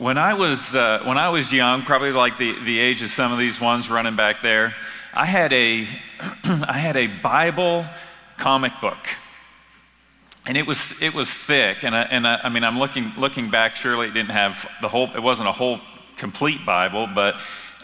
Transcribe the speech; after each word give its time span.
When 0.00 0.16
I 0.16 0.32
was, 0.32 0.74
uh, 0.74 1.02
when 1.04 1.18
I 1.18 1.28
was 1.28 1.52
young, 1.52 1.82
probably 1.82 2.12
like 2.12 2.38
the, 2.38 2.58
the 2.64 2.78
age 2.78 3.02
of 3.02 3.10
some 3.10 3.32
of 3.32 3.38
these 3.38 3.60
ones 3.60 3.90
running 3.90 4.16
back 4.16 4.40
there, 4.40 4.74
I 5.12 5.26
had 5.26 5.52
a, 5.52 5.86
I 6.44 6.78
had 6.78 6.96
a 6.96 7.06
Bible 7.06 7.84
comic 8.38 8.72
book. 8.80 8.96
And 10.46 10.56
it 10.56 10.66
was, 10.66 10.94
it 11.02 11.12
was 11.12 11.30
thick. 11.30 11.84
And, 11.84 11.94
I, 11.94 12.04
and 12.04 12.26
I, 12.26 12.40
I 12.44 12.48
mean, 12.48 12.64
I'm 12.64 12.78
looking, 12.78 13.12
looking 13.18 13.50
back, 13.50 13.76
surely 13.76 14.08
it 14.08 14.14
didn't 14.14 14.30
have 14.30 14.66
the 14.80 14.88
whole, 14.88 15.14
it 15.14 15.22
wasn't 15.22 15.48
a 15.48 15.52
whole 15.52 15.80
complete 16.16 16.64
Bible, 16.64 17.06
but 17.06 17.34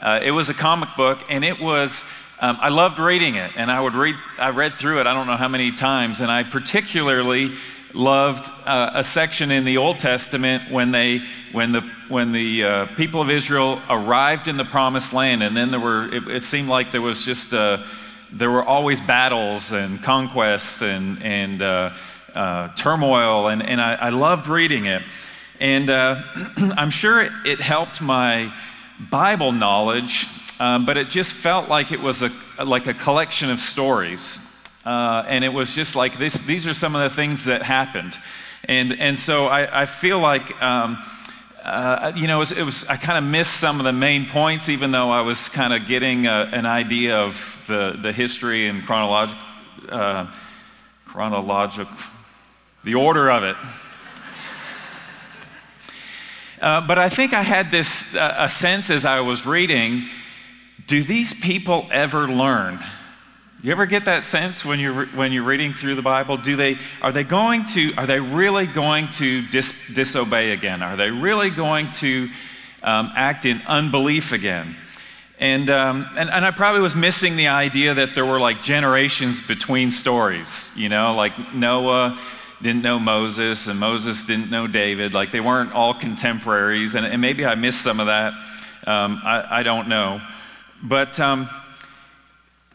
uh, 0.00 0.20
it 0.22 0.30
was 0.30 0.48
a 0.48 0.54
comic 0.54 0.88
book. 0.96 1.22
And 1.28 1.44
it 1.44 1.60
was, 1.60 2.02
um, 2.40 2.56
I 2.62 2.70
loved 2.70 2.98
reading 2.98 3.34
it. 3.34 3.52
And 3.56 3.70
I 3.70 3.78
would 3.78 3.94
read, 3.94 4.16
I 4.38 4.48
read 4.48 4.76
through 4.76 5.00
it, 5.00 5.06
I 5.06 5.12
don't 5.12 5.26
know 5.26 5.36
how 5.36 5.48
many 5.48 5.70
times. 5.70 6.20
And 6.20 6.32
I 6.32 6.44
particularly 6.44 7.56
loved 7.92 8.50
uh, 8.64 8.90
a 8.94 9.04
section 9.04 9.50
in 9.50 9.64
the 9.64 9.78
Old 9.78 9.98
Testament 9.98 10.70
when, 10.70 10.90
they, 10.90 11.22
when 11.52 11.72
the, 11.72 11.80
when 12.08 12.32
the 12.32 12.64
uh, 12.64 12.86
people 12.96 13.20
of 13.20 13.30
Israel 13.30 13.80
arrived 13.88 14.48
in 14.48 14.56
the 14.56 14.64
promised 14.64 15.12
land, 15.12 15.42
and 15.42 15.56
then 15.56 15.70
there 15.70 15.80
were, 15.80 16.12
it, 16.12 16.28
it 16.28 16.42
seemed 16.42 16.68
like 16.68 16.92
there 16.92 17.02
was 17.02 17.24
just, 17.24 17.54
uh, 17.54 17.82
there 18.32 18.50
were 18.50 18.64
always 18.64 19.00
battles 19.00 19.72
and 19.72 20.02
conquests 20.02 20.82
and, 20.82 21.22
and 21.22 21.62
uh, 21.62 21.94
uh, 22.34 22.68
turmoil, 22.74 23.48
and, 23.48 23.62
and 23.62 23.80
I, 23.80 23.94
I, 23.94 24.08
loved 24.10 24.46
reading 24.46 24.84
it. 24.84 25.02
And 25.58 25.88
uh, 25.88 26.22
I'm 26.76 26.90
sure 26.90 27.22
it, 27.22 27.32
it, 27.46 27.60
helped 27.60 28.02
my 28.02 28.52
Bible 29.10 29.52
knowledge, 29.52 30.26
um, 30.60 30.84
but 30.84 30.98
it 30.98 31.08
just 31.08 31.32
felt 31.32 31.68
like 31.68 31.92
it 31.92 32.00
was 32.00 32.22
a, 32.22 32.30
like 32.62 32.86
a 32.86 32.94
collection 32.94 33.48
of 33.48 33.58
stories. 33.58 34.45
Uh, 34.86 35.24
and 35.26 35.44
it 35.44 35.48
was 35.48 35.74
just 35.74 35.96
like 35.96 36.16
this, 36.16 36.34
these 36.34 36.64
are 36.64 36.72
some 36.72 36.94
of 36.94 37.02
the 37.02 37.14
things 37.14 37.46
that 37.46 37.60
happened. 37.60 38.16
And, 38.66 38.92
and 39.00 39.18
so 39.18 39.46
I, 39.46 39.82
I 39.82 39.86
feel 39.86 40.20
like, 40.20 40.62
um, 40.62 41.02
uh, 41.64 42.12
you 42.14 42.28
know, 42.28 42.36
it 42.36 42.38
was, 42.38 42.52
it 42.52 42.62
was 42.62 42.84
I 42.84 42.96
kind 42.96 43.18
of 43.18 43.24
missed 43.28 43.56
some 43.56 43.80
of 43.80 43.84
the 43.84 43.92
main 43.92 44.26
points, 44.26 44.68
even 44.68 44.92
though 44.92 45.10
I 45.10 45.22
was 45.22 45.48
kind 45.48 45.72
of 45.72 45.88
getting 45.88 46.28
a, 46.28 46.48
an 46.52 46.66
idea 46.66 47.16
of 47.16 47.58
the, 47.66 47.98
the 48.00 48.12
history 48.12 48.68
and 48.68 48.86
chronological, 48.86 49.42
uh, 49.88 50.32
chronological, 51.04 51.96
the 52.84 52.94
order 52.94 53.28
of 53.30 53.42
it. 53.42 53.56
Uh, 56.58 56.80
but 56.80 56.98
I 56.98 57.10
think 57.10 57.34
I 57.34 57.42
had 57.42 57.70
this 57.70 58.16
uh, 58.16 58.34
a 58.38 58.48
sense 58.48 58.88
as 58.88 59.04
I 59.04 59.20
was 59.20 59.44
reading 59.44 60.08
do 60.86 61.02
these 61.02 61.34
people 61.34 61.86
ever 61.90 62.26
learn? 62.26 62.82
You 63.66 63.72
ever 63.72 63.86
get 63.86 64.04
that 64.04 64.22
sense 64.22 64.64
when 64.64 64.78
you're, 64.78 65.06
when 65.06 65.32
you're 65.32 65.42
reading 65.42 65.74
through 65.74 65.96
the 65.96 66.02
Bible? 66.02 66.36
Do 66.36 66.54
they, 66.54 66.78
are 67.02 67.10
they 67.10 67.24
going 67.24 67.64
to, 67.70 67.92
are 67.96 68.06
they 68.06 68.20
really 68.20 68.64
going 68.64 69.08
to 69.14 69.42
dis, 69.48 69.74
disobey 69.92 70.52
again? 70.52 70.82
Are 70.84 70.94
they 70.94 71.10
really 71.10 71.50
going 71.50 71.90
to 71.94 72.30
um, 72.84 73.10
act 73.16 73.44
in 73.44 73.60
unbelief 73.66 74.30
again? 74.30 74.76
And, 75.40 75.68
um, 75.68 76.06
and, 76.16 76.30
and 76.30 76.44
I 76.44 76.52
probably 76.52 76.80
was 76.80 76.94
missing 76.94 77.34
the 77.34 77.48
idea 77.48 77.92
that 77.94 78.14
there 78.14 78.24
were 78.24 78.38
like 78.38 78.62
generations 78.62 79.40
between 79.40 79.90
stories, 79.90 80.70
you 80.76 80.88
know, 80.88 81.16
like 81.16 81.52
Noah 81.52 82.20
didn't 82.62 82.82
know 82.82 83.00
Moses 83.00 83.66
and 83.66 83.80
Moses 83.80 84.24
didn't 84.24 84.48
know 84.48 84.68
David. 84.68 85.12
Like 85.12 85.32
they 85.32 85.40
weren't 85.40 85.72
all 85.72 85.92
contemporaries. 85.92 86.94
And, 86.94 87.04
and 87.04 87.20
maybe 87.20 87.44
I 87.44 87.56
missed 87.56 87.80
some 87.80 87.98
of 87.98 88.06
that. 88.06 88.32
Um, 88.86 89.20
I, 89.24 89.58
I, 89.58 89.62
don't 89.64 89.88
know. 89.88 90.20
But 90.84 91.18
um, 91.18 91.48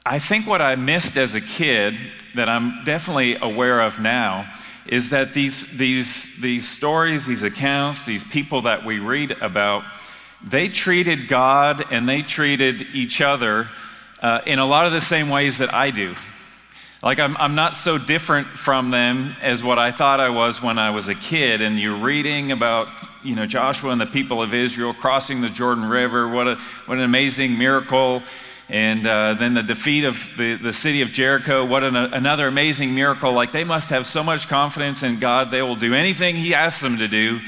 I 0.06 0.18
think 0.18 0.48
what 0.48 0.64
I 0.64 0.76
missed 0.76 1.16
as 1.16 1.36
a 1.36 1.42
kid 1.42 1.96
that 2.34 2.50
I'm 2.50 2.84
definitely 2.86 3.36
aware 3.36 3.82
of 3.82 4.00
now 4.00 4.52
is 4.88 5.12
that 5.12 5.34
these, 5.36 5.68
these, 5.78 6.36
these 6.42 6.68
stories, 6.68 7.28
these 7.28 7.44
accounts, 7.44 8.04
these 8.04 8.24
people 8.24 8.64
that 8.64 8.84
we 8.84 8.98
read 8.98 9.32
about, 9.32 9.84
they 10.44 10.70
treated 10.70 11.28
God 11.28 11.86
and 11.92 12.10
they 12.10 12.24
treated 12.24 12.82
each 12.94 13.22
other 13.22 13.70
uh, 14.24 14.42
in 14.48 14.58
a 14.58 14.66
lot 14.66 14.88
of 14.88 14.92
the 14.92 15.02
same 15.02 15.30
ways 15.30 15.60
that 15.60 15.72
I 15.72 15.92
do. 15.92 16.16
Like, 17.04 17.20
I'm, 17.20 17.38
I'm 17.38 17.54
not 17.54 17.76
so 17.76 18.00
different 18.00 18.48
from 18.48 18.90
them 18.90 19.36
as 19.40 19.62
what 19.62 19.78
I 19.78 19.92
thought 19.92 20.20
I 20.20 20.30
was 20.30 20.64
when 20.64 20.80
I 20.80 20.90
was 20.90 21.10
a 21.10 21.16
kid. 21.16 21.62
And 21.62 21.80
you're 21.80 21.98
reading 21.98 22.52
about, 22.52 22.88
you 23.24 23.36
know, 23.36 23.46
Joshua 23.46 23.92
and 23.92 24.02
the 24.02 24.08
people 24.08 24.42
of 24.42 24.56
Israel 24.56 24.96
crossing 24.96 25.42
the 25.42 25.50
Jordan 25.50 25.86
River. 25.86 26.28
What, 26.28 26.48
a, 26.48 26.56
what 26.88 26.98
an 26.98 27.04
amazing 27.04 27.56
miracle. 27.56 28.24
And 28.72 29.06
uh, 29.06 29.34
then 29.34 29.54
the 29.54 29.64
defeat 29.64 30.06
of 30.06 30.18
the, 30.38 30.56
the 30.56 30.72
city 30.72 31.02
of 31.02 31.12
Jericho, 31.12 31.66
what 31.66 31.84
an, 31.84 31.98
another 31.98 32.48
amazing 32.48 32.96
miracle. 32.96 33.34
Like 33.34 33.52
they 33.52 33.66
must 33.66 33.90
have 33.90 34.08
so 34.08 34.24
much 34.24 34.48
confidence 34.48 35.04
in 35.04 35.20
God, 35.20 35.52
they 35.52 35.62
will 35.62 35.76
do 35.76 35.94
anything 35.94 36.38
He 36.38 36.56
asks 36.56 36.82
them 36.82 36.98
to 37.00 37.10
do. 37.10 37.42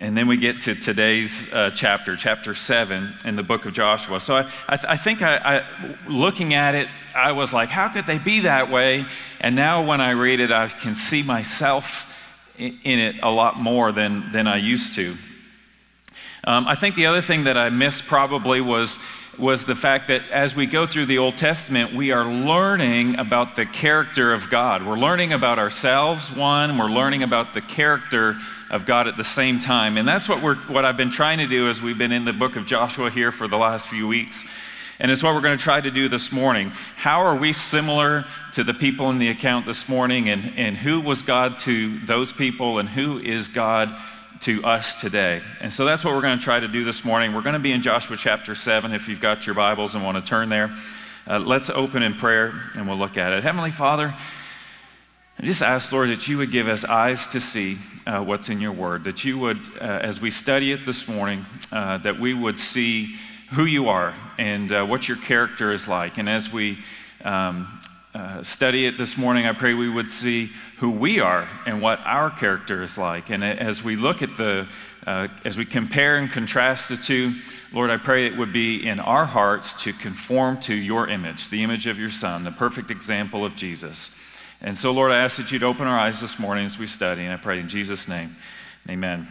And 0.00 0.14
then 0.14 0.26
we 0.26 0.36
get 0.36 0.60
to 0.62 0.74
today's 0.74 1.50
uh, 1.50 1.70
chapter, 1.74 2.14
chapter 2.14 2.54
7 2.54 3.14
in 3.24 3.36
the 3.36 3.42
book 3.42 3.64
of 3.64 3.72
Joshua. 3.72 4.20
So 4.20 4.36
I, 4.36 4.50
I, 4.68 4.76
th- 4.76 4.86
I 4.86 4.96
think 4.98 5.22
I, 5.22 5.36
I, 5.36 5.96
looking 6.08 6.52
at 6.52 6.74
it, 6.74 6.88
I 7.14 7.32
was 7.32 7.54
like, 7.54 7.70
how 7.70 7.88
could 7.88 8.04
they 8.04 8.18
be 8.18 8.40
that 8.40 8.70
way? 8.70 9.06
And 9.40 9.56
now 9.56 9.86
when 9.86 10.02
I 10.02 10.10
read 10.10 10.40
it, 10.40 10.52
I 10.52 10.68
can 10.68 10.94
see 10.94 11.22
myself 11.22 12.12
in, 12.58 12.78
in 12.84 12.98
it 12.98 13.20
a 13.22 13.30
lot 13.30 13.58
more 13.58 13.92
than, 13.92 14.30
than 14.32 14.46
I 14.46 14.58
used 14.58 14.94
to. 14.96 15.16
Um, 16.46 16.68
I 16.68 16.74
think 16.74 16.96
the 16.96 17.06
other 17.06 17.22
thing 17.22 17.44
that 17.44 17.56
I 17.56 17.70
missed 17.70 18.04
probably 18.04 18.60
was 18.60 18.98
was 19.38 19.64
the 19.64 19.74
fact 19.74 20.08
that 20.08 20.22
as 20.30 20.54
we 20.54 20.66
go 20.66 20.86
through 20.86 21.06
the 21.06 21.18
Old 21.18 21.36
Testament, 21.36 21.94
we 21.94 22.12
are 22.12 22.24
learning 22.24 23.18
about 23.18 23.56
the 23.56 23.66
character 23.66 24.32
of 24.32 24.48
God. 24.48 24.86
We're 24.86 24.98
learning 24.98 25.32
about 25.32 25.58
ourselves, 25.58 26.30
one, 26.30 26.78
we're 26.78 26.90
learning 26.90 27.22
about 27.22 27.54
the 27.54 27.60
character 27.60 28.36
of 28.70 28.86
God 28.86 29.08
at 29.08 29.16
the 29.16 29.24
same 29.24 29.60
time. 29.60 29.96
And 29.96 30.06
that's 30.06 30.28
what, 30.28 30.42
we're, 30.42 30.56
what 30.56 30.84
I've 30.84 30.96
been 30.96 31.10
trying 31.10 31.38
to 31.38 31.46
do 31.46 31.68
as 31.68 31.80
we've 31.80 31.98
been 31.98 32.12
in 32.12 32.24
the 32.24 32.32
book 32.32 32.56
of 32.56 32.66
Joshua 32.66 33.10
here 33.10 33.32
for 33.32 33.48
the 33.48 33.56
last 33.56 33.88
few 33.88 34.06
weeks. 34.06 34.44
And 34.98 35.10
it's 35.10 35.22
what 35.22 35.34
we're 35.34 35.40
going 35.40 35.58
to 35.58 35.62
try 35.62 35.80
to 35.80 35.90
do 35.90 36.08
this 36.08 36.30
morning. 36.30 36.70
How 36.96 37.22
are 37.22 37.34
we 37.34 37.52
similar 37.52 38.24
to 38.52 38.62
the 38.62 38.74
people 38.74 39.10
in 39.10 39.18
the 39.18 39.28
account 39.28 39.66
this 39.66 39.88
morning? 39.88 40.28
And, 40.28 40.52
and 40.56 40.76
who 40.76 41.00
was 41.00 41.22
God 41.22 41.58
to 41.60 41.98
those 42.00 42.32
people? 42.32 42.78
And 42.78 42.88
who 42.88 43.18
is 43.18 43.48
God 43.48 44.00
to 44.44 44.62
us 44.62 44.92
today. 45.00 45.40
And 45.62 45.72
so 45.72 45.86
that's 45.86 46.04
what 46.04 46.14
we're 46.14 46.20
going 46.20 46.38
to 46.38 46.44
try 46.44 46.60
to 46.60 46.68
do 46.68 46.84
this 46.84 47.02
morning. 47.02 47.32
We're 47.32 47.40
going 47.40 47.54
to 47.54 47.58
be 47.58 47.72
in 47.72 47.80
Joshua 47.80 48.14
chapter 48.14 48.54
7 48.54 48.92
if 48.92 49.08
you've 49.08 49.22
got 49.22 49.46
your 49.46 49.54
Bibles 49.54 49.94
and 49.94 50.04
want 50.04 50.18
to 50.18 50.22
turn 50.22 50.50
there. 50.50 50.70
Uh, 51.26 51.38
let's 51.38 51.70
open 51.70 52.02
in 52.02 52.12
prayer 52.12 52.52
and 52.76 52.86
we'll 52.86 52.98
look 52.98 53.16
at 53.16 53.32
it. 53.32 53.42
Heavenly 53.42 53.70
Father, 53.70 54.14
I 55.38 55.46
just 55.46 55.62
ask, 55.62 55.90
Lord, 55.90 56.10
that 56.10 56.28
you 56.28 56.36
would 56.36 56.50
give 56.50 56.68
us 56.68 56.84
eyes 56.84 57.26
to 57.28 57.40
see 57.40 57.78
uh, 58.06 58.22
what's 58.22 58.50
in 58.50 58.60
your 58.60 58.72
word, 58.72 59.04
that 59.04 59.24
you 59.24 59.38
would, 59.38 59.60
uh, 59.80 60.00
as 60.02 60.20
we 60.20 60.30
study 60.30 60.72
it 60.72 60.84
this 60.84 61.08
morning, 61.08 61.46
uh, 61.72 61.96
that 61.98 62.20
we 62.20 62.34
would 62.34 62.58
see 62.58 63.16
who 63.52 63.64
you 63.64 63.88
are 63.88 64.14
and 64.36 64.70
uh, 64.72 64.84
what 64.84 65.08
your 65.08 65.16
character 65.16 65.72
is 65.72 65.88
like. 65.88 66.18
And 66.18 66.28
as 66.28 66.52
we 66.52 66.76
um, 67.24 67.80
uh, 68.14 68.40
study 68.44 68.86
it 68.86 68.96
this 68.96 69.16
morning, 69.16 69.44
I 69.44 69.52
pray 69.52 69.74
we 69.74 69.90
would 69.90 70.08
see 70.08 70.50
who 70.78 70.90
we 70.90 71.18
are 71.18 71.48
and 71.66 71.82
what 71.82 71.98
our 72.04 72.30
character 72.30 72.84
is 72.84 72.96
like. 72.96 73.28
And 73.28 73.42
as 73.42 73.82
we 73.82 73.96
look 73.96 74.22
at 74.22 74.36
the, 74.36 74.68
uh, 75.04 75.26
as 75.44 75.56
we 75.56 75.64
compare 75.64 76.16
and 76.16 76.30
contrast 76.30 76.88
the 76.88 76.96
two, 76.96 77.34
Lord, 77.72 77.90
I 77.90 77.96
pray 77.96 78.26
it 78.26 78.36
would 78.36 78.52
be 78.52 78.86
in 78.86 79.00
our 79.00 79.24
hearts 79.24 79.74
to 79.82 79.92
conform 79.92 80.60
to 80.60 80.74
your 80.74 81.08
image, 81.08 81.48
the 81.48 81.64
image 81.64 81.88
of 81.88 81.98
your 81.98 82.10
Son, 82.10 82.44
the 82.44 82.52
perfect 82.52 82.92
example 82.92 83.44
of 83.44 83.56
Jesus. 83.56 84.14
And 84.60 84.76
so, 84.76 84.92
Lord, 84.92 85.10
I 85.10 85.18
ask 85.18 85.36
that 85.38 85.50
you'd 85.50 85.64
open 85.64 85.88
our 85.88 85.98
eyes 85.98 86.20
this 86.20 86.38
morning 86.38 86.66
as 86.66 86.78
we 86.78 86.86
study, 86.86 87.24
and 87.24 87.32
I 87.32 87.36
pray 87.36 87.58
in 87.58 87.68
Jesus' 87.68 88.06
name, 88.06 88.36
amen. 88.88 89.26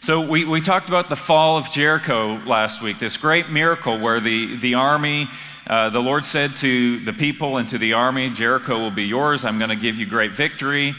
So, 0.00 0.20
we, 0.20 0.44
we 0.44 0.60
talked 0.60 0.88
about 0.88 1.08
the 1.08 1.16
fall 1.16 1.58
of 1.58 1.72
Jericho 1.72 2.40
last 2.46 2.80
week, 2.80 3.00
this 3.00 3.16
great 3.16 3.50
miracle 3.50 3.98
where 3.98 4.20
the, 4.20 4.56
the 4.58 4.74
army 4.74 5.28
uh, 5.68 5.90
the 5.90 6.00
Lord 6.00 6.24
said 6.24 6.56
to 6.56 6.98
the 7.04 7.12
people 7.12 7.58
and 7.58 7.68
to 7.68 7.76
the 7.76 7.92
army, 7.92 8.30
Jericho 8.30 8.78
will 8.78 8.90
be 8.90 9.04
yours. 9.04 9.44
I'm 9.44 9.58
going 9.58 9.68
to 9.68 9.76
give 9.76 9.96
you 9.96 10.06
great 10.06 10.32
victory. 10.32 10.94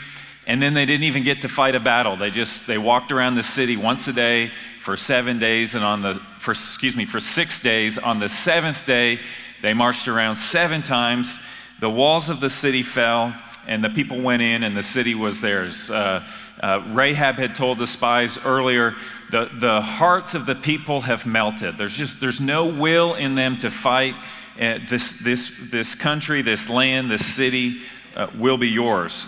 And 0.45 0.61
then 0.61 0.75
they 0.75 0.85
didn't 0.85 1.05
even 1.05 1.23
get 1.23 1.41
to 1.41 1.47
fight 1.47 1.73
a 1.73 1.79
battle. 1.79 2.17
They 2.17 2.29
just 2.29 2.67
they 2.67 2.77
walked 2.77 3.11
around 3.11 3.35
the 3.35 3.43
city 3.43 3.77
once 3.77 4.07
a 4.07 4.13
day 4.13 4.51
for 4.81 4.95
seven 4.95 5.37
days, 5.37 5.75
and 5.75 5.83
on 5.83 6.01
the 6.01 6.15
for 6.39 6.51
excuse 6.51 6.95
me 6.95 7.05
for 7.05 7.19
six 7.19 7.61
days. 7.61 7.97
On 7.97 8.19
the 8.19 8.29
seventh 8.29 8.85
day, 8.85 9.19
they 9.61 9.73
marched 9.73 10.07
around 10.07 10.35
seven 10.35 10.81
times. 10.81 11.39
The 11.79 11.89
walls 11.89 12.29
of 12.29 12.39
the 12.39 12.49
city 12.49 12.83
fell, 12.83 13.33
and 13.67 13.83
the 13.83 13.89
people 13.89 14.21
went 14.21 14.41
in, 14.41 14.63
and 14.63 14.75
the 14.75 14.83
city 14.83 15.13
was 15.13 15.41
theirs. 15.41 15.91
Uh, 15.91 16.23
uh, 16.61 16.83
Rahab 16.89 17.35
had 17.35 17.55
told 17.55 17.77
the 17.77 17.87
spies 17.87 18.37
earlier, 18.43 18.95
the, 19.31 19.49
the 19.59 19.81
hearts 19.81 20.33
of 20.35 20.45
the 20.45 20.55
people 20.55 21.01
have 21.01 21.25
melted. 21.25 21.77
There's 21.77 21.95
just 21.95 22.19
there's 22.19 22.41
no 22.41 22.65
will 22.65 23.15
in 23.15 23.35
them 23.35 23.57
to 23.59 23.69
fight 23.69 24.15
this, 24.59 25.13
this, 25.13 25.51
this 25.71 25.95
country, 25.95 26.41
this 26.41 26.69
land, 26.69 27.09
this 27.09 27.25
city 27.25 27.81
uh, 28.15 28.27
will 28.37 28.57
be 28.57 28.67
yours. 28.67 29.27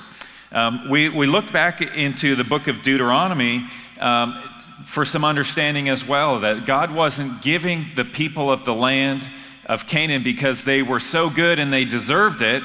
Um, 0.52 0.90
we, 0.90 1.08
we 1.08 1.26
looked 1.26 1.54
back 1.54 1.82
into 1.82 2.36
the 2.36 2.44
book 2.44 2.68
of 2.68 2.82
Deuteronomy 2.84 3.66
um, 4.02 4.44
for 4.86 5.06
some 5.06 5.24
understanding 5.24 5.88
as 5.88 6.06
well 6.06 6.42
that 6.42 6.66
God 6.66 6.94
wasn't 6.94 7.42
giving 7.42 7.86
the 7.96 8.04
people 8.04 8.52
of 8.52 8.66
the 8.66 8.74
land 8.74 9.30
of 9.68 9.88
Canaan 9.88 10.24
because 10.24 10.66
they 10.66 10.82
were 10.82 11.00
so 11.00 11.30
good 11.30 11.60
and 11.60 11.72
they 11.72 11.86
deserved 11.86 12.42
it, 12.42 12.64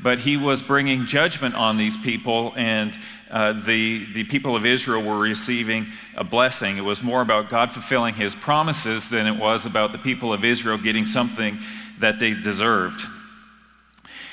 but 0.00 0.20
he 0.20 0.36
was 0.36 0.62
bringing 0.62 1.06
judgment 1.06 1.56
on 1.56 1.76
these 1.76 1.96
people, 1.96 2.52
and 2.56 2.96
uh, 3.30 3.54
the, 3.64 4.06
the 4.12 4.22
people 4.24 4.54
of 4.54 4.64
Israel 4.64 5.02
were 5.02 5.18
receiving 5.18 5.86
a 6.16 6.22
blessing. 6.22 6.76
It 6.76 6.84
was 6.84 7.02
more 7.02 7.22
about 7.22 7.48
God 7.48 7.72
fulfilling 7.72 8.14
his 8.14 8.36
promises 8.36 9.08
than 9.08 9.26
it 9.26 9.36
was 9.36 9.66
about 9.66 9.90
the 9.90 9.98
people 9.98 10.32
of 10.32 10.44
Israel 10.44 10.78
getting 10.78 11.06
something 11.06 11.58
that 12.00 12.18
they 12.18 12.34
deserved. 12.34 13.04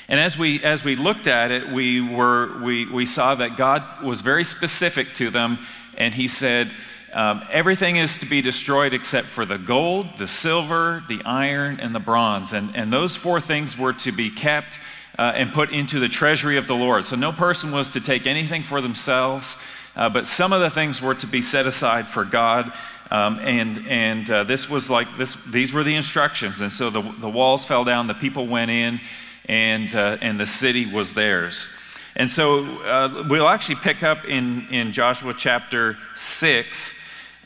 And 0.08 0.20
as 0.20 0.36
we, 0.36 0.62
as 0.62 0.84
we 0.84 0.96
looked 0.96 1.26
at 1.26 1.50
it, 1.50 1.70
we, 1.70 2.00
were, 2.00 2.60
we, 2.62 2.86
we 2.86 3.06
saw 3.06 3.34
that 3.36 3.56
God 3.56 4.02
was 4.02 4.20
very 4.20 4.44
specific 4.44 5.14
to 5.14 5.30
them, 5.30 5.58
and 5.96 6.12
He 6.12 6.28
said, 6.28 6.70
um, 7.12 7.42
Everything 7.50 7.96
is 7.96 8.16
to 8.18 8.26
be 8.26 8.42
destroyed 8.42 8.94
except 8.94 9.28
for 9.28 9.44
the 9.44 9.58
gold, 9.58 10.06
the 10.18 10.28
silver, 10.28 11.02
the 11.08 11.22
iron, 11.24 11.80
and 11.80 11.94
the 11.94 12.00
bronze. 12.00 12.52
And, 12.52 12.74
and 12.76 12.92
those 12.92 13.16
four 13.16 13.40
things 13.40 13.78
were 13.78 13.92
to 13.94 14.12
be 14.12 14.30
kept 14.30 14.78
uh, 15.18 15.32
and 15.34 15.52
put 15.52 15.70
into 15.70 16.00
the 16.00 16.08
treasury 16.08 16.56
of 16.56 16.66
the 16.66 16.74
Lord. 16.74 17.04
So 17.04 17.16
no 17.16 17.32
person 17.32 17.70
was 17.70 17.92
to 17.92 18.00
take 18.00 18.26
anything 18.26 18.62
for 18.62 18.80
themselves, 18.80 19.56
uh, 19.94 20.08
but 20.08 20.26
some 20.26 20.52
of 20.52 20.60
the 20.60 20.70
things 20.70 21.02
were 21.02 21.14
to 21.16 21.26
be 21.26 21.42
set 21.42 21.66
aside 21.66 22.06
for 22.06 22.24
God. 22.24 22.72
Um, 23.12 23.40
and 23.40 23.86
and 23.88 24.30
uh, 24.30 24.44
this 24.44 24.70
was 24.70 24.88
like 24.88 25.18
this, 25.18 25.36
these 25.50 25.70
were 25.70 25.84
the 25.84 25.94
instructions. 25.94 26.62
And 26.62 26.72
so 26.72 26.88
the, 26.88 27.02
the 27.02 27.28
walls 27.28 27.62
fell 27.62 27.84
down, 27.84 28.06
the 28.06 28.14
people 28.14 28.46
went 28.46 28.70
in, 28.70 29.00
and, 29.44 29.94
uh, 29.94 30.16
and 30.22 30.40
the 30.40 30.46
city 30.46 30.86
was 30.86 31.12
theirs. 31.12 31.68
And 32.16 32.30
so 32.30 32.64
uh, 32.80 33.24
we'll 33.28 33.48
actually 33.48 33.74
pick 33.76 34.02
up 34.02 34.24
in, 34.24 34.66
in 34.70 34.92
Joshua 34.92 35.34
chapter 35.36 35.98
6, 36.16 36.94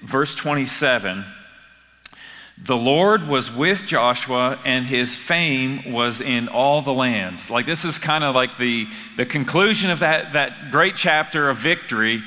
verse 0.02 0.36
27. 0.36 1.24
The 2.62 2.76
Lord 2.76 3.26
was 3.26 3.52
with 3.52 3.86
Joshua, 3.86 4.60
and 4.64 4.86
his 4.86 5.16
fame 5.16 5.92
was 5.92 6.20
in 6.20 6.46
all 6.46 6.80
the 6.80 6.94
lands. 6.94 7.50
Like, 7.50 7.66
this 7.66 7.84
is 7.84 7.98
kind 7.98 8.22
of 8.22 8.36
like 8.36 8.56
the, 8.56 8.86
the 9.16 9.26
conclusion 9.26 9.90
of 9.90 9.98
that, 9.98 10.34
that 10.34 10.70
great 10.70 10.94
chapter 10.94 11.50
of 11.50 11.58
victory. 11.58 12.22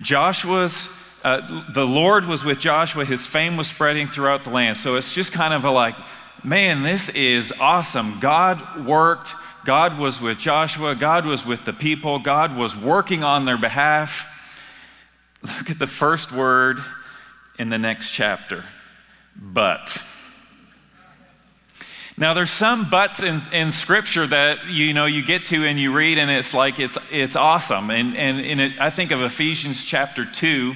Joshua's, 0.00 0.88
uh, 1.24 1.64
the 1.72 1.86
Lord 1.86 2.24
was 2.24 2.44
with 2.44 2.58
Joshua, 2.58 3.04
his 3.04 3.26
fame 3.26 3.56
was 3.56 3.68
spreading 3.68 4.08
throughout 4.08 4.44
the 4.44 4.50
land. 4.50 4.76
So 4.76 4.96
it's 4.96 5.12
just 5.12 5.32
kind 5.32 5.54
of 5.54 5.64
a 5.64 5.70
like, 5.70 5.96
man, 6.42 6.82
this 6.82 7.08
is 7.10 7.52
awesome. 7.60 8.20
God 8.20 8.86
worked, 8.86 9.34
God 9.64 9.98
was 9.98 10.20
with 10.20 10.38
Joshua, 10.38 10.94
God 10.94 11.26
was 11.26 11.46
with 11.46 11.64
the 11.64 11.72
people, 11.72 12.18
God 12.18 12.56
was 12.56 12.76
working 12.76 13.22
on 13.22 13.44
their 13.44 13.58
behalf. 13.58 14.28
Look 15.42 15.70
at 15.70 15.78
the 15.78 15.86
first 15.86 16.32
word 16.32 16.80
in 17.58 17.68
the 17.68 17.78
next 17.78 18.10
chapter 18.10 18.64
but. 19.36 20.00
Now, 22.16 22.34
there's 22.34 22.50
some 22.50 22.90
buts 22.90 23.22
in, 23.22 23.40
in 23.52 23.70
Scripture 23.72 24.26
that 24.26 24.66
you 24.66 24.92
know 24.92 25.06
you 25.06 25.24
get 25.24 25.46
to 25.46 25.64
and 25.64 25.78
you 25.78 25.92
read, 25.92 26.18
and 26.18 26.30
it's 26.30 26.52
like 26.52 26.78
it's, 26.78 26.98
it's 27.10 27.36
awesome. 27.36 27.90
And, 27.90 28.16
and, 28.16 28.44
and 28.44 28.60
it, 28.60 28.80
I 28.80 28.90
think 28.90 29.10
of 29.10 29.22
Ephesians 29.22 29.84
chapter 29.84 30.24
2 30.24 30.74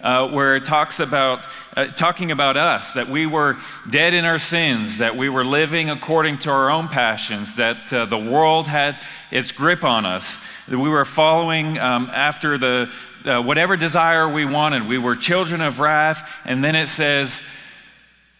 uh, 0.00 0.28
where 0.28 0.56
it 0.56 0.64
talks 0.64 1.00
about 1.00 1.46
uh, 1.76 1.86
talking 1.86 2.30
about 2.30 2.56
us 2.56 2.92
that 2.92 3.08
we 3.08 3.26
were 3.26 3.56
dead 3.90 4.14
in 4.14 4.24
our 4.24 4.38
sins 4.38 4.98
that 4.98 5.16
we 5.16 5.28
were 5.28 5.44
living 5.44 5.90
according 5.90 6.38
to 6.38 6.50
our 6.50 6.70
own 6.70 6.86
passions 6.88 7.56
that 7.56 7.92
uh, 7.92 8.06
the 8.06 8.18
world 8.18 8.66
had 8.66 8.98
its 9.30 9.50
grip 9.50 9.82
on 9.82 10.06
us 10.06 10.38
that 10.68 10.78
we 10.78 10.88
were 10.88 11.04
following 11.04 11.78
um, 11.78 12.08
after 12.12 12.58
the 12.58 12.88
uh, 13.24 13.42
whatever 13.42 13.76
desire 13.76 14.28
we 14.28 14.44
wanted. 14.44 14.86
We 14.86 14.98
were 14.98 15.16
children 15.16 15.60
of 15.60 15.80
wrath 15.80 16.28
and 16.44 16.62
then 16.62 16.76
it 16.76 16.88
says 16.88 17.42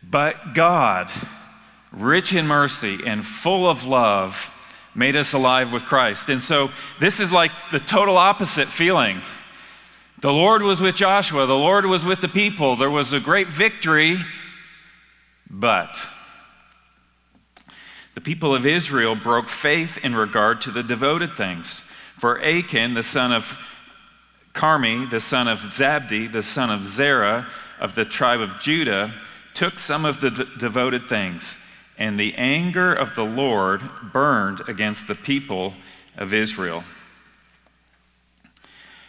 but 0.02 0.54
god 0.54 1.10
rich 1.90 2.32
in 2.32 2.46
mercy 2.46 3.00
and 3.04 3.26
full 3.26 3.68
of 3.68 3.84
love 3.84 4.50
made 4.94 5.16
us 5.16 5.32
alive 5.32 5.72
with 5.72 5.84
christ. 5.84 6.28
And 6.28 6.40
so 6.40 6.70
this 7.00 7.18
is 7.18 7.32
like 7.32 7.50
the 7.72 7.80
total 7.80 8.16
opposite 8.16 8.68
feeling 8.68 9.22
the 10.20 10.32
Lord 10.32 10.62
was 10.62 10.80
with 10.80 10.96
Joshua, 10.96 11.46
the 11.46 11.54
Lord 11.54 11.86
was 11.86 12.04
with 12.04 12.20
the 12.20 12.28
people. 12.28 12.74
There 12.74 12.90
was 12.90 13.12
a 13.12 13.20
great 13.20 13.48
victory, 13.48 14.18
but 15.48 16.06
the 18.14 18.20
people 18.20 18.52
of 18.52 18.66
Israel 18.66 19.14
broke 19.14 19.48
faith 19.48 19.96
in 20.02 20.16
regard 20.16 20.60
to 20.62 20.72
the 20.72 20.82
devoted 20.82 21.36
things. 21.36 21.84
For 22.18 22.44
Achan, 22.44 22.94
the 22.94 23.04
son 23.04 23.32
of 23.32 23.56
Carmi, 24.54 25.08
the 25.08 25.20
son 25.20 25.46
of 25.46 25.60
Zabdi, 25.60 26.30
the 26.30 26.42
son 26.42 26.70
of 26.70 26.86
Zerah 26.88 27.46
of 27.78 27.94
the 27.94 28.04
tribe 28.04 28.40
of 28.40 28.58
Judah, 28.58 29.12
took 29.54 29.78
some 29.78 30.04
of 30.04 30.20
the 30.20 30.30
de- 30.30 30.44
devoted 30.58 31.08
things, 31.08 31.54
and 31.96 32.18
the 32.18 32.34
anger 32.34 32.92
of 32.92 33.14
the 33.14 33.24
Lord 33.24 33.82
burned 34.12 34.62
against 34.68 35.06
the 35.06 35.14
people 35.14 35.74
of 36.16 36.34
Israel 36.34 36.82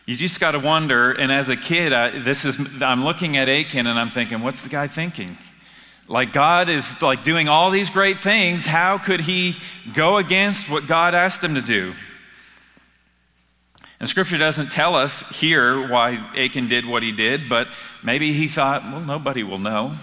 you 0.10 0.16
just 0.16 0.40
got 0.40 0.54
to 0.54 0.60
wonder. 0.60 1.12
And 1.12 1.32
as 1.32 1.50
a 1.50 1.56
kid, 1.56 1.94
I, 1.94 2.18
this 2.18 2.44
is 2.44 2.58
I'm 2.82 3.04
looking 3.04 3.38
at 3.38 3.48
Achan 3.48 3.86
and 3.86 4.00
I'm 4.00 4.10
thinking, 4.10 4.42
what's 4.42 4.64
the 4.64 4.70
guy 4.70 4.88
thinking? 4.88 5.38
Like 6.08 6.34
God 6.34 6.68
is 6.68 7.00
like 7.00 7.24
doing 7.24 7.48
all 7.48 7.70
these 7.70 7.92
great 7.92 8.20
things. 8.20 8.66
How 8.66 8.98
could 8.98 9.22
he 9.22 9.56
go 9.94 10.18
against 10.18 10.68
what 10.68 10.88
God 10.88 11.14
asked 11.14 11.44
him 11.44 11.54
to 11.54 11.62
do? 11.62 11.94
And 14.00 14.10
Scripture 14.10 14.40
doesn't 14.40 14.72
tell 14.72 14.96
us 14.96 15.30
here 15.30 15.88
why 15.88 16.16
Achan 16.36 16.70
did 16.70 16.88
what 16.88 17.04
he 17.04 17.12
did, 17.12 17.48
but 17.48 17.68
maybe 18.04 18.34
he 18.34 18.48
thought, 18.48 18.82
well, 18.82 19.02
nobody 19.02 19.44
will 19.44 19.60
know. 19.60 19.96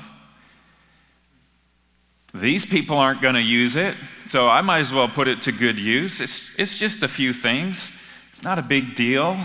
These 2.33 2.65
people 2.65 2.97
aren't 2.97 3.23
going 3.23 3.35
to 3.35 3.41
use 3.41 3.75
it, 3.75 3.97
so 4.25 4.47
I 4.47 4.61
might 4.61 4.81
as 4.81 4.93
well 4.93 5.09
put 5.09 5.27
it 5.27 5.43
to 5.43 5.53
good 5.53 5.81
use. 5.81 6.21
It's, 6.21 6.57
it's 6.61 6.79
just 6.79 7.03
a 7.03 7.09
few 7.09 7.33
things, 7.33 7.91
it's 8.31 8.45
not 8.45 8.61
a 8.61 8.63
big 8.63 8.95
deal. 8.95 9.45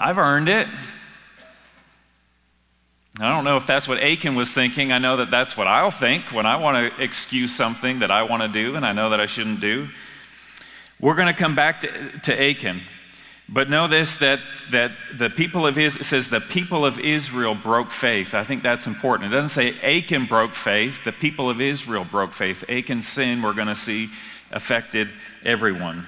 I've 0.00 0.16
earned 0.16 0.48
it. 0.48 0.66
I 3.20 3.28
don't 3.28 3.44
know 3.44 3.58
if 3.58 3.66
that's 3.66 3.86
what 3.86 4.02
Achan 4.02 4.34
was 4.34 4.50
thinking. 4.50 4.92
I 4.92 4.98
know 4.98 5.18
that 5.18 5.30
that's 5.30 5.58
what 5.58 5.68
I'll 5.68 5.90
think 5.90 6.32
when 6.32 6.46
I 6.46 6.56
want 6.56 6.96
to 6.96 7.02
excuse 7.02 7.54
something 7.54 7.98
that 7.98 8.10
I 8.10 8.22
want 8.22 8.42
to 8.42 8.48
do 8.48 8.76
and 8.76 8.86
I 8.86 8.92
know 8.92 9.10
that 9.10 9.20
I 9.20 9.26
shouldn't 9.26 9.60
do. 9.60 9.88
We're 11.00 11.16
going 11.16 11.26
to 11.26 11.38
come 11.38 11.54
back 11.54 11.80
to, 11.80 12.18
to 12.20 12.42
Achan. 12.42 12.80
But 13.46 13.68
know 13.68 13.88
this 13.88 14.16
that, 14.18 14.40
that 14.70 14.92
the 15.18 15.28
people 15.28 15.66
of 15.66 15.76
Israel, 15.76 16.04
says 16.04 16.30
the 16.30 16.40
people 16.40 16.86
of 16.86 16.98
Israel 16.98 17.54
broke 17.54 17.90
faith. 17.90 18.32
I 18.32 18.42
think 18.42 18.62
that's 18.62 18.86
important. 18.86 19.30
It 19.30 19.36
doesn't 19.36 19.50
say 19.50 19.74
Achan 19.80 20.24
broke 20.24 20.54
faith, 20.54 21.04
the 21.04 21.12
people 21.12 21.50
of 21.50 21.60
Israel 21.60 22.06
broke 22.10 22.32
faith. 22.32 22.64
Achan's 22.70 23.06
sin, 23.06 23.42
we're 23.42 23.52
going 23.52 23.68
to 23.68 23.74
see, 23.74 24.08
affected 24.50 25.12
everyone. 25.44 26.06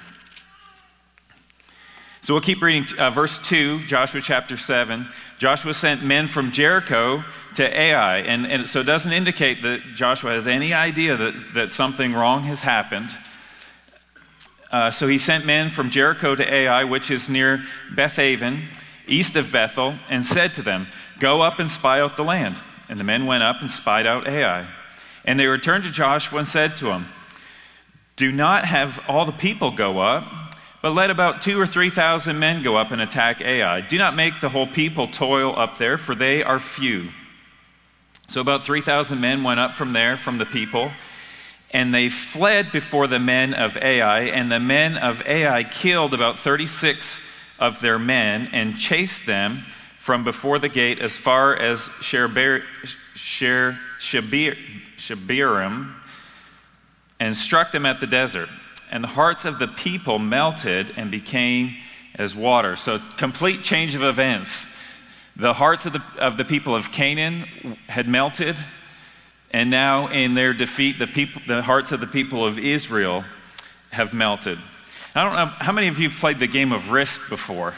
So 2.23 2.33
we'll 2.33 2.39
keep 2.39 2.61
reading 2.61 2.87
uh, 2.97 3.09
verse 3.09 3.37
2, 3.39 3.85
Joshua 3.85 4.21
chapter 4.21 4.55
7. 4.55 5.09
Joshua 5.39 5.73
sent 5.73 6.05
men 6.05 6.29
from 6.29 6.53
Jericho 6.53 7.21
to 7.55 7.77
Ai. 7.77 8.19
And, 8.19 8.47
and 8.47 8.65
so 8.65 8.79
it 8.79 8.85
doesn't 8.85 9.11
indicate 9.11 9.61
that 9.63 9.81
Joshua 9.93 10.31
has 10.31 10.47
any 10.47 10.73
idea 10.73 11.17
that, 11.17 11.53
that 11.53 11.69
something 11.69 12.13
wrong 12.13 12.43
has 12.43 12.61
happened. 12.61 13.13
Uh, 14.71 14.89
so 14.89 15.09
he 15.09 15.17
sent 15.17 15.45
men 15.45 15.69
from 15.69 15.89
Jericho 15.89 16.33
to 16.33 16.53
Ai, 16.53 16.85
which 16.85 17.11
is 17.11 17.27
near 17.27 17.61
Bethaven, 17.93 18.69
east 19.05 19.35
of 19.35 19.51
Bethel, 19.51 19.95
and 20.09 20.23
said 20.23 20.53
to 20.53 20.61
them, 20.61 20.87
Go 21.19 21.41
up 21.41 21.59
and 21.59 21.69
spy 21.69 21.99
out 21.99 22.15
the 22.15 22.23
land. 22.23 22.55
And 22.87 22.97
the 22.97 23.03
men 23.03 23.25
went 23.25 23.43
up 23.43 23.59
and 23.59 23.69
spied 23.69 24.07
out 24.07 24.29
Ai. 24.29 24.65
And 25.25 25.37
they 25.37 25.47
returned 25.47 25.83
to 25.83 25.91
Joshua 25.91 26.39
and 26.39 26.47
said 26.47 26.77
to 26.77 26.89
him, 26.89 27.05
Do 28.15 28.31
not 28.31 28.63
have 28.63 29.01
all 29.09 29.25
the 29.25 29.33
people 29.33 29.71
go 29.71 29.99
up 29.99 30.23
but 30.83 30.93
let 30.93 31.09
about 31.09 31.41
two 31.41 31.57
or 31.57 31.65
three 31.65 31.89
thousand 31.89 32.37
men 32.37 32.61
go 32.61 32.75
up 32.75 32.91
and 32.91 33.01
attack 33.01 33.39
Ai. 33.39 33.79
Do 33.79 33.97
not 33.97 34.17
make 34.17 34.41
the 34.41 34.49
whole 34.49 34.67
people 34.67 35.07
toil 35.07 35.57
up 35.57 35.77
there, 35.77 35.97
for 35.97 36.13
they 36.13 36.43
are 36.43 36.59
few. 36.59 37.09
So 38.27 38.41
about 38.41 38.63
3,000 38.63 39.21
men 39.21 39.43
went 39.43 39.59
up 39.59 39.75
from 39.75 39.93
there, 39.93 40.17
from 40.17 40.39
the 40.39 40.45
people, 40.45 40.91
and 41.71 41.93
they 41.93 42.09
fled 42.09 42.71
before 42.71 43.07
the 43.07 43.19
men 43.19 43.53
of 43.53 43.77
Ai. 43.77 44.23
And 44.23 44.51
the 44.51 44.59
men 44.59 44.97
of 44.97 45.21
Ai 45.25 45.63
killed 45.63 46.13
about 46.13 46.37
36 46.37 47.21
of 47.59 47.79
their 47.79 47.97
men 47.97 48.49
and 48.51 48.77
chased 48.77 49.25
them 49.25 49.65
from 49.99 50.25
before 50.25 50.59
the 50.59 50.67
gate 50.67 50.99
as 50.99 51.15
far 51.15 51.55
as 51.55 51.87
Sherber, 52.01 52.63
Sher, 53.15 53.79
Shabirim 53.99 55.93
and 57.21 57.35
struck 57.35 57.71
them 57.71 57.85
at 57.85 58.01
the 58.01 58.07
desert 58.07 58.49
and 58.93 59.03
the 59.03 59.07
hearts 59.07 59.43
of 59.45 59.57
the 59.57 59.67
people 59.67 60.19
melted 60.19 60.93
and 60.97 61.09
became 61.09 61.75
as 62.13 62.35
water. 62.35 62.75
So, 62.75 62.99
complete 63.17 63.63
change 63.63 63.95
of 63.95 64.03
events. 64.03 64.67
The 65.35 65.51
hearts 65.51 65.87
of 65.87 65.93
the, 65.93 66.03
of 66.19 66.37
the 66.37 66.45
people 66.45 66.75
of 66.75 66.91
Canaan 66.91 67.47
had 67.87 68.07
melted, 68.07 68.55
and 69.49 69.71
now 69.71 70.09
in 70.09 70.35
their 70.35 70.53
defeat, 70.53 70.99
the, 70.99 71.07
people, 71.07 71.41
the 71.47 71.63
hearts 71.63 71.91
of 71.91 72.01
the 72.01 72.07
people 72.07 72.45
of 72.45 72.59
Israel 72.59 73.25
have 73.91 74.13
melted. 74.13 74.59
I 75.15 75.23
don't 75.23 75.33
know 75.33 75.55
how 75.57 75.71
many 75.71 75.87
of 75.87 75.97
you 75.97 76.11
played 76.11 76.37
the 76.37 76.45
game 76.45 76.71
of 76.71 76.91
Risk 76.91 77.29
before? 77.29 77.73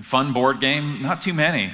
Fun 0.00 0.32
board 0.32 0.60
game? 0.60 1.02
Not 1.02 1.20
too 1.20 1.34
many. 1.34 1.70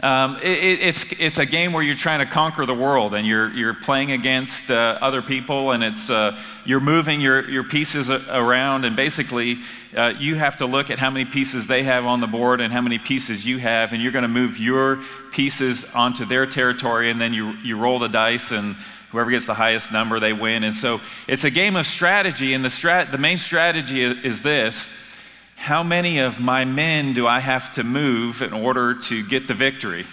Um, 0.00 0.36
it, 0.36 0.80
it's, 0.80 1.12
it's 1.18 1.38
a 1.38 1.46
game 1.46 1.72
where 1.72 1.82
you're 1.82 1.96
trying 1.96 2.20
to 2.20 2.26
conquer 2.26 2.64
the 2.64 2.74
world 2.74 3.14
and 3.14 3.26
you're, 3.26 3.50
you're 3.50 3.74
playing 3.74 4.12
against 4.12 4.70
uh, 4.70 4.96
other 5.00 5.22
people 5.22 5.72
and 5.72 5.82
it's, 5.82 6.08
uh, 6.08 6.38
you're 6.64 6.78
moving 6.78 7.20
your, 7.20 7.50
your 7.50 7.64
pieces 7.64 8.08
around 8.08 8.84
and 8.84 8.94
basically 8.94 9.58
uh, 9.96 10.12
you 10.16 10.36
have 10.36 10.58
to 10.58 10.66
look 10.66 10.90
at 10.90 11.00
how 11.00 11.10
many 11.10 11.24
pieces 11.24 11.66
they 11.66 11.82
have 11.82 12.04
on 12.04 12.20
the 12.20 12.28
board 12.28 12.60
and 12.60 12.72
how 12.72 12.80
many 12.80 12.96
pieces 12.96 13.44
you 13.44 13.58
have 13.58 13.92
and 13.92 14.00
you're 14.00 14.12
going 14.12 14.22
to 14.22 14.28
move 14.28 14.56
your 14.56 15.02
pieces 15.32 15.84
onto 15.92 16.24
their 16.24 16.46
territory 16.46 17.10
and 17.10 17.20
then 17.20 17.34
you, 17.34 17.50
you 17.64 17.76
roll 17.76 17.98
the 17.98 18.08
dice 18.08 18.52
and 18.52 18.76
whoever 19.10 19.32
gets 19.32 19.46
the 19.46 19.54
highest 19.54 19.90
number 19.90 20.20
they 20.20 20.32
win. 20.32 20.62
And 20.62 20.74
so 20.76 21.00
it's 21.26 21.42
a 21.42 21.50
game 21.50 21.74
of 21.74 21.88
strategy 21.88 22.54
and 22.54 22.64
the, 22.64 22.68
strat- 22.68 23.10
the 23.10 23.18
main 23.18 23.38
strategy 23.38 24.02
is, 24.02 24.18
is 24.22 24.42
this 24.42 24.88
how 25.58 25.82
many 25.82 26.20
of 26.20 26.38
my 26.38 26.64
men 26.64 27.14
do 27.14 27.26
I 27.26 27.40
have 27.40 27.72
to 27.72 27.82
move 27.82 28.42
in 28.42 28.52
order 28.52 28.94
to 28.94 29.26
get 29.26 29.48
the 29.48 29.54
victory? 29.54 30.06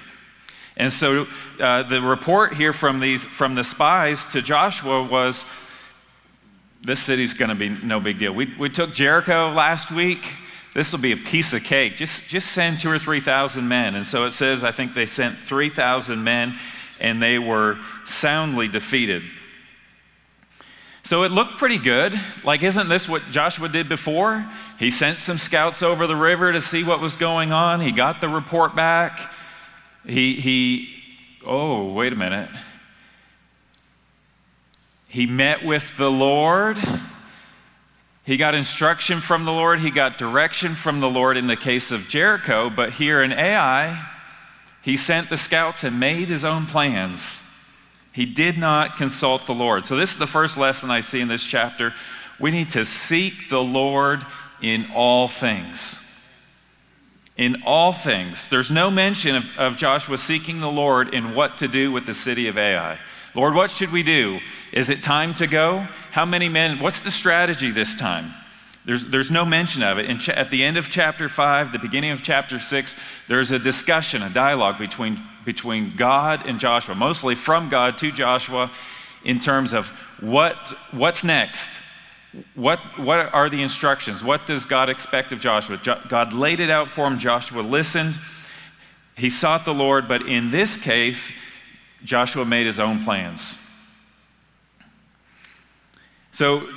And 0.75 0.91
so 0.91 1.27
uh, 1.59 1.83
the 1.83 2.01
report 2.01 2.55
here 2.55 2.73
from, 2.73 2.99
these, 2.99 3.23
from 3.23 3.53
the 3.53 3.63
spies 3.63 4.25
to 4.27 4.41
Joshua 4.41 5.03
was 5.03 5.45
this 6.81 6.99
city's 6.99 7.33
going 7.33 7.49
to 7.49 7.55
be 7.55 7.69
no 7.69 7.99
big 7.99 8.17
deal. 8.17 8.33
We, 8.33 8.55
we 8.57 8.69
took 8.69 8.93
Jericho 8.95 9.53
last 9.53 9.91
week. 9.91 10.25
This 10.73 10.91
will 10.91 10.99
be 10.99 11.11
a 11.11 11.17
piece 11.17 11.53
of 11.53 11.63
cake. 11.63 11.95
Just, 11.95 12.27
just 12.27 12.51
send 12.51 12.79
two 12.79 12.89
or 12.89 12.97
3,000 12.97 13.67
men. 13.67 13.93
And 13.93 14.05
so 14.05 14.25
it 14.25 14.31
says, 14.31 14.63
I 14.63 14.71
think 14.71 14.95
they 14.95 15.05
sent 15.05 15.37
3,000 15.37 16.23
men 16.23 16.57
and 16.99 17.21
they 17.21 17.37
were 17.37 17.77
soundly 18.03 18.67
defeated. 18.67 19.21
So 21.05 21.21
it 21.21 21.31
looked 21.31 21.59
pretty 21.59 21.77
good. 21.77 22.19
Like, 22.43 22.63
isn't 22.63 22.89
this 22.89 23.07
what 23.07 23.21
Joshua 23.29 23.69
did 23.69 23.88
before? 23.88 24.43
He 24.79 24.89
sent 24.89 25.19
some 25.19 25.38
scouts 25.38 25.83
over 25.83 26.07
the 26.07 26.15
river 26.15 26.51
to 26.51 26.59
see 26.59 26.83
what 26.83 27.00
was 27.00 27.15
going 27.15 27.51
on. 27.51 27.79
He 27.79 27.91
got 27.91 28.21
the 28.21 28.27
report 28.27 28.75
back. 28.75 29.31
He, 30.03 30.33
he 30.41 30.89
oh, 31.45 31.93
wait 31.93 32.12
a 32.12 32.15
minute. 32.15 32.50
He 35.07 35.27
met 35.27 35.63
with 35.63 35.88
the 35.95 36.09
Lord. 36.09 36.79
He 38.24 38.35
got 38.35 38.55
instruction 38.55 39.21
from 39.21 39.45
the 39.45 39.51
Lord. 39.51 39.81
He 39.81 39.91
got 39.91 40.17
direction 40.17 40.74
from 40.74 41.01
the 41.01 41.09
Lord 41.09 41.38
in 41.38 41.45
the 41.45 41.55
case 41.55 41.91
of 41.91 42.07
Jericho. 42.07 42.71
But 42.71 42.93
here 42.93 43.21
in 43.21 43.31
Ai, 43.31 44.09
he 44.81 44.97
sent 44.97 45.29
the 45.29 45.38
scouts 45.38 45.83
and 45.83 46.00
made 46.00 46.29
his 46.29 46.43
own 46.43 46.65
plans. 46.65 47.43
He 48.15 48.25
did 48.25 48.57
not 48.57 48.95
consult 48.95 49.45
the 49.45 49.53
Lord. 49.53 49.86
So, 49.86 49.98
this 49.98 50.12
is 50.13 50.17
the 50.17 50.25
first 50.25 50.57
lesson 50.57 50.89
I 50.89 51.01
see 51.01 51.19
in 51.19 51.27
this 51.27 51.45
chapter. 51.45 51.93
We 52.39 52.50
need 52.50 52.72
to 52.72 52.86
seek 52.86 53.50
the 53.50 53.62
Lord 53.62 54.25
in 54.62 54.88
all 54.95 55.27
things. 55.27 56.00
In 57.36 57.63
all 57.65 57.91
things. 57.91 58.48
There's 58.48 58.72
no 58.72 58.89
mention 58.89 59.36
of, 59.36 59.45
of 59.57 59.75
Joshua 59.75 60.17
seeking 60.17 60.62
the 60.62 60.72
Lord 60.72 61.13
in 61.13 61.36
what 61.36 61.57
to 61.57 61.67
do 61.67 61.91
with 61.91 62.05
the 62.05 62.13
city 62.13 62.48
of 62.48 62.57
Ai. 62.57 62.98
Lord, 63.36 63.53
what 63.53 63.69
should 63.69 63.91
we 63.91 64.01
do? 64.01 64.39
Is 64.72 64.88
it 64.88 65.03
time 65.03 65.34
to 65.36 65.45
go? 65.45 65.86
How 66.12 66.24
many 66.24 66.48
men? 66.48 66.79
What's 66.79 67.01
the 67.01 67.12
strategy 67.12 67.69
this 67.69 67.95
time? 67.95 68.34
There's, 68.86 69.03
there's 69.05 69.31
no 69.31 69.43
mention 69.43 69.84
of 69.84 69.98
it. 69.98 70.19
Ch- 70.19 70.29
at 70.29 70.51
the 70.51 70.63
end 70.63 70.77
of 70.77 70.89
chapter 70.89 71.27
5, 71.27 71.74
the 71.74 71.79
beginning 71.79 72.12
of 72.12 72.22
chapter 72.22 72.60
6, 72.60 72.95
there's 73.27 73.51
a 73.51 73.60
discussion, 73.60 74.22
a 74.22 74.29
dialogue 74.29 74.77
between, 74.77 75.22
between 75.45 75.93
God 75.95 76.45
and 76.45 76.59
Joshua, 76.59 76.95
mostly 76.95 77.35
from 77.35 77.69
God 77.69 77.97
to 77.99 78.11
Joshua, 78.11 78.71
in 79.23 79.39
terms 79.39 79.73
of 79.73 79.87
what, 80.19 80.73
what's 80.91 81.23
next. 81.23 81.81
What, 82.55 82.79
what 82.99 83.33
are 83.33 83.49
the 83.49 83.61
instructions? 83.61 84.23
What 84.23 84.45
does 84.45 84.65
God 84.65 84.89
expect 84.89 85.31
of 85.31 85.39
Joshua? 85.39 85.77
Jo- 85.77 86.01
God 86.09 86.33
laid 86.33 86.59
it 86.59 86.69
out 86.69 86.89
for 86.89 87.07
him. 87.07 87.17
Joshua 87.17 87.61
listened. 87.61 88.19
He 89.15 89.29
sought 89.29 89.63
the 89.63 89.73
Lord, 89.73 90.07
but 90.07 90.23
in 90.23 90.51
this 90.51 90.75
case, 90.75 91.31
Joshua 92.03 92.43
made 92.43 92.65
his 92.65 92.79
own 92.79 93.03
plans. 93.03 93.57
So 96.33 96.67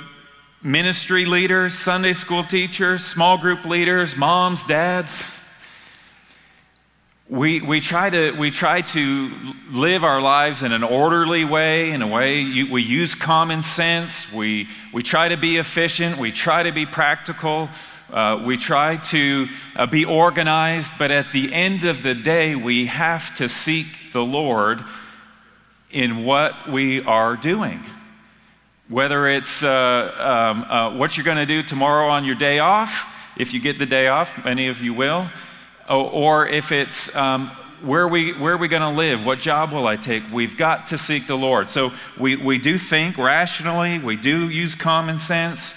ministry 0.63 1.25
leaders, 1.25 1.73
Sunday 1.73 2.13
school 2.13 2.43
teachers, 2.43 3.03
small 3.03 3.37
group 3.37 3.65
leaders, 3.65 4.15
moms, 4.15 4.63
dads. 4.63 5.23
We, 7.29 7.61
we, 7.61 7.79
try 7.79 8.09
to, 8.09 8.31
we 8.31 8.49
try 8.49 8.81
to 8.81 9.31
live 9.69 10.03
our 10.03 10.19
lives 10.19 10.63
in 10.63 10.71
an 10.71 10.81
orderly 10.81 11.45
way, 11.45 11.91
in 11.91 12.01
a 12.01 12.07
way 12.07 12.39
you, 12.39 12.71
we 12.71 12.81
use 12.81 13.13
common 13.13 13.61
sense, 13.61 14.33
we, 14.33 14.67
we 14.91 15.03
try 15.03 15.29
to 15.29 15.37
be 15.37 15.57
efficient, 15.57 16.17
we 16.17 16.31
try 16.31 16.63
to 16.63 16.71
be 16.71 16.87
practical, 16.87 17.69
uh, 18.11 18.41
we 18.43 18.57
try 18.57 18.97
to 18.97 19.47
uh, 19.75 19.85
be 19.85 20.05
organized, 20.05 20.93
but 20.97 21.11
at 21.11 21.31
the 21.31 21.53
end 21.53 21.83
of 21.83 22.01
the 22.01 22.15
day, 22.15 22.55
we 22.55 22.87
have 22.87 23.35
to 23.35 23.47
seek 23.47 23.85
the 24.11 24.23
Lord 24.23 24.83
in 25.91 26.23
what 26.23 26.67
we 26.67 27.03
are 27.03 27.35
doing. 27.35 27.85
Whether 28.87 29.27
it's 29.27 29.61
uh, 29.61 30.15
um, 30.17 30.63
uh, 30.63 30.97
what 30.97 31.15
you're 31.15 31.25
going 31.25 31.37
to 31.37 31.45
do 31.45 31.61
tomorrow 31.61 32.09
on 32.09 32.25
your 32.25 32.33
day 32.33 32.57
off, 32.57 33.05
if 33.37 33.53
you 33.53 33.59
get 33.59 33.77
the 33.77 33.85
day 33.85 34.07
off, 34.07 34.43
many 34.43 34.67
of 34.67 34.81
you 34.81 34.95
will, 34.95 35.29
or, 35.95 36.47
if 36.47 36.71
it's 36.71 37.13
um, 37.15 37.47
where, 37.81 38.07
we, 38.07 38.33
where 38.33 38.53
are 38.53 38.57
we 38.57 38.67
going 38.67 38.81
to 38.81 38.89
live? 38.89 39.25
What 39.25 39.39
job 39.39 39.71
will 39.71 39.87
I 39.87 39.95
take? 39.95 40.23
We've 40.31 40.55
got 40.55 40.87
to 40.87 40.97
seek 40.97 41.27
the 41.27 41.35
Lord. 41.35 41.69
So 41.69 41.91
we, 42.17 42.35
we 42.35 42.57
do 42.57 42.77
think 42.77 43.17
rationally, 43.17 43.99
we 43.99 44.15
do 44.15 44.49
use 44.49 44.75
common 44.75 45.17
sense, 45.17 45.73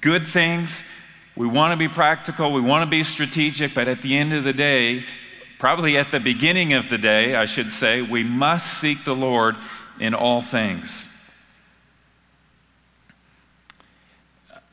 good 0.00 0.26
things. 0.26 0.82
We 1.36 1.46
want 1.46 1.72
to 1.72 1.76
be 1.76 1.88
practical, 1.88 2.52
we 2.52 2.60
want 2.60 2.86
to 2.86 2.90
be 2.90 3.04
strategic, 3.04 3.74
but 3.74 3.88
at 3.88 4.02
the 4.02 4.16
end 4.16 4.32
of 4.32 4.44
the 4.44 4.52
day, 4.52 5.04
probably 5.58 5.96
at 5.96 6.10
the 6.10 6.20
beginning 6.20 6.72
of 6.72 6.88
the 6.88 6.98
day, 6.98 7.34
I 7.34 7.44
should 7.44 7.70
say, 7.70 8.02
we 8.02 8.24
must 8.24 8.80
seek 8.80 9.04
the 9.04 9.14
Lord 9.14 9.56
in 10.00 10.14
all 10.14 10.40
things. 10.40 11.06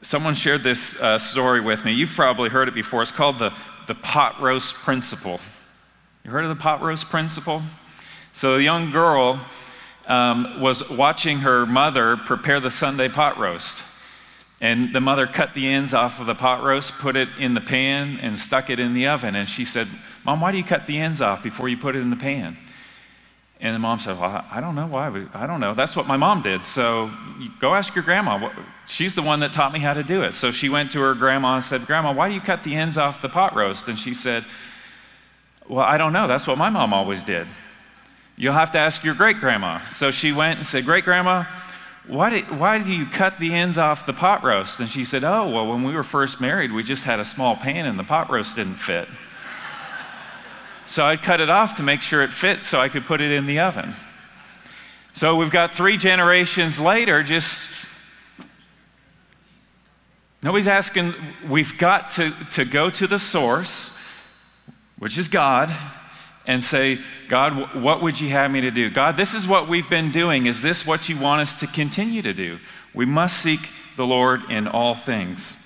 Someone 0.01 0.35
shared 0.35 0.63
this 0.63 0.95
uh, 0.95 1.19
story 1.19 1.59
with 1.59 1.83
me. 1.83 1.91
You've 1.91 2.11
probably 2.11 2.49
heard 2.49 2.69
it 2.69 2.73
before. 2.73 3.01
It's 3.01 3.11
called 3.11 3.39
the, 3.39 3.53
the 3.87 3.95
pot 3.95 4.39
roast 4.41 4.75
principle. 4.75 5.39
You 6.23 6.31
heard 6.31 6.43
of 6.43 6.49
the 6.49 6.61
pot 6.61 6.81
roast 6.81 7.09
principle? 7.09 7.63
So, 8.33 8.55
a 8.55 8.61
young 8.61 8.91
girl 8.91 9.45
um, 10.07 10.59
was 10.61 10.87
watching 10.89 11.39
her 11.39 11.65
mother 11.65 12.17
prepare 12.17 12.59
the 12.59 12.71
Sunday 12.71 13.09
pot 13.09 13.37
roast. 13.37 13.83
And 14.59 14.93
the 14.93 15.01
mother 15.01 15.27
cut 15.27 15.53
the 15.53 15.67
ends 15.67 15.93
off 15.93 16.19
of 16.19 16.25
the 16.25 16.35
pot 16.35 16.63
roast, 16.63 16.93
put 16.93 17.15
it 17.15 17.29
in 17.39 17.53
the 17.53 17.61
pan, 17.61 18.19
and 18.21 18.37
stuck 18.37 18.69
it 18.69 18.79
in 18.79 18.93
the 18.93 19.07
oven. 19.07 19.35
And 19.35 19.47
she 19.47 19.65
said, 19.65 19.87
Mom, 20.23 20.41
why 20.41 20.51
do 20.51 20.57
you 20.57 20.63
cut 20.63 20.87
the 20.87 20.97
ends 20.97 21.21
off 21.21 21.43
before 21.43 21.69
you 21.69 21.77
put 21.77 21.95
it 21.95 21.99
in 21.99 22.09
the 22.09 22.15
pan? 22.15 22.57
And 23.59 23.73
the 23.73 23.79
mom 23.79 23.99
said, 23.99 24.19
Well, 24.19 24.45
I 24.51 24.61
don't 24.61 24.75
know 24.75 24.85
why. 24.85 25.25
I 25.33 25.47
don't 25.47 25.59
know. 25.59 25.73
That's 25.73 25.95
what 25.95 26.05
my 26.05 26.17
mom 26.17 26.41
did. 26.41 26.63
So 26.65 27.09
go 27.59 27.73
ask 27.73 27.95
your 27.95 28.03
grandma. 28.03 28.51
She's 28.85 29.15
the 29.15 29.21
one 29.21 29.39
that 29.39 29.51
taught 29.51 29.73
me 29.73 29.79
how 29.79 29.93
to 29.93 30.03
do 30.03 30.23
it. 30.23 30.33
So 30.33 30.51
she 30.51 30.69
went 30.69 30.91
to 30.91 30.99
her 30.99 31.15
grandma 31.15 31.55
and 31.55 31.63
said, 31.63 31.85
Grandma, 31.87 32.13
why 32.13 32.29
do 32.29 32.35
you 32.35 32.41
cut 32.41 32.63
the 32.63 32.75
ends 32.75 32.97
off 32.97 33.21
the 33.21 33.29
pot 33.29 33.55
roast? 33.55 33.87
And 33.87 33.97
she 33.97 34.13
said, 34.13 34.45
Well, 35.67 35.85
I 35.85 35.97
don't 35.97 36.13
know. 36.13 36.27
That's 36.27 36.45
what 36.45 36.57
my 36.57 36.69
mom 36.69 36.93
always 36.93 37.23
did. 37.23 37.47
You'll 38.35 38.53
have 38.53 38.71
to 38.71 38.77
ask 38.77 39.03
your 39.03 39.15
great 39.15 39.39
grandma. 39.39 39.83
So 39.85 40.11
she 40.11 40.31
went 40.31 40.59
and 40.59 40.65
said, 40.65 40.85
Great 40.85 41.03
grandma, 41.03 41.45
why 42.05 42.29
do, 42.29 42.55
why 42.55 42.77
do 42.77 42.91
you 42.91 43.07
cut 43.07 43.39
the 43.39 43.53
ends 43.53 43.77
off 43.79 44.05
the 44.05 44.13
pot 44.13 44.43
roast? 44.43 44.79
And 44.79 44.87
she 44.87 45.03
said, 45.03 45.23
Oh, 45.23 45.49
well, 45.49 45.67
when 45.67 45.83
we 45.83 45.93
were 45.93 46.03
first 46.03 46.39
married, 46.39 46.71
we 46.71 46.83
just 46.83 47.03
had 47.03 47.19
a 47.19 47.25
small 47.25 47.55
pan 47.55 47.87
and 47.87 47.97
the 47.97 48.03
pot 48.03 48.29
roast 48.29 48.55
didn't 48.55 48.75
fit. 48.75 49.07
So 50.87 51.05
I'd 51.05 51.21
cut 51.21 51.41
it 51.41 51.49
off 51.49 51.75
to 51.75 51.83
make 51.83 52.01
sure 52.01 52.23
it 52.23 52.31
fit 52.31 52.63
so 52.63 52.79
I 52.79 52.89
could 52.89 53.05
put 53.05 53.19
it 53.19 53.31
in 53.31 53.45
the 53.45 53.59
oven. 53.59 53.93
So 55.13 55.35
we've 55.35 55.51
got 55.51 55.75
three 55.75 55.97
generations 55.97 56.79
later, 56.79 57.23
just 57.23 57.85
nobody's 60.41 60.67
asking, 60.67 61.13
we've 61.49 61.77
got 61.77 62.11
to, 62.11 62.31
to 62.51 62.65
go 62.65 62.89
to 62.91 63.07
the 63.07 63.19
source, 63.19 63.97
which 64.97 65.17
is 65.17 65.27
God, 65.27 65.75
and 66.45 66.63
say, 66.63 66.99
God, 67.27 67.75
what 67.81 68.01
would 68.01 68.19
you 68.19 68.29
have 68.29 68.49
me 68.49 68.61
to 68.61 68.71
do? 68.71 68.89
God, 68.89 69.17
this 69.17 69.33
is 69.33 69.47
what 69.47 69.67
we've 69.67 69.89
been 69.89 70.11
doing. 70.11 70.45
Is 70.45 70.61
this 70.61 70.85
what 70.85 71.09
you 71.09 71.19
want 71.19 71.41
us 71.41 71.53
to 71.55 71.67
continue 71.67 72.21
to 72.21 72.33
do? 72.33 72.59
We 72.93 73.05
must 73.05 73.41
seek 73.41 73.69
the 73.97 74.05
Lord 74.05 74.49
in 74.49 74.67
all 74.67 74.95
things. 74.95 75.57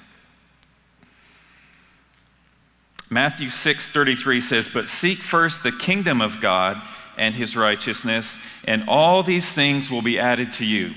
Matthew 3.11 3.49
6:33 3.49 4.39
says, 4.39 4.69
"But 4.69 4.87
seek 4.87 5.21
first 5.21 5.63
the 5.63 5.71
kingdom 5.73 6.21
of 6.21 6.39
God 6.39 6.81
and 7.17 7.35
his 7.35 7.57
righteousness, 7.57 8.37
and 8.63 8.85
all 8.87 9.21
these 9.21 9.51
things 9.51 9.91
will 9.91 10.01
be 10.01 10.17
added 10.17 10.53
to 10.53 10.65
you." 10.65 10.93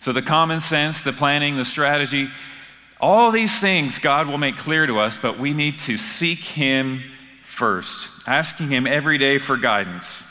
So 0.00 0.12
the 0.12 0.22
common 0.22 0.60
sense, 0.60 1.02
the 1.02 1.12
planning, 1.12 1.58
the 1.58 1.66
strategy, 1.66 2.30
all 2.98 3.30
these 3.30 3.60
things 3.60 3.98
God 3.98 4.28
will 4.28 4.38
make 4.38 4.56
clear 4.56 4.86
to 4.86 4.98
us, 4.98 5.18
but 5.18 5.38
we 5.38 5.52
need 5.52 5.78
to 5.80 5.98
seek 5.98 6.38
him 6.38 7.02
first, 7.44 8.08
asking 8.26 8.70
him 8.70 8.86
every 8.86 9.18
day 9.18 9.36
for 9.36 9.58
guidance, 9.58 10.24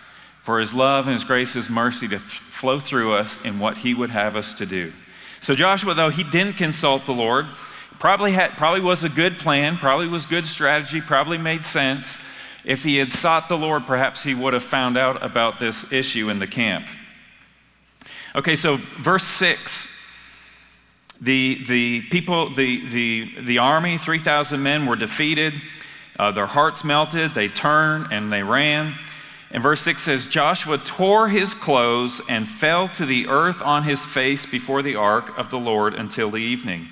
for 0.44 0.60
his 0.60 0.74
love 0.74 1.06
and 1.06 1.13
his 1.13 1.24
grace, 1.24 1.54
his 1.54 1.70
mercy 1.70 2.08
to 2.08 2.18
flow 2.18 2.80
through 2.80 3.13
us 3.13 3.40
in 3.44 3.60
what 3.60 3.78
he 3.78 3.94
would 3.94 4.10
have 4.10 4.36
us 4.36 4.54
to 4.54 4.66
do. 4.66 4.92
So 5.40 5.54
Joshua, 5.54 5.94
though 5.94 6.10
he 6.10 6.24
didn't 6.24 6.58
consult 6.58 7.06
the 7.06 7.13
Lord, 7.13 7.48
Probably, 8.00 8.31
had, 8.31 8.57
probably 8.57 8.81
was 8.81 9.03
a 9.03 9.10
good 9.10 9.38
plan, 9.38 9.77
probably 9.77 10.07
was 10.07 10.25
good 10.25 10.45
strategy, 10.45 11.01
probably 11.01 11.38
made 11.38 11.63
sense. 11.63 12.17
If 12.65 12.83
he 12.83 12.98
had 12.98 13.12
sought 13.12 13.48
the 13.48 13.57
Lord, 13.57 13.86
perhaps 13.86 14.24
he 14.24 14.33
would 14.33 14.53
have 14.53 14.63
found 14.63 14.98
out 14.98 15.24
about 15.24 15.60
this 15.60 15.91
issue 15.91 16.29
in 16.29 16.39
the 16.39 16.48
camp. 16.48 16.88
Okay, 18.36 18.55
so 18.55 18.77
verse 19.00 19.24
6 19.24 19.88
the, 21.21 21.63
the 21.67 22.01
people, 22.10 22.50
the, 22.53 22.88
the, 22.89 23.41
the 23.41 23.57
army, 23.60 24.00
3,000 24.00 24.62
men, 24.62 24.88
were 24.88 24.95
defeated. 24.95 25.53
Uh, 26.17 26.31
their 26.31 26.48
hearts 26.48 26.83
melted. 26.83 27.36
They 27.36 27.48
turned 27.48 28.07
and 28.12 28.33
they 28.33 28.41
ran. 28.41 28.95
And 29.51 29.62
verse 29.62 29.81
6 29.81 30.01
says 30.01 30.27
Joshua 30.27 30.79
tore 30.79 31.29
his 31.29 31.53
clothes 31.53 32.21
and 32.27 32.48
fell 32.48 32.88
to 32.89 33.05
the 33.05 33.27
earth 33.27 33.62
on 33.62 33.83
his 33.83 34.03
face 34.03 34.45
before 34.45 34.81
the 34.81 34.95
ark 34.95 35.38
of 35.38 35.51
the 35.51 35.60
Lord 35.60 35.93
until 35.93 36.31
the 36.31 36.41
evening. 36.41 36.88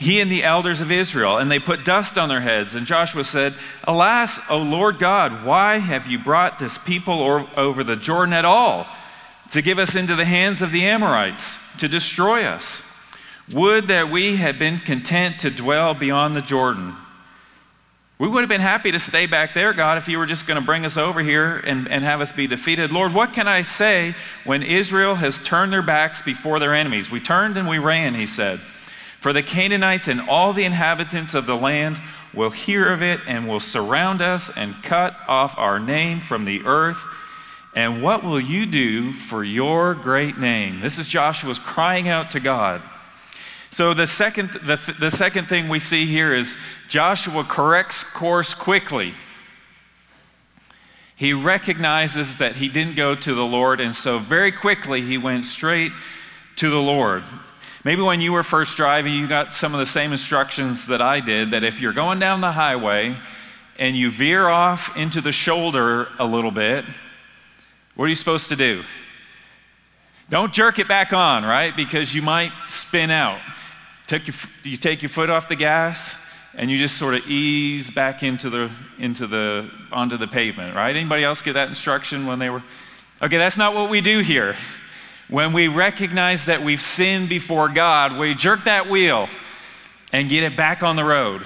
He 0.00 0.22
and 0.22 0.32
the 0.32 0.44
elders 0.44 0.80
of 0.80 0.90
Israel, 0.90 1.36
and 1.36 1.50
they 1.50 1.58
put 1.58 1.84
dust 1.84 2.16
on 2.16 2.30
their 2.30 2.40
heads. 2.40 2.74
And 2.74 2.86
Joshua 2.86 3.22
said, 3.22 3.52
Alas, 3.84 4.40
O 4.48 4.56
Lord 4.56 4.98
God, 4.98 5.44
why 5.44 5.76
have 5.76 6.06
you 6.06 6.18
brought 6.18 6.58
this 6.58 6.78
people 6.78 7.46
over 7.54 7.84
the 7.84 7.96
Jordan 7.96 8.32
at 8.32 8.46
all 8.46 8.86
to 9.52 9.60
give 9.60 9.78
us 9.78 9.94
into 9.96 10.16
the 10.16 10.24
hands 10.24 10.62
of 10.62 10.70
the 10.70 10.86
Amorites 10.86 11.58
to 11.80 11.86
destroy 11.86 12.44
us? 12.44 12.82
Would 13.52 13.88
that 13.88 14.08
we 14.08 14.36
had 14.36 14.58
been 14.58 14.78
content 14.78 15.40
to 15.40 15.50
dwell 15.50 15.92
beyond 15.92 16.34
the 16.34 16.40
Jordan. 16.40 16.96
We 18.18 18.26
would 18.26 18.40
have 18.40 18.48
been 18.48 18.62
happy 18.62 18.92
to 18.92 18.98
stay 18.98 19.26
back 19.26 19.52
there, 19.52 19.74
God, 19.74 19.98
if 19.98 20.08
you 20.08 20.16
were 20.16 20.26
just 20.26 20.46
going 20.46 20.58
to 20.58 20.64
bring 20.64 20.86
us 20.86 20.96
over 20.96 21.20
here 21.20 21.58
and, 21.58 21.86
and 21.88 22.04
have 22.04 22.22
us 22.22 22.32
be 22.32 22.46
defeated. 22.46 22.90
Lord, 22.90 23.12
what 23.12 23.34
can 23.34 23.48
I 23.48 23.60
say 23.60 24.14
when 24.44 24.62
Israel 24.62 25.16
has 25.16 25.40
turned 25.40 25.74
their 25.74 25.82
backs 25.82 26.22
before 26.22 26.58
their 26.58 26.74
enemies? 26.74 27.10
We 27.10 27.20
turned 27.20 27.58
and 27.58 27.68
we 27.68 27.78
ran, 27.78 28.14
he 28.14 28.24
said. 28.24 28.60
For 29.20 29.34
the 29.34 29.42
Canaanites 29.42 30.08
and 30.08 30.20
all 30.20 30.52
the 30.52 30.64
inhabitants 30.64 31.34
of 31.34 31.44
the 31.44 31.56
land 31.56 32.00
will 32.32 32.50
hear 32.50 32.90
of 32.90 33.02
it 33.02 33.20
and 33.26 33.46
will 33.46 33.60
surround 33.60 34.22
us 34.22 34.50
and 34.56 34.82
cut 34.82 35.14
off 35.28 35.56
our 35.58 35.78
name 35.78 36.20
from 36.20 36.46
the 36.46 36.64
earth. 36.64 37.04
And 37.74 38.02
what 38.02 38.24
will 38.24 38.40
you 38.40 38.66
do 38.66 39.12
for 39.12 39.44
your 39.44 39.94
great 39.94 40.38
name? 40.38 40.80
This 40.80 40.98
is 40.98 41.06
Joshua's 41.06 41.58
crying 41.58 42.08
out 42.08 42.30
to 42.30 42.40
God. 42.40 42.82
So 43.70 43.94
the 43.94 44.06
second, 44.06 44.50
the, 44.50 44.80
the 44.98 45.10
second 45.10 45.48
thing 45.48 45.68
we 45.68 45.78
see 45.78 46.06
here 46.06 46.34
is 46.34 46.56
Joshua 46.88 47.44
corrects 47.44 48.02
course 48.02 48.54
quickly. 48.54 49.14
He 51.14 51.34
recognizes 51.34 52.38
that 52.38 52.56
he 52.56 52.68
didn't 52.68 52.96
go 52.96 53.14
to 53.14 53.34
the 53.34 53.44
Lord, 53.44 53.80
and 53.80 53.94
so 53.94 54.18
very 54.18 54.50
quickly 54.50 55.02
he 55.02 55.18
went 55.18 55.44
straight 55.44 55.92
to 56.56 56.70
the 56.70 56.80
Lord. 56.80 57.22
Maybe 57.82 58.02
when 58.02 58.20
you 58.20 58.32
were 58.32 58.42
first 58.42 58.76
driving, 58.76 59.14
you 59.14 59.26
got 59.26 59.50
some 59.50 59.72
of 59.72 59.80
the 59.80 59.86
same 59.86 60.12
instructions 60.12 60.86
that 60.88 61.00
I 61.00 61.20
did 61.20 61.52
that 61.52 61.64
if 61.64 61.80
you're 61.80 61.94
going 61.94 62.18
down 62.18 62.42
the 62.42 62.52
highway 62.52 63.16
and 63.78 63.96
you 63.96 64.10
veer 64.10 64.48
off 64.48 64.94
into 64.98 65.22
the 65.22 65.32
shoulder 65.32 66.08
a 66.18 66.26
little 66.26 66.50
bit, 66.50 66.84
what 67.94 68.04
are 68.04 68.08
you 68.08 68.14
supposed 68.14 68.50
to 68.50 68.56
do? 68.56 68.84
Don't 70.28 70.52
jerk 70.52 70.78
it 70.78 70.88
back 70.88 71.14
on, 71.14 71.42
right? 71.42 71.74
Because 71.74 72.14
you 72.14 72.20
might 72.20 72.52
spin 72.66 73.10
out. 73.10 73.40
Take 74.06 74.26
your, 74.26 74.36
you 74.62 74.76
take 74.76 75.00
your 75.00 75.08
foot 75.08 75.30
off 75.30 75.48
the 75.48 75.56
gas 75.56 76.18
and 76.54 76.70
you 76.70 76.76
just 76.76 76.98
sort 76.98 77.14
of 77.14 77.26
ease 77.28 77.90
back 77.90 78.22
into 78.22 78.50
the, 78.50 78.70
into 78.98 79.26
the, 79.26 79.70
onto 79.90 80.18
the 80.18 80.28
pavement, 80.28 80.76
right? 80.76 80.94
Anybody 80.94 81.24
else 81.24 81.40
get 81.40 81.54
that 81.54 81.68
instruction 81.68 82.26
when 82.26 82.38
they 82.38 82.50
were? 82.50 82.62
Okay, 83.22 83.38
that's 83.38 83.56
not 83.56 83.72
what 83.72 83.88
we 83.88 84.02
do 84.02 84.18
here. 84.18 84.54
When 85.30 85.52
we 85.52 85.68
recognize 85.68 86.46
that 86.46 86.64
we've 86.64 86.82
sinned 86.82 87.28
before 87.28 87.68
God, 87.68 88.18
we 88.18 88.34
jerk 88.34 88.64
that 88.64 88.88
wheel 88.88 89.28
and 90.12 90.28
get 90.28 90.42
it 90.42 90.56
back 90.56 90.82
on 90.82 90.96
the 90.96 91.04
road. 91.04 91.42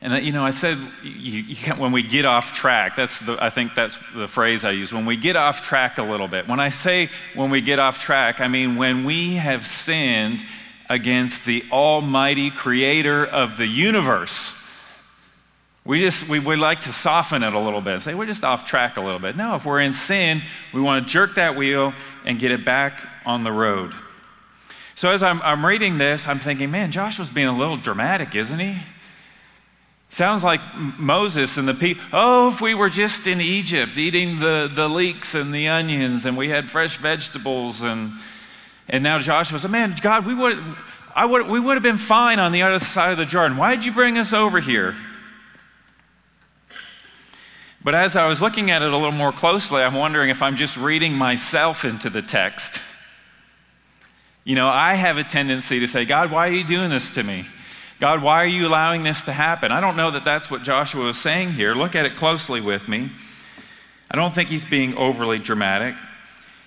And 0.00 0.14
uh, 0.14 0.16
you 0.16 0.32
know, 0.32 0.44
I 0.44 0.50
said 0.50 0.78
you, 1.04 1.42
you 1.42 1.74
when 1.74 1.92
we 1.92 2.02
get 2.02 2.24
off 2.24 2.52
track. 2.52 2.96
That's 2.96 3.20
the, 3.20 3.38
I 3.40 3.50
think 3.50 3.76
that's 3.76 3.96
the 4.16 4.26
phrase 4.26 4.64
I 4.64 4.72
use. 4.72 4.92
When 4.92 5.06
we 5.06 5.16
get 5.16 5.36
off 5.36 5.62
track 5.62 5.98
a 5.98 6.02
little 6.02 6.26
bit. 6.26 6.48
When 6.48 6.58
I 6.58 6.70
say 6.70 7.08
when 7.36 7.50
we 7.50 7.60
get 7.60 7.78
off 7.78 8.00
track, 8.00 8.40
I 8.40 8.48
mean 8.48 8.74
when 8.74 9.04
we 9.04 9.34
have 9.34 9.64
sinned 9.64 10.44
against 10.88 11.44
the 11.44 11.62
Almighty 11.70 12.50
Creator 12.50 13.26
of 13.26 13.58
the 13.58 13.66
universe. 13.66 14.54
We 15.84 15.98
just 15.98 16.28
we 16.28 16.38
would 16.38 16.58
like 16.58 16.80
to 16.80 16.92
soften 16.92 17.42
it 17.42 17.54
a 17.54 17.58
little 17.58 17.80
bit. 17.80 18.00
Say 18.02 18.14
we're 18.14 18.26
just 18.26 18.44
off 18.44 18.66
track 18.66 18.96
a 18.96 19.00
little 19.00 19.18
bit. 19.18 19.36
No, 19.36 19.54
if 19.54 19.64
we're 19.64 19.80
in 19.80 19.92
sin, 19.92 20.42
we 20.74 20.80
want 20.80 21.06
to 21.06 21.12
jerk 21.12 21.36
that 21.36 21.56
wheel 21.56 21.94
and 22.24 22.38
get 22.38 22.50
it 22.50 22.64
back 22.64 23.06
on 23.24 23.44
the 23.44 23.52
road. 23.52 23.94
So 24.94 25.08
as 25.08 25.22
I'm, 25.22 25.40
I'm 25.40 25.64
reading 25.64 25.96
this, 25.96 26.28
I'm 26.28 26.38
thinking, 26.38 26.70
man, 26.70 26.92
Joshua's 26.92 27.30
being 27.30 27.46
a 27.46 27.56
little 27.56 27.78
dramatic, 27.78 28.34
isn't 28.34 28.58
he? 28.58 28.76
Sounds 30.10 30.44
like 30.44 30.60
Moses 30.76 31.56
and 31.56 31.66
the 31.66 31.72
people. 31.72 32.02
Oh, 32.12 32.48
if 32.48 32.60
we 32.60 32.74
were 32.74 32.90
just 32.90 33.26
in 33.26 33.40
Egypt 33.40 33.96
eating 33.96 34.40
the, 34.40 34.70
the 34.74 34.88
leeks 34.88 35.34
and 35.34 35.54
the 35.54 35.68
onions 35.68 36.26
and 36.26 36.36
we 36.36 36.50
had 36.50 36.68
fresh 36.68 36.98
vegetables 36.98 37.82
and, 37.82 38.12
and 38.88 39.02
now 39.02 39.20
Joshua 39.20 39.58
said, 39.58 39.70
man, 39.70 39.96
God, 40.02 40.26
we 40.26 40.34
would, 40.34 40.58
I 41.14 41.24
would, 41.24 41.46
we 41.46 41.60
would 41.60 41.74
have 41.74 41.82
been 41.82 41.96
fine 41.96 42.38
on 42.38 42.52
the 42.52 42.62
other 42.62 42.84
side 42.84 43.12
of 43.12 43.18
the 43.18 43.24
Jordan. 43.24 43.56
Why 43.56 43.74
did 43.76 43.86
you 43.86 43.92
bring 43.92 44.18
us 44.18 44.34
over 44.34 44.60
here? 44.60 44.94
But 47.82 47.94
as 47.94 48.14
I 48.14 48.26
was 48.26 48.42
looking 48.42 48.70
at 48.70 48.82
it 48.82 48.92
a 48.92 48.96
little 48.96 49.10
more 49.12 49.32
closely, 49.32 49.82
I'm 49.82 49.94
wondering 49.94 50.28
if 50.28 50.42
I'm 50.42 50.56
just 50.56 50.76
reading 50.76 51.14
myself 51.14 51.84
into 51.84 52.10
the 52.10 52.20
text. 52.20 52.78
You 54.44 54.54
know, 54.54 54.68
I 54.68 54.94
have 54.94 55.16
a 55.16 55.24
tendency 55.24 55.80
to 55.80 55.86
say, 55.86 56.04
God, 56.04 56.30
why 56.30 56.48
are 56.48 56.52
you 56.52 56.64
doing 56.64 56.90
this 56.90 57.10
to 57.12 57.22
me? 57.22 57.46
God, 57.98 58.22
why 58.22 58.42
are 58.42 58.46
you 58.46 58.66
allowing 58.66 59.02
this 59.02 59.22
to 59.24 59.32
happen? 59.32 59.72
I 59.72 59.80
don't 59.80 59.96
know 59.96 60.10
that 60.10 60.24
that's 60.24 60.50
what 60.50 60.62
Joshua 60.62 61.08
is 61.08 61.18
saying 61.18 61.52
here. 61.52 61.74
Look 61.74 61.94
at 61.94 62.06
it 62.06 62.16
closely 62.16 62.60
with 62.60 62.88
me. 62.88 63.12
I 64.10 64.16
don't 64.16 64.34
think 64.34 64.48
he's 64.48 64.64
being 64.64 64.96
overly 64.96 65.38
dramatic. 65.38 65.94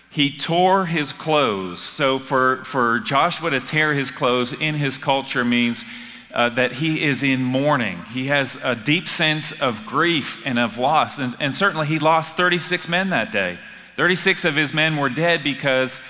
He 0.09 0.35
tore 0.37 0.85
his 0.85 1.11
clothes. 1.11 1.81
So, 1.81 2.19
for, 2.19 2.63
for 2.65 2.99
Joshua 2.99 3.49
to 3.49 3.59
tear 3.59 3.93
his 3.93 4.11
clothes 4.11 4.53
in 4.53 4.75
his 4.75 4.97
culture 4.97 5.43
means 5.43 5.83
uh, 6.33 6.49
that 6.49 6.73
he 6.73 7.03
is 7.03 7.21
in 7.23 7.43
mourning. 7.43 8.03
He 8.05 8.27
has 8.27 8.57
a 8.63 8.75
deep 8.75 9.07
sense 9.07 9.51
of 9.61 9.85
grief 9.85 10.41
and 10.45 10.57
of 10.57 10.77
loss. 10.77 11.19
And, 11.19 11.35
and 11.39 11.53
certainly, 11.53 11.87
he 11.87 11.99
lost 11.99 12.35
36 12.35 12.87
men 12.87 13.11
that 13.11 13.31
day. 13.31 13.59
36 13.95 14.43
of 14.45 14.55
his 14.55 14.73
men 14.73 14.97
were 14.97 15.09
dead 15.09 15.43
because 15.43 16.01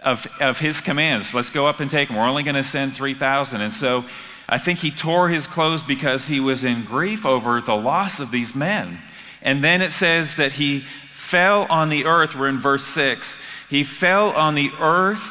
of, 0.00 0.26
of 0.40 0.58
his 0.58 0.80
commands. 0.80 1.34
Let's 1.34 1.50
go 1.50 1.66
up 1.66 1.80
and 1.80 1.90
take 1.90 2.08
them. 2.08 2.16
We're 2.16 2.24
only 2.26 2.42
going 2.42 2.56
to 2.56 2.62
send 2.62 2.94
3,000. 2.94 3.60
And 3.60 3.72
so, 3.72 4.04
I 4.48 4.58
think 4.58 4.80
he 4.80 4.90
tore 4.90 5.28
his 5.28 5.46
clothes 5.46 5.82
because 5.82 6.26
he 6.26 6.40
was 6.40 6.64
in 6.64 6.84
grief 6.84 7.24
over 7.24 7.60
the 7.60 7.76
loss 7.76 8.20
of 8.20 8.30
these 8.30 8.54
men. 8.54 8.98
And 9.40 9.62
then 9.62 9.82
it 9.82 9.92
says 9.92 10.36
that 10.36 10.52
he 10.52 10.84
fell 11.10 11.66
on 11.70 11.88
the 11.88 12.04
earth. 12.04 12.34
We're 12.34 12.48
in 12.48 12.58
verse 12.58 12.84
6. 12.84 13.38
He 13.70 13.84
fell 13.84 14.30
on 14.30 14.54
the 14.54 14.70
earth, 14.78 15.30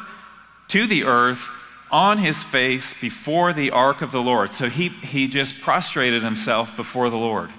to 0.69 0.88
the 0.88 1.03
earth, 1.03 1.49
on 1.91 2.17
his 2.17 2.41
face 2.41 2.93
before 2.93 3.54
the 3.54 3.71
ark 3.71 4.01
of 4.01 4.12
the 4.12 4.21
Lord. 4.21 4.54
So 4.54 4.69
he, 4.69 4.89
he 4.89 5.27
just 5.27 5.60
prostrated 5.60 6.23
himself 6.23 6.75
before 6.75 7.10
the 7.10 7.17
Lord. 7.17 7.51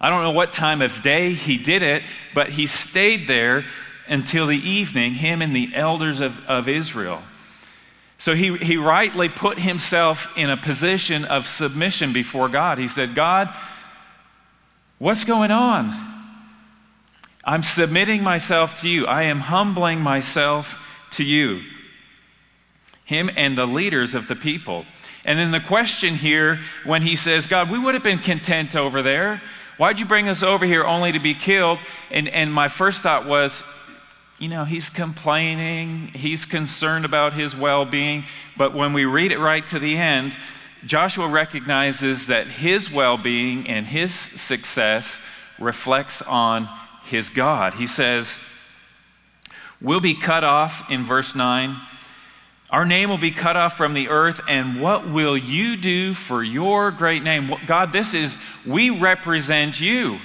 I 0.00 0.10
don't 0.10 0.22
know 0.22 0.30
what 0.30 0.52
time 0.52 0.82
of 0.82 1.02
day 1.02 1.32
he 1.32 1.56
did 1.56 1.82
it, 1.82 2.02
but 2.34 2.50
he 2.50 2.66
stayed 2.66 3.26
there 3.26 3.64
until 4.06 4.46
the 4.46 4.58
evening, 4.58 5.14
him 5.14 5.42
and 5.42 5.56
the 5.56 5.74
elders 5.74 6.20
of, 6.20 6.38
of 6.46 6.68
Israel. 6.68 7.22
So 8.18 8.34
he, 8.34 8.56
he 8.58 8.76
rightly 8.76 9.28
put 9.28 9.58
himself 9.58 10.28
in 10.36 10.50
a 10.50 10.56
position 10.56 11.24
of 11.24 11.48
submission 11.48 12.12
before 12.12 12.48
God. 12.48 12.78
He 12.78 12.88
said, 12.88 13.14
God, 13.14 13.54
what's 14.98 15.24
going 15.24 15.50
on? 15.50 16.12
I'm 17.44 17.62
submitting 17.62 18.22
myself 18.22 18.80
to 18.82 18.88
you. 18.88 19.06
I 19.06 19.24
am 19.24 19.40
humbling 19.40 20.00
myself 20.00 20.78
to 21.12 21.24
you. 21.24 21.62
Him 23.04 23.30
and 23.36 23.56
the 23.56 23.66
leaders 23.66 24.14
of 24.14 24.28
the 24.28 24.36
people. 24.36 24.86
And 25.24 25.38
then 25.38 25.50
the 25.50 25.60
question 25.60 26.14
here, 26.14 26.60
when 26.84 27.02
he 27.02 27.16
says, 27.16 27.46
God, 27.46 27.70
we 27.70 27.78
would 27.78 27.94
have 27.94 28.02
been 28.02 28.18
content 28.18 28.76
over 28.76 29.02
there. 29.02 29.42
Why'd 29.76 29.98
you 29.98 30.06
bring 30.06 30.28
us 30.28 30.42
over 30.42 30.64
here 30.66 30.84
only 30.84 31.12
to 31.12 31.18
be 31.18 31.34
killed? 31.34 31.78
And, 32.10 32.28
and 32.28 32.52
my 32.52 32.68
first 32.68 33.02
thought 33.02 33.26
was, 33.26 33.64
you 34.38 34.48
know, 34.48 34.64
he's 34.64 34.90
complaining, 34.90 36.08
he's 36.08 36.44
concerned 36.44 37.04
about 37.04 37.32
his 37.32 37.56
well 37.56 37.84
being. 37.84 38.24
But 38.56 38.74
when 38.74 38.92
we 38.92 39.04
read 39.04 39.32
it 39.32 39.38
right 39.38 39.66
to 39.68 39.78
the 39.78 39.96
end, 39.96 40.36
Joshua 40.86 41.28
recognizes 41.28 42.26
that 42.26 42.46
his 42.46 42.90
well 42.90 43.16
being 43.16 43.66
and 43.68 43.86
his 43.86 44.12
success 44.12 45.20
reflects 45.58 46.20
on 46.22 46.68
his 47.04 47.30
God. 47.30 47.74
He 47.74 47.86
says, 47.86 48.40
We'll 49.80 50.00
be 50.00 50.14
cut 50.14 50.44
off 50.44 50.90
in 50.90 51.04
verse 51.04 51.34
9. 51.34 51.76
Our 52.74 52.84
name 52.84 53.08
will 53.08 53.18
be 53.18 53.30
cut 53.30 53.56
off 53.56 53.76
from 53.76 53.94
the 53.94 54.08
earth, 54.08 54.40
and 54.48 54.80
what 54.80 55.08
will 55.08 55.38
you 55.38 55.76
do 55.76 56.12
for 56.12 56.42
your 56.42 56.90
great 56.90 57.22
name? 57.22 57.54
God, 57.68 57.92
this 57.92 58.14
is, 58.14 58.36
we 58.66 58.90
represent 58.90 59.80
you. 59.80 60.18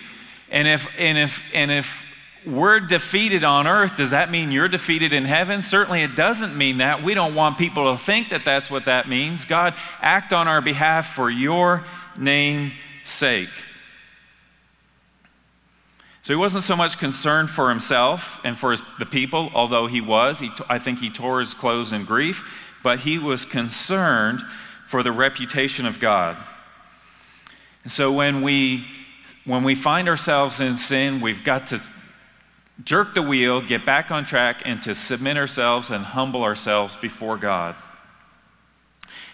And 0.49 0.67
if, 0.67 0.87
and 0.97 1.15
if, 1.15 1.43
and 1.53 1.69
if 1.69 2.03
we're 2.47 2.79
defeated 2.79 3.43
on 3.43 3.67
earth, 3.67 3.95
does 3.97 4.09
that 4.09 4.31
mean 4.31 4.51
you're 4.51 4.67
defeated 4.67 5.13
in 5.13 5.25
heaven? 5.25 5.61
Certainly 5.61 6.01
it 6.01 6.15
doesn't 6.15 6.57
mean 6.57 6.79
that. 6.79 7.03
We 7.03 7.13
don't 7.13 7.35
want 7.35 7.59
people 7.59 7.95
to 7.95 8.03
think 8.03 8.29
that 8.29 8.45
that's 8.45 8.71
what 8.71 8.85
that 8.85 9.07
means. 9.07 9.45
God, 9.45 9.75
act 10.01 10.33
on 10.33 10.47
our 10.47 10.59
behalf 10.59 11.13
for 11.13 11.29
your 11.29 11.85
name's 12.17 12.73
sake. 13.05 13.49
So 16.29 16.33
he 16.33 16.37
wasn't 16.37 16.63
so 16.63 16.75
much 16.75 16.99
concerned 16.99 17.49
for 17.49 17.69
himself 17.69 18.39
and 18.43 18.55
for 18.55 18.69
his, 18.69 18.83
the 18.99 19.05
people, 19.07 19.49
although 19.55 19.87
he 19.87 19.99
was. 19.99 20.39
He, 20.39 20.51
I 20.69 20.77
think 20.77 20.99
he 20.99 21.09
tore 21.09 21.39
his 21.39 21.55
clothes 21.55 21.91
in 21.91 22.05
grief, 22.05 22.43
but 22.83 22.99
he 22.99 23.17
was 23.17 23.45
concerned 23.45 24.43
for 24.85 25.01
the 25.01 25.11
reputation 25.11 25.87
of 25.87 25.99
God. 25.99 26.37
And 27.81 27.91
so 27.91 28.11
when 28.11 28.43
we, 28.43 28.85
when 29.43 29.63
we 29.63 29.73
find 29.73 30.07
ourselves 30.07 30.59
in 30.59 30.75
sin, 30.75 31.19
we've 31.19 31.43
got 31.43 31.65
to 31.65 31.81
jerk 32.83 33.15
the 33.15 33.23
wheel, 33.23 33.59
get 33.59 33.83
back 33.83 34.11
on 34.11 34.23
track, 34.23 34.61
and 34.65 34.83
to 34.83 34.93
submit 34.93 35.35
ourselves 35.35 35.89
and 35.89 36.05
humble 36.05 36.43
ourselves 36.43 36.95
before 36.97 37.37
God. 37.37 37.73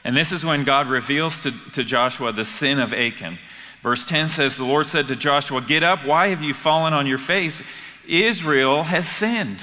And 0.05 0.15
this 0.15 0.31
is 0.31 0.45
when 0.45 0.63
God 0.63 0.87
reveals 0.87 1.39
to, 1.39 1.51
to 1.73 1.83
Joshua 1.83 2.31
the 2.31 2.45
sin 2.45 2.79
of 2.79 2.93
Achan. 2.93 3.37
Verse 3.85 4.03
10 4.07 4.29
says, 4.29 4.55
The 4.55 4.65
Lord 4.65 4.87
said 4.87 5.07
to 5.09 5.15
Joshua, 5.15 5.61
Get 5.61 5.83
up, 5.83 6.03
why 6.03 6.29
have 6.29 6.41
you 6.41 6.55
fallen 6.55 6.91
on 6.91 7.05
your 7.05 7.19
face? 7.19 7.61
Israel 8.07 8.81
has 8.81 9.07
sinned. 9.07 9.59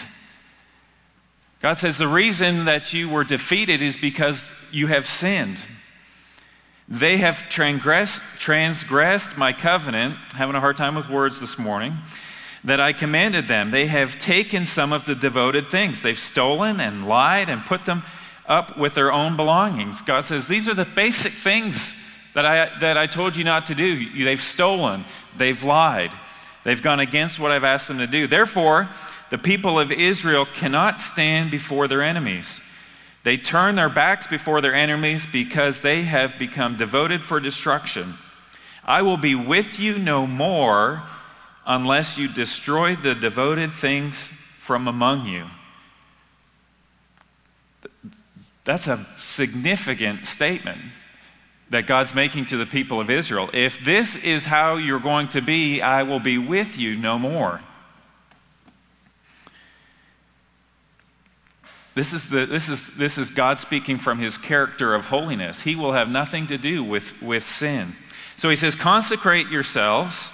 God 1.60 1.72
says, 1.72 1.98
The 1.98 2.06
reason 2.06 2.66
that 2.66 2.92
you 2.92 3.08
were 3.08 3.24
defeated 3.24 3.82
is 3.82 3.96
because 3.96 4.52
you 4.70 4.86
have 4.86 5.08
sinned. 5.08 5.64
They 6.86 7.16
have 7.16 7.48
transgressed, 7.48 8.22
transgressed 8.38 9.36
my 9.36 9.52
covenant, 9.52 10.18
having 10.36 10.54
a 10.54 10.60
hard 10.60 10.76
time 10.76 10.94
with 10.94 11.08
words 11.08 11.40
this 11.40 11.58
morning 11.58 11.96
that 12.62 12.78
I 12.78 12.92
commanded 12.92 13.48
them. 13.48 13.72
They 13.72 13.86
have 13.86 14.20
taken 14.20 14.64
some 14.64 14.92
of 14.92 15.04
the 15.04 15.16
devoted 15.16 15.68
things. 15.68 16.00
They've 16.00 16.16
stolen 16.16 16.78
and 16.78 17.08
lied 17.08 17.48
and 17.48 17.66
put 17.66 17.86
them 17.86 18.04
up 18.46 18.78
with 18.78 18.94
their 18.94 19.12
own 19.12 19.34
belongings. 19.34 20.00
God 20.00 20.26
says, 20.26 20.46
These 20.46 20.68
are 20.68 20.74
the 20.74 20.84
basic 20.84 21.32
things 21.32 21.96
that 22.34 22.46
I, 22.46 22.78
that 22.80 22.96
I 22.96 23.06
told 23.06 23.36
you 23.36 23.44
not 23.44 23.66
to 23.66 23.74
do. 23.74 24.24
They've 24.24 24.42
stolen, 24.42 25.04
they've 25.36 25.62
lied, 25.62 26.12
they've 26.64 26.82
gone 26.82 27.00
against 27.00 27.38
what 27.38 27.52
I've 27.52 27.64
asked 27.64 27.88
them 27.88 27.98
to 27.98 28.06
do. 28.06 28.26
Therefore, 28.26 28.88
the 29.30 29.38
people 29.38 29.78
of 29.78 29.92
Israel 29.92 30.46
cannot 30.46 31.00
stand 31.00 31.50
before 31.50 31.88
their 31.88 32.02
enemies. 32.02 32.60
They 33.24 33.36
turn 33.36 33.76
their 33.76 33.88
backs 33.88 34.26
before 34.26 34.60
their 34.60 34.74
enemies 34.74 35.26
because 35.26 35.80
they 35.80 36.02
have 36.02 36.38
become 36.38 36.76
devoted 36.76 37.22
for 37.22 37.38
destruction. 37.38 38.14
I 38.84 39.02
will 39.02 39.16
be 39.16 39.34
with 39.34 39.78
you 39.78 39.98
no 39.98 40.26
more 40.26 41.02
unless 41.64 42.18
you 42.18 42.26
destroy 42.26 42.96
the 42.96 43.14
devoted 43.14 43.72
things 43.72 44.30
from 44.58 44.88
among 44.88 45.26
you. 45.26 45.46
That's 48.64 48.88
a 48.88 49.06
significant 49.18 50.26
statement 50.26 50.80
that 51.72 51.86
God's 51.86 52.14
making 52.14 52.46
to 52.46 52.56
the 52.56 52.66
people 52.66 53.00
of 53.00 53.10
Israel. 53.10 53.50
If 53.52 53.84
this 53.84 54.16
is 54.16 54.44
how 54.44 54.76
you're 54.76 55.00
going 55.00 55.28
to 55.30 55.42
be, 55.42 55.82
I 55.82 56.04
will 56.04 56.20
be 56.20 56.38
with 56.38 56.78
you 56.78 56.96
no 56.96 57.18
more. 57.18 57.60
This 61.94 62.12
is, 62.14 62.30
the, 62.30 62.46
this, 62.46 62.70
is, 62.70 62.94
this 62.96 63.18
is 63.18 63.30
God 63.30 63.60
speaking 63.60 63.98
from 63.98 64.18
his 64.18 64.38
character 64.38 64.94
of 64.94 65.06
holiness. 65.06 65.60
He 65.60 65.76
will 65.76 65.92
have 65.92 66.08
nothing 66.08 66.46
to 66.46 66.56
do 66.56 66.82
with, 66.82 67.20
with 67.20 67.46
sin. 67.46 67.94
So 68.36 68.48
he 68.48 68.56
says, 68.56 68.74
Consecrate 68.74 69.48
yourselves 69.48 70.30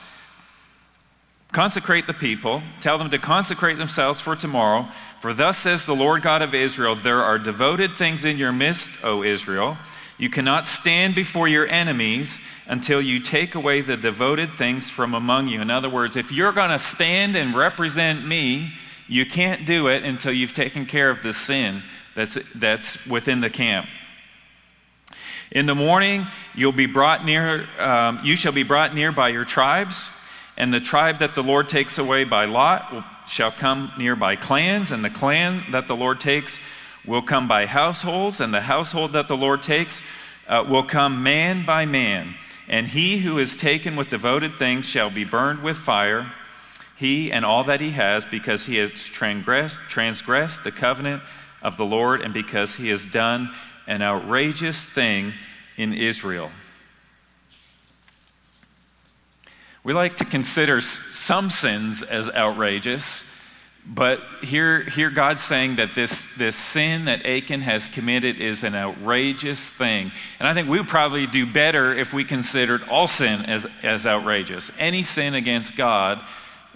Consecrate 1.53 2.07
the 2.07 2.15
people, 2.15 2.63
tell 2.81 2.99
them 2.99 3.09
to 3.11 3.19
consecrate 3.19 3.79
themselves 3.79 4.21
for 4.21 4.37
tomorrow. 4.37 4.87
For 5.21 5.33
thus 5.33 5.57
says 5.57 5.87
the 5.87 5.95
Lord 5.95 6.23
God 6.23 6.43
of 6.43 6.55
Israel 6.55 6.95
There 6.95 7.23
are 7.23 7.39
devoted 7.39 7.97
things 7.97 8.25
in 8.25 8.37
your 8.37 8.53
midst, 8.53 8.91
O 9.03 9.23
Israel. 9.23 9.79
You 10.19 10.29
cannot 10.29 10.67
stand 10.67 11.15
before 11.15 11.47
your 11.47 11.67
enemies 11.69 12.41
until 12.67 13.01
you 13.01 13.21
take 13.21 13.55
away 13.55 13.81
the 13.81 13.97
devoted 13.97 14.53
things 14.53 14.91
from 14.91 15.15
among 15.15 15.49
you. 15.49 15.61
In 15.61 15.71
other 15.71 15.89
words, 15.89 16.17
if 16.17 16.33
you're 16.33 16.53
going 16.53 16.71
to 16.71 16.79
stand 16.79 17.37
and 17.37 17.57
represent 17.57 18.27
me, 18.27 18.73
you 19.07 19.25
can't 19.25 19.65
do 19.65 19.87
it 19.87 20.05
until 20.05 20.33
you've 20.33 20.53
taken 20.53 20.87
care 20.87 21.09
of 21.09 21.23
the 21.23 21.33
sin 21.33 21.83
that's, 22.17 22.37
that's 22.57 23.07
within 23.07 23.41
the 23.41 23.49
camp. 23.49 23.89
In 25.53 25.67
the 25.67 25.75
morning, 25.75 26.27
you'll 26.55 26.73
be 26.73 26.87
brought 26.87 27.25
near, 27.25 27.69
um, 27.81 28.21
you 28.25 28.37
shall 28.37 28.53
be 28.53 28.65
brought 28.65 28.95
near 28.95 29.13
by 29.13 29.29
your 29.29 29.45
tribes 29.45 30.11
and 30.59 30.75
the 30.75 30.81
tribe 30.81 31.21
that 31.21 31.37
the 31.37 31.43
Lord 31.43 31.69
takes 31.69 31.99
away 31.99 32.25
by 32.25 32.45
lot 32.45 33.05
shall 33.29 33.53
come 33.53 33.93
near 33.97 34.17
by 34.17 34.35
clans, 34.35 34.91
and 34.91 35.05
the 35.05 35.11
clan 35.11 35.65
that 35.71 35.87
the 35.87 35.95
Lord 35.95 36.21
takes 36.21 36.59
will 37.09 37.23
come 37.23 37.49
by 37.49 37.67
households, 37.67 38.41
and 38.41 38.53
the 38.53 38.61
household 38.61 39.15
that 39.15 39.27
the 39.27 39.37
Lord 39.37 39.63
takes 39.63 40.03
uh, 40.47 40.65
will 40.69 40.85
come 40.85 41.23
man 41.23 41.65
by 41.65 41.87
man. 41.87 42.35
And 42.69 42.87
he 42.87 43.19
who 43.19 43.39
is 43.39 43.57
taken 43.57 43.97
with 43.97 44.11
devoted 44.11 44.59
things 44.59 44.85
shall 44.85 45.09
be 45.09 45.25
burned 45.25 45.63
with 45.63 45.79
fire, 45.79 46.31
he 46.97 47.33
and 47.33 47.45
all 47.45 47.65
that 47.65 47.81
he 47.81 47.93
has, 47.93 48.27
because 48.27 48.67
he 48.67 48.77
has 48.77 48.91
transgressed, 48.91 49.79
transgressed 49.89 50.65
the 50.65 50.71
covenant 50.71 51.23
of 51.63 51.77
the 51.79 51.85
Lord, 51.85 52.21
and 52.21 52.35
because 52.35 52.75
he 52.75 52.89
has 52.91 53.07
done 53.07 53.53
an 53.87 54.03
outrageous 54.03 54.85
thing 54.85 55.33
in 55.79 55.95
Israel. 55.95 56.51
We 59.83 59.95
like 59.95 60.17
to 60.17 60.27
consider 60.27 60.83
some 60.83 61.49
sins 61.49 62.03
as 62.03 62.29
outrageous, 62.29 63.25
but 63.91 64.21
here, 64.43 64.83
here 64.83 65.09
God's 65.09 65.43
saying 65.43 65.77
that 65.77 65.95
this, 65.95 66.29
this 66.37 66.55
sin 66.55 67.07
that 67.07 67.25
Achan 67.25 67.63
has 67.63 67.89
committed 67.89 68.39
is 68.39 68.63
an 68.63 68.75
outrageous 68.75 69.61
thing. 69.61 70.13
And 70.39 70.47
I 70.47 70.53
think 70.53 70.69
we 70.69 70.79
would 70.79 70.89
probably 70.89 71.27
do 71.27 71.51
better 71.51 71.97
if 71.97 72.13
we 72.13 72.23
considered 72.23 72.83
all 72.91 73.07
sin 73.07 73.47
as, 73.47 73.67
as 73.83 74.07
outrageous. 74.07 74.71
Any 74.79 75.03
sin 75.03 75.33
against 75.33 75.75
God, 75.75 76.23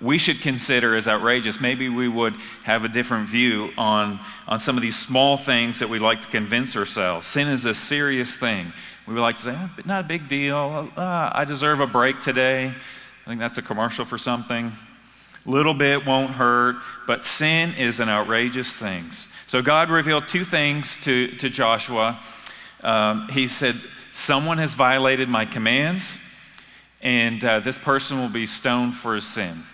we 0.00 0.16
should 0.16 0.40
consider 0.40 0.96
as 0.96 1.06
outrageous. 1.06 1.60
Maybe 1.60 1.90
we 1.90 2.08
would 2.08 2.32
have 2.64 2.84
a 2.86 2.88
different 2.88 3.28
view 3.28 3.72
on, 3.76 4.18
on 4.48 4.58
some 4.58 4.78
of 4.78 4.82
these 4.82 4.98
small 4.98 5.36
things 5.36 5.80
that 5.80 5.90
we 5.90 5.98
like 5.98 6.22
to 6.22 6.28
convince 6.28 6.74
ourselves. 6.76 7.26
Sin 7.26 7.46
is 7.46 7.66
a 7.66 7.74
serious 7.74 8.38
thing. 8.38 8.72
We 9.06 9.12
would 9.12 9.20
like 9.20 9.36
to 9.36 9.42
say, 9.42 9.54
oh, 9.54 9.70
not 9.84 10.06
a 10.06 10.08
big 10.08 10.28
deal. 10.28 10.88
Uh, 10.96 11.30
I 11.34 11.44
deserve 11.44 11.80
a 11.80 11.86
break 11.86 12.20
today. 12.20 12.68
I 12.68 13.28
think 13.28 13.38
that's 13.38 13.58
a 13.58 13.62
commercial 13.62 14.06
for 14.06 14.16
something. 14.16 14.72
Little 15.44 15.74
bit 15.74 16.06
won't 16.06 16.32
hurt, 16.32 16.76
but 17.06 17.24
sin 17.24 17.74
is 17.74 17.98
an 17.98 18.08
outrageous 18.08 18.72
thing. 18.72 19.10
So 19.48 19.60
God 19.60 19.90
revealed 19.90 20.28
two 20.28 20.44
things 20.44 20.96
to, 21.02 21.28
to 21.38 21.50
Joshua. 21.50 22.20
Um, 22.82 23.28
he 23.28 23.46
said, 23.48 23.76
Someone 24.12 24.58
has 24.58 24.74
violated 24.74 25.28
my 25.28 25.46
commands, 25.46 26.18
and 27.00 27.42
uh, 27.44 27.60
this 27.60 27.78
person 27.78 28.18
will 28.18 28.28
be 28.28 28.46
stoned 28.46 28.94
for 28.94 29.14
his 29.14 29.26
sin. 29.26 29.64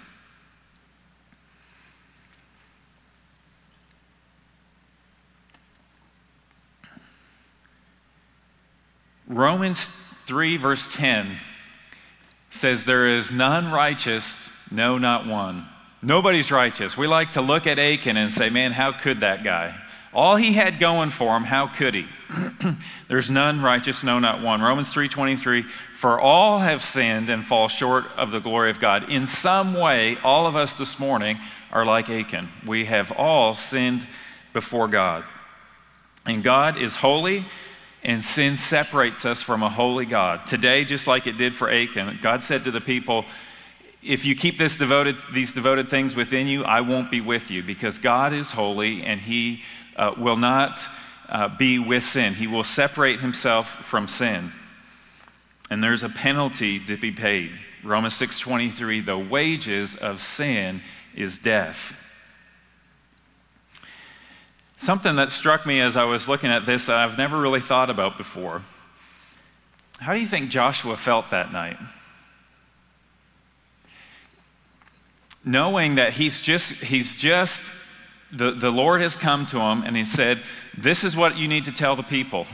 Romans 9.28 9.85
3, 10.26 10.57
verse 10.57 10.92
10 10.94 11.37
says, 12.50 12.85
There 12.85 13.16
is 13.16 13.31
none 13.31 13.70
righteous, 13.70 14.50
no, 14.70 14.98
not 14.98 15.26
one. 15.26 15.64
Nobody's 16.02 16.52
righteous. 16.52 16.96
We 16.96 17.07
like 17.07 17.33
to 17.33 17.40
look 17.40 17.66
at 17.66 17.78
Achan 17.78 18.16
and 18.16 18.33
say, 18.33 18.50
Man, 18.50 18.72
how 18.72 18.92
could 18.92 19.20
that 19.20 19.42
guy? 19.42 19.74
All 20.12 20.37
he 20.37 20.52
had 20.52 20.78
going 20.78 21.11
for 21.11 21.37
him, 21.37 21.44
how 21.44 21.66
could 21.66 21.94
he? 21.94 22.07
There's 23.09 23.31
none 23.31 23.62
righteous, 23.62 24.02
no, 24.02 24.18
not 24.18 24.42
one. 24.42 24.61
Romans 24.61 24.92
3:23, 24.92 25.64
for 25.96 26.20
all 26.20 26.61
have 26.61 26.83
sinned 26.83 27.28
and 27.28 27.44
fall 27.44 27.68
short 27.68 28.07
of 28.16 28.31
the 28.31 28.40
glory 28.40 28.70
of 28.70 28.81
God. 28.81 29.11
In 29.11 29.26
some 29.26 29.74
way, 29.74 30.16
all 30.22 30.46
of 30.46 30.57
us 30.57 30.72
this 30.72 30.98
morning 30.98 31.38
are 31.72 31.85
like 31.85 32.09
Achan. 32.09 32.48
We 32.66 32.87
have 32.87 33.12
all 33.12 33.54
sinned 33.54 34.07
before 34.52 34.88
God. 34.88 35.24
And 36.24 36.42
God 36.42 36.78
is 36.78 36.96
holy 36.96 37.46
and 38.02 38.22
sin 38.22 38.57
separates 38.57 39.24
us 39.24 39.42
from 39.42 39.62
a 39.62 39.68
holy 39.68 40.07
God. 40.07 40.46
Today, 40.46 40.85
just 40.85 41.07
like 41.07 41.26
it 41.26 41.37
did 41.37 41.57
for 41.57 41.70
Achan, 41.70 42.20
God 42.22 42.42
said 42.42 42.64
to 42.64 42.70
the 42.70 42.81
people, 42.81 43.24
if 44.02 44.24
you 44.24 44.34
keep 44.34 44.58
this 44.58 44.76
devoted, 44.76 45.16
these 45.32 45.52
devoted 45.52 45.88
things 45.88 46.14
within 46.14 46.46
you, 46.46 46.64
I 46.64 46.80
won't 46.80 47.11
be 47.11 47.20
with 47.20 47.50
you 47.50 47.62
because 47.62 47.98
God 47.98 48.32
is 48.32 48.50
holy 48.50 49.02
and 49.02 49.20
He 49.20 49.62
uh, 49.96 50.14
will 50.16 50.37
not 50.37 50.87
uh, 51.28 51.48
be 51.48 51.78
with 51.78 52.04
sin. 52.04 52.34
He 52.34 52.46
will 52.46 52.64
separate 52.64 53.20
Himself 53.20 53.84
from 53.84 54.06
sin. 54.06 54.52
And 55.70 55.82
there's 55.82 56.02
a 56.02 56.08
penalty 56.08 56.78
to 56.87 56.96
be 56.96 57.11
paid. 57.11 57.50
Romans 57.84 58.14
6:23, 58.14 59.04
the 59.04 59.18
wages 59.18 59.96
of 59.96 60.20
sin 60.20 60.82
is 61.14 61.38
death. 61.38 61.96
Something 64.78 65.16
that 65.16 65.30
struck 65.30 65.66
me 65.66 65.80
as 65.80 65.96
I 65.96 66.04
was 66.04 66.28
looking 66.28 66.50
at 66.50 66.64
this 66.64 66.87
that 66.87 66.96
I've 66.96 67.18
never 67.18 67.38
really 67.38 67.61
thought 67.61 67.90
about 67.90 68.16
before. 68.16 68.62
How 69.98 70.14
do 70.14 70.20
you 70.20 70.26
think 70.26 70.50
Joshua 70.50 70.96
felt 70.96 71.30
that 71.30 71.52
night? 71.52 71.76
Knowing 75.48 75.94
that 75.94 76.12
he's 76.12 76.40
just, 76.40 76.72
he's 76.74 77.16
just, 77.16 77.72
the, 78.30 78.52
the 78.52 78.70
Lord 78.70 79.00
has 79.00 79.16
come 79.16 79.46
to 79.46 79.58
him 79.58 79.82
and 79.82 79.96
he 79.96 80.04
said, 80.04 80.38
This 80.76 81.04
is 81.04 81.16
what 81.16 81.37
you 81.37 81.48
need 81.48 81.64
to 81.64 81.72
tell 81.72 81.96
the 81.96 82.02
people. 82.02 82.46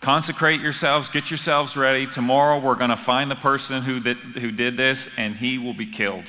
Consecrate 0.00 0.60
yourselves, 0.60 1.08
get 1.08 1.30
yourselves 1.30 1.76
ready. 1.76 2.06
Tomorrow 2.06 2.60
we're 2.60 2.74
going 2.74 2.90
to 2.90 2.96
find 2.96 3.30
the 3.30 3.36
person 3.36 3.82
who 3.82 4.00
did, 4.00 4.16
who 4.16 4.50
did 4.50 4.76
this 4.76 5.08
and 5.16 5.34
he 5.34 5.58
will 5.58 5.74
be 5.74 5.86
killed. 5.86 6.24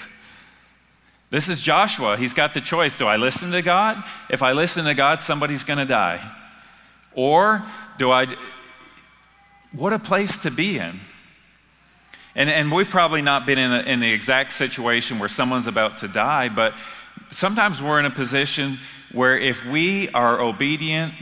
This 1.31 1.49
is 1.49 1.61
Joshua. 1.61 2.17
He's 2.17 2.33
got 2.33 2.53
the 2.53 2.61
choice. 2.61 2.97
Do 2.97 3.05
I 3.05 3.17
listen 3.17 3.51
to 3.51 3.61
God? 3.61 4.03
If 4.29 4.41
I 4.41 4.53
listen 4.53 4.85
to 4.85 4.95
God, 4.95 5.21
somebody's 5.21 5.63
going 5.63 5.77
to 5.79 5.85
die. 5.85 6.19
Or 7.13 7.63
do 7.97 8.11
I. 8.11 8.27
What 9.71 9.93
a 9.93 9.99
place 9.99 10.37
to 10.39 10.51
be 10.51 10.79
in. 10.79 10.99
And, 12.35 12.49
and 12.49 12.71
we've 12.71 12.89
probably 12.89 13.21
not 13.21 13.45
been 13.45 13.57
in, 13.57 13.71
in 13.87 13.99
the 13.99 14.11
exact 14.11 14.51
situation 14.53 15.19
where 15.19 15.29
someone's 15.29 15.67
about 15.67 15.97
to 15.99 16.07
die, 16.07 16.49
but 16.49 16.73
sometimes 17.31 17.81
we're 17.81 17.99
in 17.99 18.05
a 18.05 18.11
position 18.11 18.77
where 19.11 19.37
if 19.37 19.65
we 19.65 20.09
are 20.09 20.39
obedient, 20.39 21.13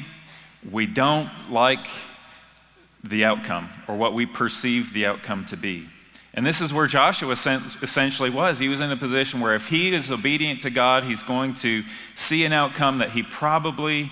we 0.69 0.85
don't 0.85 1.29
like 1.49 1.87
the 3.03 3.25
outcome 3.25 3.69
or 3.87 3.95
what 3.95 4.13
we 4.13 4.25
perceive 4.25 4.93
the 4.93 5.05
outcome 5.05 5.45
to 5.45 5.57
be. 5.57 5.87
And 6.33 6.45
this 6.45 6.61
is 6.61 6.71
where 6.71 6.85
Joshua 6.85 7.31
essentially 7.31 8.29
was. 8.29 8.59
He 8.59 8.67
was 8.67 8.79
in 8.79 8.91
a 8.91 8.97
position 8.97 9.39
where 9.39 9.55
if 9.55 9.67
he 9.67 9.93
is 9.95 10.11
obedient 10.11 10.61
to 10.61 10.69
God, 10.69 11.03
he's 11.03 11.23
going 11.23 11.55
to 11.55 11.83
see 12.13 12.45
an 12.45 12.53
outcome 12.53 12.99
that 12.99 13.11
he 13.11 13.23
probably 13.23 14.11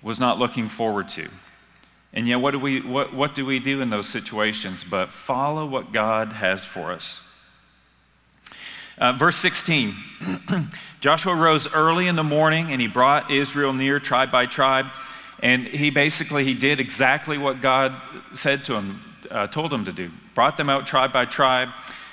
was 0.00 0.18
not 0.18 0.38
looking 0.38 0.70
forward 0.70 1.08
to. 1.10 1.28
And 2.14 2.28
yet, 2.28 2.36
what 2.36 2.52
do 2.52 2.60
we, 2.60 2.80
what, 2.80 3.12
what 3.12 3.34
do, 3.34 3.44
we 3.44 3.58
do 3.58 3.80
in 3.80 3.90
those 3.90 4.08
situations 4.08 4.84
but 4.84 5.08
follow 5.10 5.66
what 5.66 5.92
God 5.92 6.32
has 6.32 6.64
for 6.64 6.92
us? 6.92 7.20
Uh, 8.96 9.12
verse 9.12 9.36
16 9.36 9.92
Joshua 11.00 11.34
rose 11.34 11.66
early 11.74 12.06
in 12.06 12.14
the 12.14 12.22
morning 12.22 12.70
and 12.70 12.80
he 12.80 12.86
brought 12.86 13.32
Israel 13.32 13.72
near 13.72 13.98
tribe 13.98 14.30
by 14.30 14.46
tribe. 14.46 14.86
And 15.40 15.66
he 15.66 15.90
basically 15.90 16.44
he 16.44 16.54
did 16.54 16.78
exactly 16.78 17.36
what 17.36 17.60
God 17.60 18.00
said 18.32 18.64
to 18.66 18.74
him, 18.74 19.02
uh, 19.30 19.48
told 19.48 19.72
him 19.72 19.84
to 19.84 19.92
do. 19.92 20.10
Brought 20.36 20.56
them 20.56 20.70
out 20.70 20.86
tribe 20.86 21.12
by 21.12 21.24
tribe. 21.24 21.70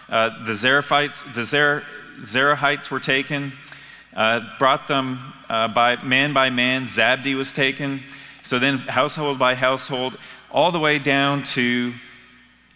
Uh, 0.09 0.45
the 0.45 0.53
Zarephites, 0.53 1.31
the 1.35 1.45
Zer, 1.45 1.83
Zerahites 2.19 2.89
were 2.89 2.99
taken. 2.99 3.53
Uh, 4.13 4.41
brought 4.57 4.87
them 4.87 5.33
uh, 5.47 5.67
by 5.67 6.01
man 6.03 6.33
by 6.33 6.49
man. 6.49 6.85
Zabdi 6.85 7.35
was 7.35 7.53
taken. 7.53 8.03
So 8.51 8.59
then, 8.59 8.79
household 8.79 9.39
by 9.39 9.55
household, 9.55 10.17
all 10.51 10.73
the 10.73 10.79
way 10.79 10.99
down 10.99 11.45
to 11.55 11.93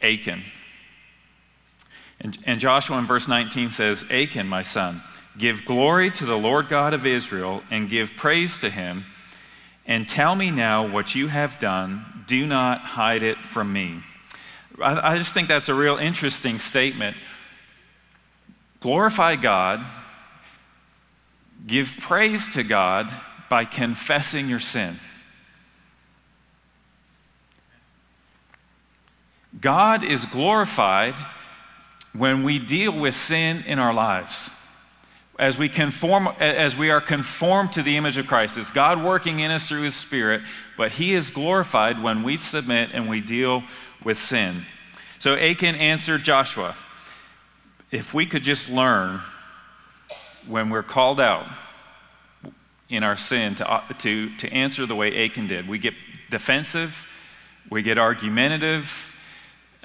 Achan. 0.01 0.41
And, 2.21 2.37
and 2.45 2.61
Joshua 2.61 2.97
in 2.97 3.05
verse 3.05 3.27
19 3.27 3.71
says, 3.71 4.05
Achan, 4.09 4.47
my 4.47 4.61
son, 4.61 5.01
give 5.37 5.65
glory 5.65 6.11
to 6.11 6.25
the 6.25 6.37
Lord 6.37 6.69
God 6.69 6.93
of 6.93 7.05
Israel 7.05 7.61
and 7.69 7.89
give 7.89 8.13
praise 8.15 8.57
to 8.59 8.69
him. 8.69 9.03
And 9.85 10.07
tell 10.07 10.33
me 10.33 10.49
now 10.49 10.87
what 10.87 11.13
you 11.13 11.27
have 11.27 11.59
done. 11.59 12.23
Do 12.25 12.45
not 12.45 12.79
hide 12.79 13.21
it 13.21 13.39
from 13.39 13.73
me. 13.73 13.99
I, 14.81 15.15
I 15.15 15.17
just 15.17 15.33
think 15.33 15.49
that's 15.49 15.67
a 15.67 15.75
real 15.75 15.97
interesting 15.97 16.59
statement. 16.59 17.17
Glorify 18.79 19.35
God, 19.35 19.85
give 21.67 21.97
praise 21.99 22.47
to 22.53 22.63
God 22.63 23.11
by 23.49 23.65
confessing 23.65 24.47
your 24.47 24.61
sin. 24.61 24.97
God 29.59 30.03
is 30.03 30.25
glorified 30.25 31.15
when 32.13 32.43
we 32.43 32.59
deal 32.59 32.97
with 32.97 33.13
sin 33.15 33.63
in 33.67 33.79
our 33.79 33.93
lives. 33.93 34.51
As 35.37 35.57
we, 35.57 35.67
conform, 35.67 36.27
as 36.39 36.77
we 36.77 36.89
are 36.89 37.01
conformed 37.01 37.73
to 37.73 37.83
the 37.83 37.97
image 37.97 38.17
of 38.17 38.27
Christ, 38.27 38.57
it's 38.57 38.71
God 38.71 39.03
working 39.03 39.39
in 39.39 39.51
us 39.51 39.67
through 39.67 39.81
His 39.81 39.95
Spirit, 39.95 40.41
but 40.77 40.93
He 40.93 41.13
is 41.13 41.29
glorified 41.29 42.01
when 42.01 42.23
we 42.23 42.37
submit 42.37 42.91
and 42.93 43.09
we 43.09 43.19
deal 43.19 43.63
with 44.03 44.17
sin. 44.17 44.65
So 45.19 45.35
Achan 45.35 45.75
answered 45.75 46.23
Joshua 46.23 46.75
if 47.91 48.13
we 48.13 48.25
could 48.25 48.43
just 48.43 48.69
learn 48.69 49.21
when 50.47 50.69
we're 50.69 50.83
called 50.83 51.19
out 51.19 51.47
in 52.89 53.03
our 53.03 53.15
sin 53.15 53.55
to, 53.55 53.83
to, 53.99 54.35
to 54.37 54.53
answer 54.53 54.85
the 54.85 54.95
way 54.95 55.25
Achan 55.25 55.47
did, 55.47 55.67
we 55.67 55.79
get 55.79 55.93
defensive, 56.29 57.07
we 57.69 57.81
get 57.81 57.97
argumentative, 57.97 59.14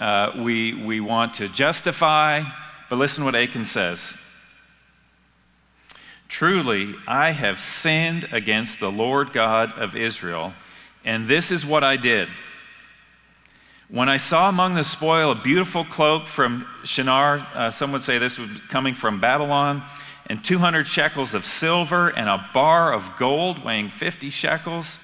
uh, 0.01 0.33
we, 0.39 0.73
we 0.73 0.99
want 0.99 1.35
to 1.35 1.49
justify, 1.49 2.43
but 2.89 2.97
listen 2.97 3.21
to 3.21 3.27
what 3.27 3.35
Achan 3.35 3.67
says. 3.67 4.17
Truly, 6.29 6.95
I 7.07 7.33
have 7.33 7.61
sinned 7.61 8.29
against 8.33 8.81
the 8.81 8.91
Lord 8.91 9.33
God 9.33 9.79
of 9.79 9.95
Israel, 9.95 10.55
and 11.05 11.29
this 11.29 11.51
is 11.51 11.67
what 11.67 11.85
I 11.85 11.97
did. 11.97 12.29
When 13.89 14.09
I 14.09 14.17
saw 14.17 14.49
among 14.49 14.75
the 14.75 14.85
spoil 14.85 15.33
a 15.33 15.35
beautiful 15.35 15.85
cloak 15.85 16.27
from 16.27 16.67
Shinar, 16.85 17.47
uh, 17.55 17.71
some 17.71 17.93
would 17.93 18.03
say 18.03 18.17
this 18.19 18.39
was 18.39 18.49
coming 18.69 18.95
from 18.95 19.21
Babylon, 19.21 19.83
and 20.29 20.43
200 20.43 20.87
shekels 20.87 21.35
of 21.35 21.45
silver, 21.45 22.09
and 22.09 22.29
a 22.29 22.49
bar 22.55 22.93
of 22.93 23.17
gold 23.19 23.63
weighing 23.65 23.91
50 23.91 24.31
shekels. 24.31 24.99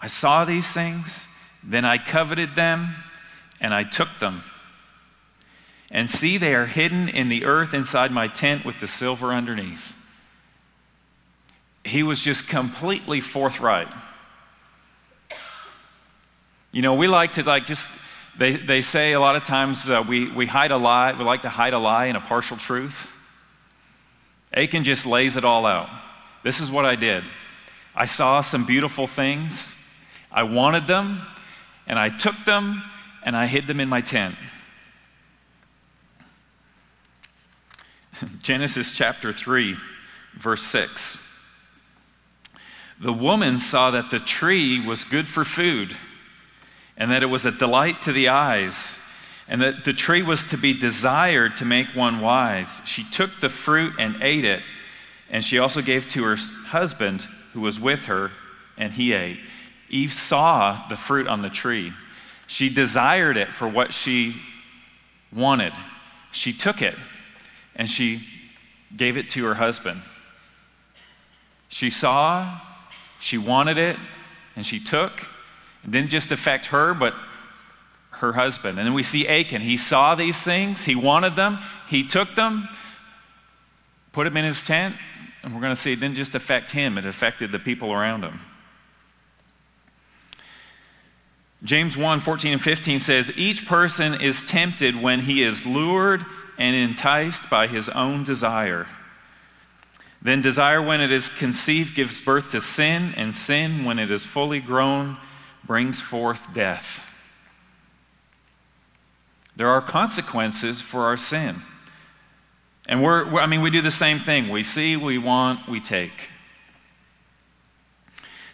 I 0.00 0.06
saw 0.06 0.44
these 0.46 0.72
things, 0.72 1.26
then 1.62 1.84
I 1.84 1.98
coveted 1.98 2.54
them 2.54 2.94
and 3.60 3.74
I 3.74 3.84
took 3.84 4.08
them. 4.20 4.42
And 5.90 6.10
see, 6.10 6.36
they 6.36 6.54
are 6.54 6.66
hidden 6.66 7.08
in 7.08 7.28
the 7.28 7.44
earth 7.44 7.72
inside 7.72 8.10
my 8.10 8.28
tent 8.28 8.64
with 8.64 8.78
the 8.80 8.86
silver 8.86 9.32
underneath. 9.32 9.94
He 11.84 12.02
was 12.02 12.20
just 12.20 12.46
completely 12.46 13.20
forthright. 13.20 13.88
You 16.70 16.82
know, 16.82 16.94
we 16.94 17.08
like 17.08 17.32
to 17.32 17.42
like 17.42 17.64
just, 17.64 17.90
they, 18.36 18.56
they 18.56 18.82
say 18.82 19.12
a 19.12 19.20
lot 19.20 19.36
of 19.36 19.44
times 19.44 19.88
uh, 19.88 20.04
we, 20.06 20.30
we 20.30 20.44
hide 20.46 20.70
a 20.70 20.76
lie, 20.76 21.14
we 21.16 21.24
like 21.24 21.42
to 21.42 21.48
hide 21.48 21.72
a 21.72 21.78
lie 21.78 22.06
in 22.06 22.16
a 22.16 22.20
partial 22.20 22.58
truth. 22.58 23.08
Achan 24.52 24.84
just 24.84 25.06
lays 25.06 25.36
it 25.36 25.44
all 25.44 25.64
out. 25.64 25.88
This 26.44 26.60
is 26.60 26.70
what 26.70 26.84
I 26.84 26.94
did. 26.94 27.24
I 27.94 28.06
saw 28.06 28.42
some 28.42 28.64
beautiful 28.64 29.06
things. 29.06 29.74
I 30.30 30.42
wanted 30.42 30.86
them, 30.86 31.20
and 31.86 31.98
I 31.98 32.10
took 32.10 32.36
them, 32.44 32.82
and 33.28 33.36
I 33.36 33.46
hid 33.46 33.66
them 33.66 33.78
in 33.78 33.90
my 33.90 34.00
tent. 34.00 34.34
Genesis 38.42 38.92
chapter 38.92 39.34
3, 39.34 39.76
verse 40.38 40.62
6. 40.62 41.20
The 42.98 43.12
woman 43.12 43.58
saw 43.58 43.90
that 43.90 44.10
the 44.10 44.18
tree 44.18 44.80
was 44.80 45.04
good 45.04 45.26
for 45.26 45.44
food, 45.44 45.94
and 46.96 47.10
that 47.10 47.22
it 47.22 47.26
was 47.26 47.44
a 47.44 47.50
delight 47.50 48.00
to 48.00 48.14
the 48.14 48.30
eyes, 48.30 48.98
and 49.46 49.60
that 49.60 49.84
the 49.84 49.92
tree 49.92 50.22
was 50.22 50.42
to 50.44 50.56
be 50.56 50.72
desired 50.72 51.54
to 51.56 51.66
make 51.66 51.88
one 51.88 52.22
wise. 52.22 52.80
She 52.86 53.04
took 53.04 53.40
the 53.42 53.50
fruit 53.50 53.92
and 53.98 54.22
ate 54.22 54.46
it, 54.46 54.62
and 55.28 55.44
she 55.44 55.58
also 55.58 55.82
gave 55.82 56.08
to 56.08 56.24
her 56.24 56.36
husband 56.68 57.28
who 57.52 57.60
was 57.60 57.78
with 57.78 58.06
her, 58.06 58.30
and 58.78 58.94
he 58.94 59.12
ate. 59.12 59.40
Eve 59.90 60.14
saw 60.14 60.88
the 60.88 60.96
fruit 60.96 61.28
on 61.28 61.42
the 61.42 61.50
tree 61.50 61.92
she 62.48 62.70
desired 62.70 63.36
it 63.36 63.52
for 63.52 63.68
what 63.68 63.92
she 63.92 64.34
wanted. 65.32 65.74
She 66.32 66.52
took 66.52 66.80
it 66.80 66.96
and 67.76 67.88
she 67.88 68.26
gave 68.96 69.18
it 69.18 69.28
to 69.30 69.44
her 69.44 69.54
husband. 69.54 70.00
She 71.68 71.90
saw, 71.90 72.58
she 73.20 73.36
wanted 73.36 73.76
it, 73.76 73.96
and 74.56 74.64
she 74.64 74.80
took. 74.80 75.12
It 75.84 75.90
didn't 75.90 76.08
just 76.08 76.32
affect 76.32 76.66
her, 76.66 76.94
but 76.94 77.14
her 78.12 78.32
husband. 78.32 78.78
And 78.78 78.86
then 78.86 78.94
we 78.94 79.02
see 79.02 79.28
Achan. 79.28 79.60
He 79.60 79.76
saw 79.76 80.14
these 80.14 80.38
things, 80.38 80.84
he 80.84 80.94
wanted 80.94 81.36
them, 81.36 81.58
he 81.86 82.02
took 82.02 82.34
them, 82.34 82.66
put 84.12 84.24
them 84.24 84.38
in 84.38 84.46
his 84.46 84.62
tent, 84.64 84.96
and 85.42 85.54
we're 85.54 85.60
going 85.60 85.74
to 85.74 85.80
see 85.80 85.92
it 85.92 86.00
didn't 86.00 86.16
just 86.16 86.34
affect 86.34 86.70
him, 86.70 86.96
it 86.96 87.04
affected 87.04 87.52
the 87.52 87.58
people 87.58 87.92
around 87.92 88.22
him. 88.22 88.40
James 91.62 91.96
1 91.96 92.20
14 92.20 92.52
and 92.52 92.62
15 92.62 92.98
says, 92.98 93.32
Each 93.36 93.66
person 93.66 94.20
is 94.20 94.44
tempted 94.44 95.00
when 95.00 95.20
he 95.20 95.42
is 95.42 95.66
lured 95.66 96.24
and 96.56 96.74
enticed 96.74 97.48
by 97.50 97.66
his 97.66 97.88
own 97.88 98.24
desire. 98.24 98.86
Then 100.20 100.40
desire, 100.40 100.82
when 100.82 101.00
it 101.00 101.12
is 101.12 101.28
conceived, 101.28 101.94
gives 101.94 102.20
birth 102.20 102.50
to 102.50 102.60
sin, 102.60 103.14
and 103.16 103.32
sin, 103.32 103.84
when 103.84 103.98
it 103.98 104.10
is 104.10 104.24
fully 104.24 104.58
grown, 104.58 105.16
brings 105.64 106.00
forth 106.00 106.52
death. 106.52 107.04
There 109.54 109.68
are 109.68 109.80
consequences 109.80 110.80
for 110.80 111.02
our 111.02 111.16
sin. 111.16 111.56
And 112.88 113.02
we're, 113.02 113.38
I 113.38 113.46
mean, 113.46 113.60
we 113.60 113.70
do 113.70 113.82
the 113.82 113.90
same 113.90 114.18
thing. 114.18 114.48
We 114.48 114.62
see, 114.62 114.96
we 114.96 115.18
want, 115.18 115.68
we 115.68 115.78
take. 115.78 116.30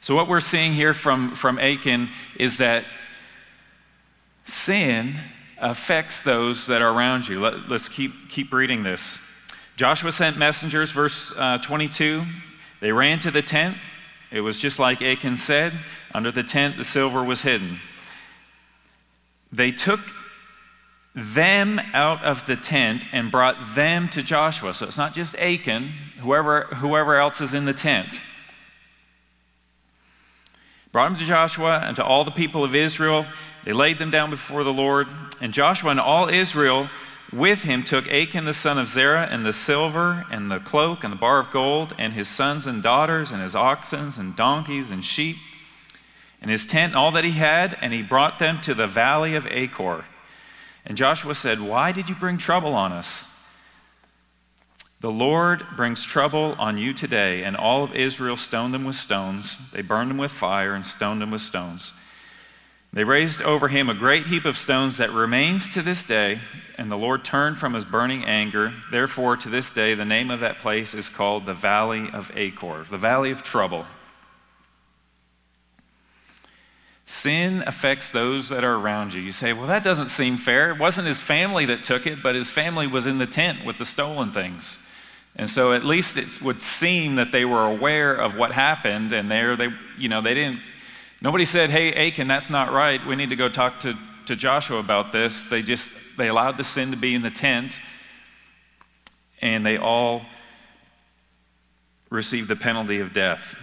So, 0.04 0.14
what 0.14 0.28
we're 0.28 0.40
seeing 0.40 0.74
here 0.74 0.92
from, 0.92 1.34
from 1.34 1.58
Achan 1.58 2.10
is 2.38 2.58
that 2.58 2.84
sin 4.44 5.14
affects 5.56 6.20
those 6.20 6.66
that 6.66 6.82
are 6.82 6.94
around 6.94 7.26
you. 7.26 7.40
Let, 7.40 7.54
us 7.72 7.88
keep, 7.88 8.12
keep 8.28 8.52
reading 8.52 8.82
this. 8.82 9.18
Joshua 9.76 10.12
sent 10.12 10.36
messengers, 10.36 10.90
verse 10.90 11.32
uh, 11.38 11.56
22. 11.56 12.22
They 12.82 12.92
ran 12.92 13.18
to 13.20 13.30
the 13.30 13.40
tent. 13.40 13.78
It 14.30 14.42
was 14.42 14.58
just 14.58 14.78
like 14.78 15.00
Achan 15.00 15.38
said. 15.38 15.72
Under 16.12 16.30
the 16.30 16.42
tent, 16.42 16.76
the 16.76 16.84
silver 16.84 17.24
was 17.24 17.40
hidden. 17.40 17.80
They 19.52 19.70
took 19.70 20.00
them 21.14 21.80
out 21.94 22.22
of 22.22 22.46
the 22.46 22.56
tent 22.56 23.06
and 23.10 23.30
brought 23.30 23.74
them 23.74 24.10
to 24.10 24.22
Joshua. 24.22 24.74
So 24.74 24.84
it's 24.84 24.98
not 24.98 25.14
just 25.14 25.34
Achan, 25.36 25.88
whoever, 26.20 26.64
whoever 26.74 27.16
else 27.16 27.40
is 27.40 27.54
in 27.54 27.64
the 27.64 27.72
tent. 27.72 28.20
Brought 30.94 31.08
them 31.08 31.18
to 31.18 31.24
Joshua 31.24 31.82
and 31.84 31.96
to 31.96 32.04
all 32.04 32.24
the 32.24 32.30
people 32.30 32.62
of 32.62 32.76
Israel. 32.76 33.26
They 33.64 33.72
laid 33.72 33.98
them 33.98 34.12
down 34.12 34.30
before 34.30 34.62
the 34.62 34.72
Lord. 34.72 35.08
And 35.40 35.52
Joshua 35.52 35.90
and 35.90 35.98
all 35.98 36.28
Israel 36.28 36.88
with 37.32 37.64
him 37.64 37.82
took 37.82 38.06
Achan 38.06 38.44
the 38.44 38.54
son 38.54 38.78
of 38.78 38.86
Zerah 38.86 39.26
and 39.28 39.44
the 39.44 39.52
silver 39.52 40.24
and 40.30 40.52
the 40.52 40.60
cloak 40.60 41.02
and 41.02 41.12
the 41.12 41.16
bar 41.16 41.40
of 41.40 41.50
gold 41.50 41.96
and 41.98 42.12
his 42.12 42.28
sons 42.28 42.68
and 42.68 42.80
daughters 42.80 43.32
and 43.32 43.42
his 43.42 43.56
oxen 43.56 44.12
and 44.16 44.36
donkeys 44.36 44.92
and 44.92 45.04
sheep 45.04 45.34
and 46.40 46.48
his 46.48 46.64
tent 46.64 46.92
and 46.92 46.96
all 46.96 47.10
that 47.10 47.24
he 47.24 47.32
had, 47.32 47.76
and 47.80 47.92
he 47.92 48.00
brought 48.00 48.38
them 48.38 48.60
to 48.60 48.72
the 48.72 48.86
valley 48.86 49.34
of 49.34 49.48
Achor. 49.48 50.04
And 50.86 50.96
Joshua 50.96 51.34
said, 51.34 51.60
Why 51.60 51.90
did 51.90 52.08
you 52.08 52.14
bring 52.14 52.38
trouble 52.38 52.72
on 52.72 52.92
us? 52.92 53.26
The 55.04 55.12
Lord 55.12 55.66
brings 55.76 56.02
trouble 56.02 56.56
on 56.58 56.78
you 56.78 56.94
today. 56.94 57.44
And 57.44 57.58
all 57.58 57.84
of 57.84 57.94
Israel 57.94 58.38
stoned 58.38 58.72
them 58.72 58.86
with 58.86 58.96
stones. 58.96 59.58
They 59.70 59.82
burned 59.82 60.08
them 60.08 60.16
with 60.16 60.30
fire 60.30 60.72
and 60.72 60.86
stoned 60.86 61.20
them 61.20 61.30
with 61.30 61.42
stones. 61.42 61.92
They 62.90 63.04
raised 63.04 63.42
over 63.42 63.68
him 63.68 63.90
a 63.90 63.94
great 63.94 64.28
heap 64.28 64.46
of 64.46 64.56
stones 64.56 64.96
that 64.96 65.12
remains 65.12 65.74
to 65.74 65.82
this 65.82 66.06
day. 66.06 66.40
And 66.78 66.90
the 66.90 66.96
Lord 66.96 67.22
turned 67.22 67.58
from 67.58 67.74
his 67.74 67.84
burning 67.84 68.24
anger. 68.24 68.72
Therefore, 68.90 69.36
to 69.36 69.50
this 69.50 69.70
day, 69.72 69.92
the 69.92 70.06
name 70.06 70.30
of 70.30 70.40
that 70.40 70.60
place 70.60 70.94
is 70.94 71.10
called 71.10 71.44
the 71.44 71.52
Valley 71.52 72.08
of 72.10 72.32
Achor, 72.34 72.86
the 72.88 72.96
Valley 72.96 73.30
of 73.30 73.42
Trouble. 73.42 73.84
Sin 77.04 77.62
affects 77.66 78.10
those 78.10 78.48
that 78.48 78.64
are 78.64 78.76
around 78.76 79.12
you. 79.12 79.20
You 79.20 79.32
say, 79.32 79.52
well, 79.52 79.66
that 79.66 79.84
doesn't 79.84 80.08
seem 80.08 80.38
fair. 80.38 80.70
It 80.70 80.78
wasn't 80.78 81.08
his 81.08 81.20
family 81.20 81.66
that 81.66 81.84
took 81.84 82.06
it, 82.06 82.22
but 82.22 82.34
his 82.34 82.48
family 82.48 82.86
was 82.86 83.04
in 83.04 83.18
the 83.18 83.26
tent 83.26 83.66
with 83.66 83.76
the 83.76 83.84
stolen 83.84 84.32
things. 84.32 84.78
And 85.36 85.48
so 85.48 85.72
at 85.72 85.84
least 85.84 86.16
it 86.16 86.40
would 86.40 86.62
seem 86.62 87.16
that 87.16 87.32
they 87.32 87.44
were 87.44 87.64
aware 87.64 88.14
of 88.14 88.36
what 88.36 88.52
happened, 88.52 89.12
and 89.12 89.30
there 89.30 89.56
they, 89.56 89.68
you 89.98 90.08
know, 90.08 90.22
they 90.22 90.34
didn't, 90.34 90.60
nobody 91.20 91.44
said, 91.44 91.70
hey, 91.70 91.92
Achan, 91.92 92.28
that's 92.28 92.50
not 92.50 92.72
right. 92.72 93.04
We 93.04 93.16
need 93.16 93.30
to 93.30 93.36
go 93.36 93.48
talk 93.48 93.80
to, 93.80 93.98
to 94.26 94.36
Joshua 94.36 94.78
about 94.78 95.10
this. 95.10 95.44
They 95.46 95.62
just, 95.62 95.90
they 96.16 96.28
allowed 96.28 96.56
the 96.56 96.64
sin 96.64 96.92
to 96.92 96.96
be 96.96 97.14
in 97.14 97.22
the 97.22 97.30
tent, 97.30 97.80
and 99.40 99.66
they 99.66 99.76
all 99.76 100.22
received 102.10 102.48
the 102.48 102.56
penalty 102.56 103.00
of 103.00 103.12
death. 103.12 103.56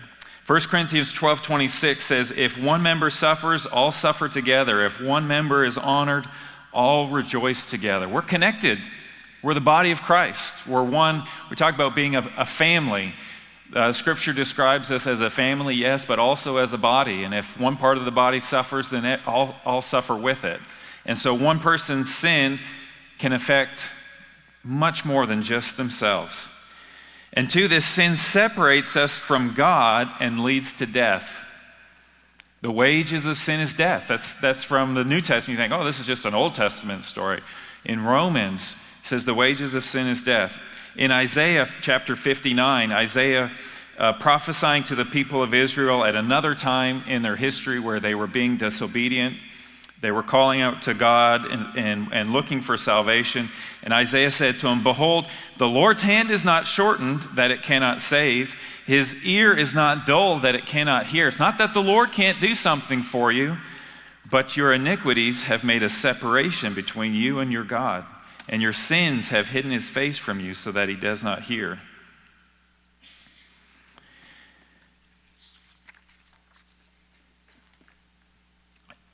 1 0.47 0.59
Corinthians 0.61 1.13
12 1.13 1.41
26 1.41 2.03
says, 2.03 2.31
If 2.31 2.57
one 2.57 2.81
member 2.81 3.09
suffers, 3.09 3.65
all 3.65 3.93
suffer 3.93 4.27
together. 4.27 4.85
If 4.85 4.99
one 4.99 5.25
member 5.25 5.63
is 5.63 5.77
honored, 5.77 6.27
all 6.73 7.07
rejoice 7.07 7.69
together. 7.69 8.09
We're 8.09 8.21
connected. 8.21 8.79
We're 9.43 9.53
the 9.55 9.61
body 9.61 9.91
of 9.91 10.01
Christ. 10.01 10.67
We're 10.67 10.83
one. 10.83 11.23
We 11.49 11.55
talk 11.55 11.73
about 11.73 11.95
being 11.95 12.15
a, 12.15 12.31
a 12.37 12.45
family. 12.45 13.15
Uh, 13.73 13.91
scripture 13.91 14.33
describes 14.33 14.91
us 14.91 15.07
as 15.07 15.21
a 15.21 15.29
family, 15.29 15.75
yes, 15.75 16.05
but 16.05 16.19
also 16.19 16.57
as 16.57 16.73
a 16.73 16.77
body. 16.77 17.23
And 17.23 17.33
if 17.33 17.59
one 17.59 17.77
part 17.77 17.97
of 17.97 18.05
the 18.05 18.11
body 18.11 18.39
suffers, 18.39 18.89
then 18.89 19.05
it, 19.05 19.19
all, 19.25 19.55
all 19.65 19.81
suffer 19.81 20.15
with 20.15 20.43
it. 20.43 20.59
And 21.05 21.17
so 21.17 21.33
one 21.33 21.59
person's 21.59 22.13
sin 22.13 22.59
can 23.17 23.33
affect 23.33 23.89
much 24.63 25.05
more 25.05 25.25
than 25.25 25.41
just 25.41 25.77
themselves. 25.77 26.51
And 27.33 27.49
two, 27.49 27.67
this 27.67 27.85
sin 27.85 28.15
separates 28.15 28.95
us 28.95 29.17
from 29.17 29.53
God 29.53 30.09
and 30.19 30.43
leads 30.43 30.73
to 30.73 30.85
death. 30.85 31.43
The 32.61 32.71
wages 32.71 33.25
of 33.25 33.37
sin 33.37 33.59
is 33.59 33.73
death. 33.73 34.05
That's, 34.07 34.35
that's 34.35 34.63
from 34.63 34.93
the 34.93 35.03
New 35.03 35.21
Testament. 35.21 35.57
You 35.57 35.63
think, 35.63 35.73
oh, 35.73 35.83
this 35.83 35.99
is 35.99 36.05
just 36.05 36.25
an 36.25 36.35
Old 36.35 36.53
Testament 36.53 37.03
story. 37.03 37.41
In 37.85 38.03
Romans, 38.03 38.75
it 39.01 39.07
says 39.07 39.25
the 39.25 39.33
wages 39.33 39.73
of 39.73 39.85
sin 39.85 40.07
is 40.07 40.23
death. 40.23 40.57
In 40.95 41.11
Isaiah 41.11 41.67
chapter 41.81 42.15
59, 42.15 42.91
Isaiah 42.91 43.51
uh, 43.97 44.13
prophesying 44.13 44.83
to 44.85 44.95
the 44.95 45.05
people 45.05 45.41
of 45.43 45.53
Israel 45.53 46.03
at 46.03 46.15
another 46.15 46.55
time 46.55 47.03
in 47.07 47.21
their 47.21 47.35
history 47.35 47.79
where 47.79 47.99
they 47.99 48.15
were 48.15 48.27
being 48.27 48.57
disobedient 48.57 49.37
they 50.01 50.11
were 50.11 50.23
calling 50.23 50.61
out 50.61 50.81
to 50.83 50.95
God 50.95 51.45
and, 51.45 51.77
and, 51.77 52.07
and 52.11 52.33
looking 52.33 52.61
for 52.61 52.75
salvation. 52.75 53.49
And 53.83 53.93
Isaiah 53.93 54.31
said 54.31 54.59
to 54.59 54.67
him, 54.67 54.83
Behold, 54.83 55.27
the 55.57 55.67
Lord's 55.67 56.01
hand 56.01 56.31
is 56.31 56.43
not 56.43 56.65
shortened 56.65 57.21
that 57.35 57.51
it 57.51 57.61
cannot 57.61 58.01
save, 58.01 58.55
his 58.87 59.15
ear 59.23 59.53
is 59.53 59.75
not 59.75 60.07
dull 60.07 60.39
that 60.39 60.55
it 60.55 60.65
cannot 60.65 61.05
hear. 61.05 61.27
It's 61.27 61.39
not 61.39 61.59
that 61.59 61.75
the 61.75 61.83
Lord 61.83 62.11
can't 62.11 62.41
do 62.41 62.55
something 62.55 63.03
for 63.03 63.31
you, 63.31 63.57
but 64.29 64.57
your 64.57 64.73
iniquities 64.73 65.43
have 65.43 65.63
made 65.63 65.83
a 65.83 65.89
separation 65.89 66.73
between 66.73 67.13
you 67.13 67.39
and 67.39 67.51
your 67.51 67.63
God, 67.63 68.05
and 68.47 68.61
your 68.61 68.73
sins 68.73 69.29
have 69.29 69.49
hidden 69.49 69.71
his 69.71 69.89
face 69.89 70.17
from 70.17 70.39
you 70.39 70.53
so 70.53 70.71
that 70.71 70.89
he 70.89 70.95
does 70.95 71.23
not 71.23 71.43
hear. 71.43 71.79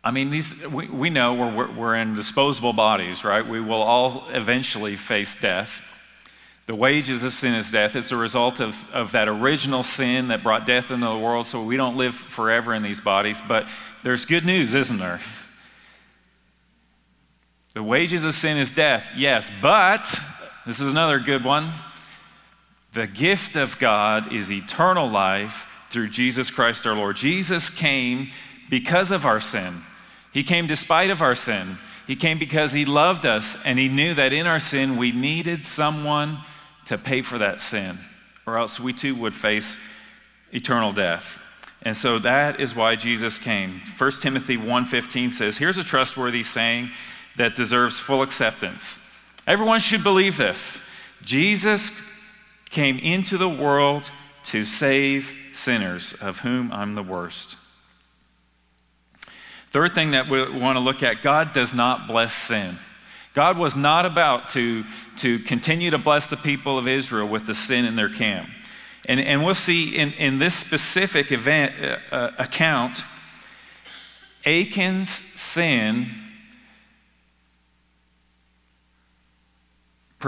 I 0.04 0.12
mean, 0.12 0.30
these, 0.30 0.56
we, 0.68 0.88
we 0.88 1.10
know 1.10 1.34
we're, 1.34 1.70
we're 1.70 1.96
in 1.96 2.16
disposable 2.16 2.72
bodies, 2.72 3.26
right? 3.26 3.46
We 3.46 3.60
will 3.60 3.82
all 3.82 4.24
eventually 4.30 4.96
face 4.96 5.36
death. 5.36 5.84
The 6.66 6.76
wages 6.76 7.24
of 7.24 7.34
sin 7.34 7.54
is 7.54 7.72
death. 7.72 7.96
It's 7.96 8.14
a 8.14 8.18
result 8.18 8.62
of, 8.62 8.90
of 8.94 9.12
that 9.12 9.28
original 9.28 9.84
sin 9.84 10.30
that 10.30 10.44
brought 10.44 10.66
death 10.66 10.92
into 10.92 11.08
the 11.08 11.18
world, 11.18 11.46
so 11.46 11.62
we 11.62 11.76
don't 11.76 11.98
live 11.98 12.16
forever 12.16 12.74
in 12.74 12.84
these 12.84 13.02
bodies. 13.02 13.42
But 13.46 13.66
there's 14.04 14.26
good 14.26 14.46
news, 14.46 14.74
isn't 14.74 14.98
there? 14.98 15.20
The 17.78 17.84
wages 17.84 18.26
of 18.26 18.34
sin 18.34 18.58
is 18.58 18.72
death, 18.72 19.08
yes, 19.16 19.52
but 19.62 20.20
this 20.66 20.82
is 20.82 20.90
another 20.90 21.20
good 21.20 21.44
one. 21.44 21.70
The 22.94 23.06
gift 23.06 23.56
of 23.56 23.78
God 23.78 24.34
is 24.34 24.52
eternal 24.52 25.08
life 25.08 25.68
through 25.92 26.10
Jesus 26.10 26.50
Christ 26.50 26.88
our 26.88 26.96
Lord. 26.96 27.18
Jesus 27.18 27.70
came 27.70 28.32
because 28.72 29.12
of 29.12 29.28
our 29.28 29.40
sin. 29.40 29.76
He 30.34 30.42
came 30.42 30.66
despite 30.66 31.12
of 31.12 31.22
our 31.22 31.36
sin. 31.36 31.78
He 32.08 32.16
came 32.16 32.40
because 32.40 32.72
he 32.72 32.84
loved 32.84 33.28
us 33.28 33.60
and 33.64 33.78
he 33.78 33.90
knew 33.90 34.16
that 34.16 34.34
in 34.34 34.48
our 34.48 34.60
sin 34.60 34.98
we 34.98 35.12
needed 35.12 35.64
someone 35.64 36.40
to 36.86 36.98
pay 36.98 37.22
for 37.22 37.38
that 37.38 37.62
sin 37.62 38.00
or 38.48 38.58
else 38.58 38.80
we 38.80 38.92
too 38.92 39.14
would 39.14 39.36
face 39.36 39.78
eternal 40.52 40.94
death. 40.94 41.40
And 41.84 41.96
so 41.96 42.18
that 42.18 42.60
is 42.60 42.76
why 42.76 42.96
Jesus 42.96 43.38
came. 43.38 43.82
1 44.00 44.24
Timothy 44.24 44.58
1:15 44.58 45.30
says, 45.30 45.58
"Here's 45.58 45.78
a 45.78 45.84
trustworthy 45.84 46.42
saying 46.42 46.90
that 47.38 47.56
deserves 47.56 48.00
full 48.00 48.22
acceptance. 48.22 49.00
Everyone 49.46 49.80
should 49.80 50.04
believe 50.04 50.38
this. 50.38 50.80
Jesus 51.24 51.92
came 52.70 52.98
into 53.00 53.38
the 53.38 53.50
world 53.50 54.12
to 54.46 54.66
save 54.66 55.34
sinners, 55.54 56.14
of 56.22 56.40
whom 56.40 56.72
I'm 56.72 56.96
the 56.96 57.04
worst." 57.04 57.56
Third 59.72 59.94
thing 59.94 60.12
that 60.12 60.30
we 60.30 60.42
want 60.58 60.78
to 60.78 60.80
look 60.80 61.04
at 61.04 61.22
God 61.22 61.54
does 61.54 61.74
not 61.74 62.08
bless 62.08 62.34
sin. 62.34 62.78
God 63.34 63.58
was 63.58 63.76
not 63.76 64.06
about 64.06 64.50
to, 64.50 64.84
to 65.18 65.40
continue 65.40 65.92
to 65.92 65.98
bless 65.98 66.28
the 66.28 66.38
people 66.38 66.78
of 66.78 66.88
Israel 66.88 67.28
with 67.28 67.46
the 67.46 67.54
sin 67.54 67.86
in 67.86 67.96
their 67.96 68.10
camp. 68.10 68.50
And, 69.06 69.20
and 69.20 69.46
we'll 69.46 69.56
see 69.56 69.96
in, 69.96 70.14
in 70.14 70.40
this 70.40 70.56
specific 70.56 71.32
event 71.32 71.74
uh, 71.80 72.16
uh 72.16 72.32
account, 72.40 73.04
Achan's 74.46 75.10
sin 75.10 76.08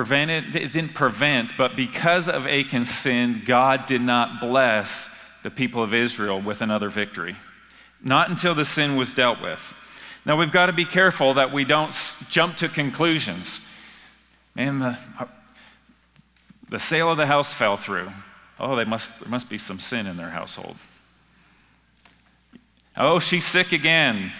it 0.04 0.72
didn't 0.72 0.94
prevent, 0.94 1.58
but 1.58 1.76
because 1.76 2.28
of 2.28 2.46
Achan's 2.46 2.90
sin, 2.90 3.42
God 3.46 3.86
did 3.86 4.02
not 4.02 4.42
bless 4.42 5.16
the 5.44 5.50
people 5.50 5.82
of 5.82 5.94
Israel 5.94 6.42
with 6.42 6.62
another 6.62 6.90
victory 6.90 7.36
not 8.04 8.30
until 8.30 8.56
the 8.56 8.66
sin 8.66 8.96
was 8.96 9.14
dealt 9.14 9.42
with. 9.42 9.74
Now, 10.26 10.38
we've 10.38 10.52
got 10.52 10.68
to 10.68 10.74
be 10.74 10.86
careful 10.86 11.36
that 11.36 11.52
we 11.52 11.66
don't 11.66 11.96
jump 12.30 12.58
to 12.58 12.70
conclusions. 12.70 13.62
Man, 14.56 14.80
the, 14.80 14.98
uh, 15.20 15.26
the 16.70 16.80
sale 16.80 17.12
of 17.12 17.18
the 17.18 17.26
house 17.26 17.54
fell 17.54 17.78
through. 17.78 18.12
Oh, 18.60 18.76
they 18.76 18.86
must, 18.86 19.20
there 19.20 19.30
must 19.30 19.50
be 19.50 19.58
some 19.58 19.80
sin 19.80 20.08
in 20.08 20.18
their 20.18 20.30
household. 20.30 20.76
Oh, 22.98 23.20
she's 23.20 23.46
sick 23.46 23.72
again. 23.72 24.32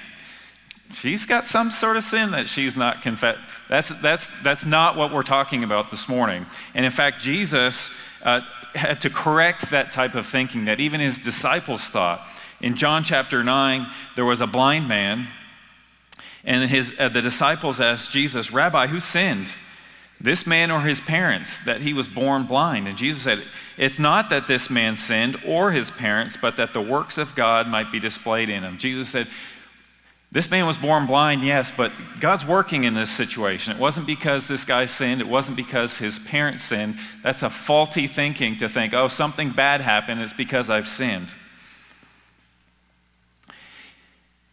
She's 0.92 1.26
got 1.26 1.46
some 1.46 1.70
sort 1.72 1.98
of 1.98 2.04
sin 2.04 2.32
that 2.32 2.48
she's 2.48 2.76
not 2.76 3.02
confessed. 3.02 3.40
That's, 3.70 3.90
that's, 4.02 4.34
that's 4.42 4.66
not 4.66 4.98
what 4.98 5.14
we're 5.14 5.22
talking 5.22 5.64
about 5.64 5.92
this 5.92 6.10
morning. 6.10 6.46
And 6.74 6.86
in 6.86 6.92
fact, 6.92 7.22
Jesus 7.22 7.92
uh, 8.24 8.42
had 8.74 9.02
to 9.02 9.10
correct 9.10 9.70
that 9.70 9.92
type 9.92 10.16
of 10.16 10.26
thinking 10.26 10.66
that 10.66 10.80
even 10.80 11.00
his 11.00 11.20
disciples 11.20 11.88
thought. 11.88 12.26
In 12.60 12.76
John 12.76 13.04
chapter 13.04 13.44
9, 13.44 13.88
there 14.16 14.26
was 14.26 14.42
a 14.42 14.48
blind 14.48 14.88
man, 14.88 15.28
and 16.44 16.70
his, 16.70 16.94
uh, 17.00 17.10
the 17.10 17.22
disciples 17.22 17.80
asked 17.80 18.12
Jesus, 18.12 18.52
Rabbi, 18.52 18.88
who 18.88 19.00
sinned? 19.00 19.52
this 20.22 20.46
man 20.46 20.70
or 20.70 20.82
his 20.82 21.00
parents, 21.00 21.62
that 21.62 21.82
he 21.82 21.94
was 21.94 22.08
born 22.08 22.44
blind? 22.44 22.88
And 22.88 22.98
Jesus 22.98 23.24
said, 23.24 23.44
It's 23.78 24.00
not 24.00 24.30
that 24.32 24.48
this 24.48 24.70
man 24.70 24.98
sinned 24.98 25.38
or 25.46 25.72
his 25.72 25.92
parents, 25.92 26.38
but 26.38 26.58
that 26.58 26.74
the 26.74 26.82
works 26.82 27.18
of 27.18 27.36
God 27.36 27.68
might 27.68 27.92
be 27.92 28.00
displayed 28.00 28.50
in 28.50 28.64
him. 28.64 28.78
Jesus 28.78 29.10
said, 29.10 29.28
This 30.32 30.52
man 30.52 30.68
was 30.68 30.78
born 30.78 31.08
blind, 31.08 31.44
yes, 31.44 31.72
but 31.76 31.92
God's 32.20 32.46
working 32.46 32.84
in 32.84 32.94
this 32.94 33.10
situation. 33.10 33.74
It 33.76 33.80
wasn't 33.80 34.06
because 34.06 34.48
this 34.48 34.64
guy 34.64 34.86
sinned, 34.86 35.22
it 35.22 35.28
wasn't 35.28 35.58
because 35.58 35.98
his 35.98 36.20
parents 36.20 36.62
sinned. 36.62 37.00
That's 37.24 37.42
a 37.42 37.50
faulty 37.50 38.06
thinking 38.06 38.58
to 38.58 38.70
think, 38.70 38.94
oh, 38.94 39.08
something 39.08 39.50
bad 39.50 39.82
happened, 39.82 40.22
it's 40.22 40.34
because 40.34 40.70
I've 40.70 40.88
sinned. 40.88 41.30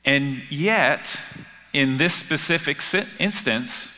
And 0.06 0.42
yet, 0.50 1.18
in 1.74 1.98
this 1.98 2.14
specific 2.14 2.80
instance, 3.18 3.92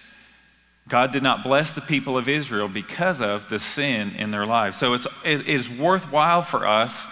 God 0.88 1.12
did 1.12 1.22
not 1.22 1.44
bless 1.44 1.72
the 1.72 1.80
people 1.80 2.16
of 2.16 2.28
Israel 2.28 2.66
because 2.66 3.20
of 3.20 3.48
the 3.50 3.60
sin 3.60 4.12
in 4.16 4.32
their 4.32 4.46
lives. 4.46 4.78
So 4.78 4.94
it's, 4.94 5.06
it 5.24 5.46
is 5.46 5.68
worthwhile 5.68 6.42
for 6.42 6.66
us 6.66 7.06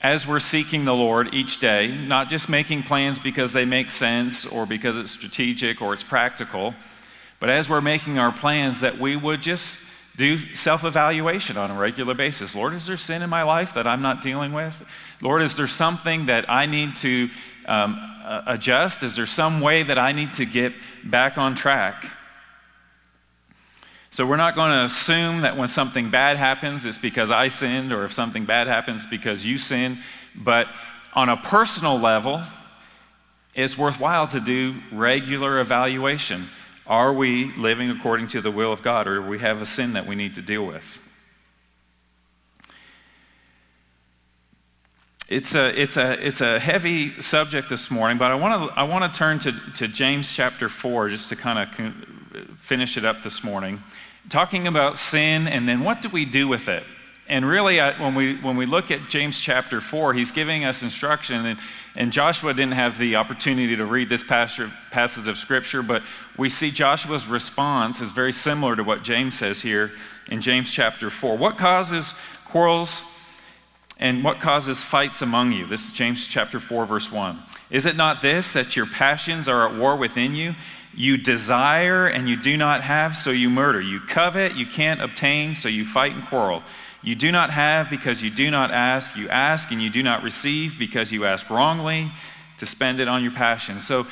as 0.00 0.26
we're 0.26 0.40
seeking 0.40 0.84
the 0.84 0.94
Lord 0.94 1.34
each 1.34 1.58
day, 1.58 1.88
not 1.88 2.30
just 2.30 2.48
making 2.48 2.84
plans 2.84 3.18
because 3.18 3.52
they 3.52 3.64
make 3.64 3.90
sense 3.90 4.46
or 4.46 4.64
because 4.64 4.96
it's 4.96 5.10
strategic 5.10 5.82
or 5.82 5.92
it's 5.92 6.04
practical, 6.04 6.74
but 7.40 7.50
as 7.50 7.68
we're 7.68 7.80
making 7.80 8.18
our 8.18 8.32
plans, 8.32 8.80
that 8.80 8.98
we 8.98 9.16
would 9.16 9.42
just 9.42 9.80
do 10.16 10.54
self 10.54 10.84
evaluation 10.84 11.56
on 11.56 11.70
a 11.70 11.78
regular 11.78 12.14
basis. 12.14 12.54
Lord, 12.54 12.74
is 12.74 12.86
there 12.86 12.96
sin 12.96 13.22
in 13.22 13.30
my 13.30 13.44
life 13.44 13.74
that 13.74 13.86
I'm 13.86 14.02
not 14.02 14.22
dealing 14.22 14.52
with? 14.52 14.74
Lord, 15.20 15.42
is 15.42 15.56
there 15.56 15.68
something 15.68 16.26
that 16.26 16.50
I 16.50 16.66
need 16.66 16.96
to 16.96 17.30
um, 17.66 17.98
adjust? 18.46 19.02
Is 19.02 19.14
there 19.14 19.26
some 19.26 19.60
way 19.60 19.84
that 19.84 19.98
I 19.98 20.12
need 20.12 20.32
to 20.34 20.44
get 20.44 20.72
back 21.04 21.38
on 21.38 21.54
track? 21.54 22.10
So 24.18 24.26
we're 24.26 24.34
not 24.34 24.56
going 24.56 24.72
to 24.72 24.84
assume 24.84 25.42
that 25.42 25.56
when 25.56 25.68
something 25.68 26.10
bad 26.10 26.38
happens, 26.38 26.84
it's 26.84 26.98
because 26.98 27.30
I 27.30 27.46
sinned, 27.46 27.92
or 27.92 28.04
if 28.04 28.12
something 28.12 28.46
bad 28.46 28.66
happens, 28.66 29.06
because 29.06 29.46
you 29.46 29.58
sinned. 29.58 29.96
But 30.34 30.66
on 31.14 31.28
a 31.28 31.36
personal 31.36 32.00
level, 32.00 32.42
it's 33.54 33.78
worthwhile 33.78 34.26
to 34.26 34.40
do 34.40 34.74
regular 34.90 35.60
evaluation. 35.60 36.48
Are 36.84 37.12
we 37.12 37.54
living 37.54 37.90
according 37.90 38.26
to 38.30 38.40
the 38.40 38.50
will 38.50 38.72
of 38.72 38.82
God, 38.82 39.06
or 39.06 39.20
do 39.20 39.28
we 39.28 39.38
have 39.38 39.62
a 39.62 39.66
sin 39.66 39.92
that 39.92 40.04
we 40.04 40.16
need 40.16 40.34
to 40.34 40.42
deal 40.42 40.66
with? 40.66 41.00
It's 45.28 45.54
a, 45.54 45.80
it's 45.80 45.96
a, 45.96 46.26
it's 46.26 46.40
a 46.40 46.58
heavy 46.58 47.20
subject 47.20 47.68
this 47.68 47.88
morning, 47.88 48.18
but 48.18 48.32
I 48.32 48.34
want 48.34 48.68
to 48.68 48.76
I 48.76 48.82
wanna 48.82 49.10
turn 49.10 49.38
to, 49.40 49.52
to 49.76 49.86
James 49.86 50.32
chapter 50.32 50.68
4 50.68 51.08
just 51.08 51.28
to 51.28 51.36
kind 51.36 51.60
of 51.60 52.58
finish 52.58 52.96
it 52.96 53.04
up 53.04 53.22
this 53.22 53.44
morning. 53.44 53.80
Talking 54.28 54.66
about 54.66 54.98
sin 54.98 55.48
and 55.48 55.68
then 55.68 55.80
what 55.80 56.02
do 56.02 56.08
we 56.08 56.24
do 56.24 56.48
with 56.48 56.68
it? 56.68 56.84
And 57.28 57.46
really, 57.46 57.78
I, 57.78 58.00
when, 58.00 58.14
we, 58.14 58.40
when 58.40 58.56
we 58.56 58.64
look 58.64 58.90
at 58.90 59.10
James 59.10 59.38
chapter 59.38 59.82
4, 59.82 60.14
he's 60.14 60.32
giving 60.32 60.64
us 60.64 60.82
instruction. 60.82 61.44
And, 61.44 61.58
and 61.94 62.10
Joshua 62.10 62.54
didn't 62.54 62.72
have 62.72 62.96
the 62.96 63.16
opportunity 63.16 63.76
to 63.76 63.84
read 63.84 64.08
this 64.08 64.22
passage 64.22 65.28
of 65.28 65.36
Scripture, 65.38 65.82
but 65.82 66.02
we 66.38 66.48
see 66.48 66.70
Joshua's 66.70 67.26
response 67.26 68.00
is 68.00 68.12
very 68.12 68.32
similar 68.32 68.76
to 68.76 68.82
what 68.82 69.02
James 69.02 69.38
says 69.38 69.60
here 69.60 69.92
in 70.30 70.40
James 70.40 70.72
chapter 70.72 71.10
4. 71.10 71.36
What 71.36 71.58
causes 71.58 72.14
quarrels 72.46 73.02
and 73.98 74.24
what 74.24 74.40
causes 74.40 74.82
fights 74.82 75.20
among 75.20 75.52
you? 75.52 75.66
This 75.66 75.88
is 75.88 75.92
James 75.92 76.26
chapter 76.26 76.60
4, 76.60 76.86
verse 76.86 77.12
1. 77.12 77.38
Is 77.70 77.84
it 77.84 77.96
not 77.96 78.22
this, 78.22 78.54
that 78.54 78.74
your 78.74 78.86
passions 78.86 79.48
are 79.48 79.68
at 79.68 79.76
war 79.76 79.96
within 79.96 80.34
you? 80.34 80.54
You 80.98 81.16
desire 81.16 82.08
and 82.08 82.28
you 82.28 82.34
do 82.34 82.56
not 82.56 82.82
have, 82.82 83.16
so 83.16 83.30
you 83.30 83.48
murder. 83.48 83.80
You 83.80 84.00
covet, 84.00 84.56
you 84.56 84.66
can't 84.66 85.00
obtain, 85.00 85.54
so 85.54 85.68
you 85.68 85.84
fight 85.84 86.10
and 86.10 86.26
quarrel. 86.26 86.64
You 87.02 87.14
do 87.14 87.30
not 87.30 87.50
have 87.50 87.88
because 87.88 88.20
you 88.20 88.30
do 88.30 88.50
not 88.50 88.72
ask. 88.72 89.16
You 89.16 89.28
ask 89.28 89.70
and 89.70 89.80
you 89.80 89.90
do 89.90 90.02
not 90.02 90.24
receive 90.24 90.76
because 90.76 91.12
you 91.12 91.24
ask 91.24 91.48
wrongly 91.50 92.10
to 92.58 92.66
spend 92.66 92.98
it 92.98 93.06
on 93.06 93.22
your 93.22 93.30
passions. 93.30 93.86
So 93.86 94.08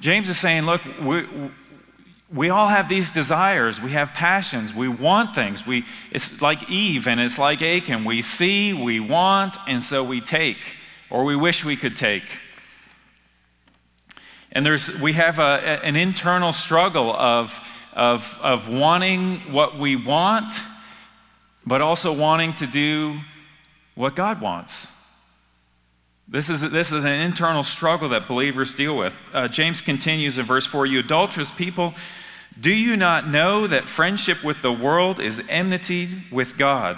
James 0.00 0.28
is 0.28 0.36
saying, 0.36 0.64
look, 0.66 0.80
we, 1.00 1.24
we 2.32 2.50
all 2.50 2.66
have 2.66 2.88
these 2.88 3.12
desires. 3.12 3.80
We 3.80 3.92
have 3.92 4.08
passions. 4.08 4.74
We 4.74 4.88
want 4.88 5.36
things. 5.36 5.64
We, 5.64 5.84
it's 6.10 6.42
like 6.42 6.68
Eve 6.68 7.06
and 7.06 7.20
it's 7.20 7.38
like 7.38 7.62
Achan. 7.62 8.04
We 8.04 8.22
see, 8.22 8.72
we 8.72 8.98
want, 8.98 9.56
and 9.68 9.80
so 9.80 10.02
we 10.02 10.20
take, 10.20 10.58
or 11.10 11.22
we 11.22 11.36
wish 11.36 11.64
we 11.64 11.76
could 11.76 11.96
take. 11.96 12.24
And 14.54 14.64
there's, 14.64 14.92
we 15.00 15.14
have 15.14 15.40
a, 15.40 15.80
an 15.84 15.96
internal 15.96 16.52
struggle 16.52 17.12
of, 17.12 17.58
of, 17.92 18.38
of 18.40 18.68
wanting 18.68 19.52
what 19.52 19.78
we 19.78 19.96
want, 19.96 20.52
but 21.66 21.80
also 21.80 22.12
wanting 22.12 22.54
to 22.54 22.66
do 22.66 23.18
what 23.96 24.14
God 24.14 24.40
wants. 24.40 24.88
This 26.28 26.48
is, 26.48 26.62
this 26.70 26.92
is 26.92 27.04
an 27.04 27.10
internal 27.10 27.64
struggle 27.64 28.08
that 28.10 28.28
believers 28.28 28.74
deal 28.74 28.96
with. 28.96 29.12
Uh, 29.32 29.48
James 29.48 29.80
continues 29.80 30.38
in 30.38 30.46
verse 30.46 30.66
4 30.66 30.86
You 30.86 31.00
adulterous 31.00 31.50
people, 31.50 31.94
do 32.58 32.72
you 32.72 32.96
not 32.96 33.28
know 33.28 33.66
that 33.66 33.88
friendship 33.88 34.44
with 34.44 34.62
the 34.62 34.72
world 34.72 35.20
is 35.20 35.42
enmity 35.48 36.08
with 36.30 36.56
God? 36.56 36.96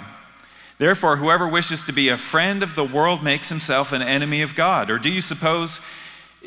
Therefore, 0.77 1.17
whoever 1.17 1.47
wishes 1.47 1.83
to 1.85 1.91
be 1.91 2.09
a 2.09 2.17
friend 2.17 2.61
of 2.61 2.75
the 2.75 2.83
world 2.83 3.23
makes 3.23 3.49
himself 3.49 3.91
an 3.91 4.03
enemy 4.03 4.43
of 4.43 4.53
God. 4.53 4.91
Or 4.91 4.99
do 4.99 5.09
you 5.09 5.21
suppose 5.21 5.81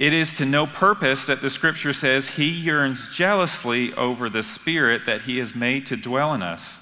it 0.01 0.15
is 0.15 0.33
to 0.33 0.47
no 0.47 0.67
purpose 0.67 1.27
that 1.27 1.43
the 1.43 1.51
scripture 1.51 1.93
says 1.93 2.27
he 2.27 2.49
yearns 2.49 3.11
jealously 3.11 3.93
over 3.93 4.31
the 4.31 4.43
spirit 4.43 5.05
that 5.05 5.21
he 5.21 5.37
has 5.37 5.55
made 5.55 5.85
to 5.85 5.97
dwell 5.97 6.33
in 6.33 6.43
us? 6.43 6.81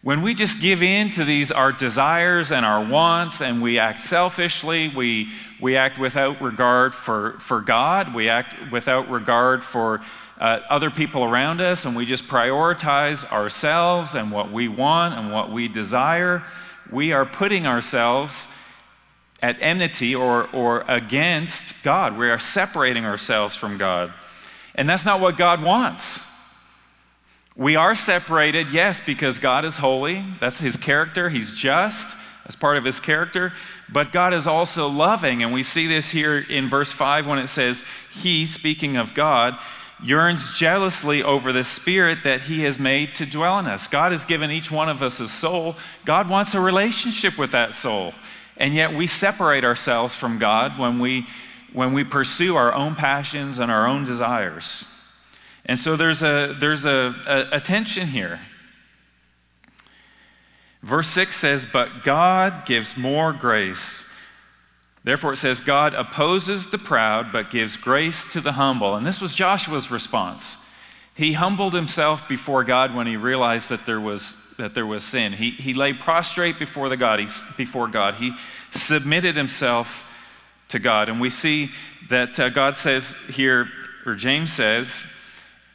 When 0.00 0.22
we 0.22 0.32
just 0.32 0.58
give 0.58 0.82
in 0.82 1.10
to 1.10 1.24
these 1.26 1.52
our 1.52 1.70
desires 1.70 2.50
and 2.50 2.64
our 2.64 2.82
wants 2.82 3.42
and 3.42 3.60
we 3.60 3.78
act 3.78 4.00
selfishly, 4.00 4.88
we, 4.88 5.32
we 5.60 5.76
act 5.76 5.98
without 5.98 6.40
regard 6.40 6.94
for, 6.94 7.38
for 7.40 7.60
God, 7.60 8.14
we 8.14 8.30
act 8.30 8.72
without 8.72 9.10
regard 9.10 9.62
for 9.62 10.02
uh, 10.40 10.60
other 10.70 10.90
people 10.90 11.24
around 11.24 11.60
us 11.60 11.84
and 11.84 11.94
we 11.94 12.06
just 12.06 12.26
prioritize 12.26 13.30
ourselves 13.30 14.14
and 14.14 14.32
what 14.32 14.50
we 14.50 14.66
want 14.66 15.12
and 15.12 15.30
what 15.30 15.52
we 15.52 15.68
desire, 15.68 16.42
we 16.90 17.12
are 17.12 17.26
putting 17.26 17.66
ourselves 17.66 18.48
at 19.42 19.56
enmity 19.60 20.14
or, 20.14 20.48
or 20.50 20.84
against 20.88 21.82
God. 21.82 22.16
We 22.16 22.30
are 22.30 22.38
separating 22.38 23.04
ourselves 23.04 23.56
from 23.56 23.76
God. 23.76 24.12
And 24.74 24.88
that's 24.88 25.04
not 25.04 25.20
what 25.20 25.36
God 25.36 25.62
wants. 25.62 26.20
We 27.54 27.76
are 27.76 27.94
separated, 27.94 28.70
yes, 28.70 29.00
because 29.04 29.38
God 29.38 29.64
is 29.66 29.76
holy. 29.76 30.24
That's 30.40 30.58
his 30.58 30.76
character. 30.76 31.28
He's 31.28 31.52
just. 31.52 32.16
That's 32.44 32.56
part 32.56 32.76
of 32.76 32.84
his 32.84 32.98
character. 32.98 33.52
But 33.90 34.12
God 34.12 34.32
is 34.32 34.46
also 34.46 34.88
loving. 34.88 35.42
And 35.42 35.52
we 35.52 35.62
see 35.62 35.86
this 35.86 36.10
here 36.10 36.38
in 36.38 36.70
verse 36.70 36.92
5 36.92 37.26
when 37.26 37.38
it 37.38 37.48
says, 37.48 37.84
He, 38.10 38.46
speaking 38.46 38.96
of 38.96 39.12
God, 39.12 39.58
yearns 40.02 40.52
jealously 40.54 41.22
over 41.22 41.52
the 41.52 41.64
spirit 41.64 42.18
that 42.24 42.42
he 42.42 42.62
has 42.62 42.78
made 42.78 43.14
to 43.16 43.26
dwell 43.26 43.58
in 43.58 43.66
us. 43.66 43.86
God 43.86 44.12
has 44.12 44.24
given 44.24 44.50
each 44.50 44.70
one 44.70 44.88
of 44.88 45.02
us 45.02 45.20
a 45.20 45.28
soul. 45.28 45.76
God 46.04 46.28
wants 46.28 46.54
a 46.54 46.60
relationship 46.60 47.38
with 47.38 47.52
that 47.52 47.74
soul. 47.74 48.14
And 48.62 48.74
yet 48.74 48.94
we 48.94 49.08
separate 49.08 49.64
ourselves 49.64 50.14
from 50.14 50.38
God 50.38 50.78
when 50.78 51.00
we, 51.00 51.26
when 51.72 51.92
we 51.92 52.04
pursue 52.04 52.54
our 52.54 52.72
own 52.72 52.94
passions 52.94 53.58
and 53.58 53.72
our 53.72 53.88
own 53.88 54.04
desires. 54.04 54.84
And 55.66 55.76
so 55.76 55.96
there's 55.96 56.22
a, 56.22 56.56
there's 56.60 56.84
a, 56.84 57.12
a, 57.26 57.56
a 57.56 57.60
tension 57.60 58.06
here. 58.06 58.38
Verse 60.80 61.08
6 61.08 61.34
says, 61.34 61.66
But 61.72 62.04
God 62.04 62.64
gives 62.64 62.96
more 62.96 63.32
grace. 63.32 64.04
Therefore, 65.02 65.32
it 65.32 65.38
says, 65.38 65.60
God 65.60 65.94
opposes 65.94 66.70
the 66.70 66.78
proud, 66.78 67.32
but 67.32 67.50
gives 67.50 67.76
grace 67.76 68.26
to 68.26 68.40
the 68.40 68.52
humble. 68.52 68.94
And 68.94 69.04
this 69.04 69.20
was 69.20 69.34
Joshua's 69.34 69.90
response. 69.90 70.56
He 71.16 71.32
humbled 71.32 71.74
himself 71.74 72.28
before 72.28 72.62
God 72.62 72.94
when 72.94 73.08
he 73.08 73.16
realized 73.16 73.70
that 73.70 73.86
there 73.86 74.00
was, 74.00 74.36
that 74.58 74.74
there 74.74 74.86
was 74.86 75.04
sin. 75.04 75.32
He, 75.32 75.50
he 75.50 75.74
lay 75.74 75.92
prostrate 75.92 76.58
before, 76.58 76.88
the 76.88 76.96
God, 76.96 77.20
he, 77.20 77.28
before 77.56 77.88
God. 77.88 78.14
He 78.14 78.34
submitted 78.70 79.36
himself 79.36 80.04
to 80.68 80.78
God. 80.78 81.08
And 81.08 81.20
we 81.20 81.30
see 81.30 81.70
that 82.08 82.38
uh, 82.38 82.48
God 82.48 82.76
says 82.76 83.14
here, 83.28 83.68
or 84.06 84.14
James 84.14 84.52
says, 84.52 85.04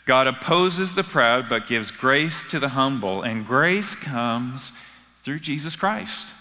God 0.06 0.28
opposes 0.28 0.96
the 0.96 1.04
proud, 1.04 1.50
but 1.50 1.68
gives 1.68 1.92
grace 1.92 2.50
to 2.52 2.60
the 2.60 2.70
humble. 2.70 3.22
And 3.22 3.46
grace 3.46 3.94
comes 3.94 4.72
through 5.24 5.40
Jesus 5.40 5.76
Christ. 5.76 6.32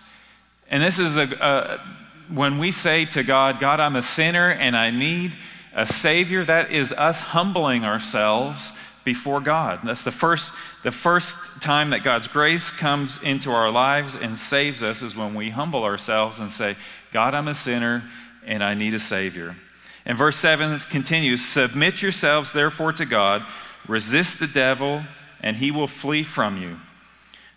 And 0.71 0.83
this 0.83 0.99
is 0.99 1.17
a, 1.17 1.25
a 1.41 2.33
when 2.33 2.59
we 2.59 2.73
say 2.73 3.05
to 3.07 3.23
God, 3.23 3.61
God, 3.61 3.79
I'm 3.79 3.97
a 3.97 4.03
sinner 4.03 4.51
and 4.51 4.77
I 4.77 4.91
need 4.91 5.37
a 5.75 5.87
Savior, 5.87 6.45
that 6.45 6.73
is 6.73 6.93
us 6.93 7.21
humbling 7.21 7.85
ourselves 7.85 8.73
before 9.07 9.41
God. 9.41 9.81
That's 9.85 10.05
the 10.05 10.11
first, 10.11 10.53
the 10.83 10.91
first 10.91 11.39
time 11.63 11.91
that 11.91 12.05
God's 12.05 12.27
grace 12.27 12.71
comes 12.71 13.23
into 13.23 13.51
our 13.51 13.71
lives 13.71 14.17
and 14.17 14.37
saves 14.37 14.83
us 14.83 15.01
is 15.01 15.17
when 15.17 15.35
we 15.35 15.49
humble 15.49 15.85
ourselves 15.85 16.41
and 16.41 16.51
say, 16.51 16.77
God, 17.13 17.33
I'm 17.33 17.49
a 17.49 17.55
sinner 17.55 18.03
and 18.45 18.63
I 18.63 18.75
need 18.75 18.93
a 18.93 18.99
Savior. 18.99 19.57
And 20.05 20.19
verse 20.19 20.37
7 20.37 20.79
continues 20.91 21.43
Submit 21.43 22.03
yourselves 22.03 22.53
therefore 22.53 22.93
to 22.95 23.07
God. 23.07 23.47
Resist 23.89 24.41
the 24.41 24.49
devil, 24.49 25.05
and 25.41 25.57
he 25.57 25.71
will 25.71 25.87
flee 25.87 26.25
from 26.25 26.61
you. 26.61 26.77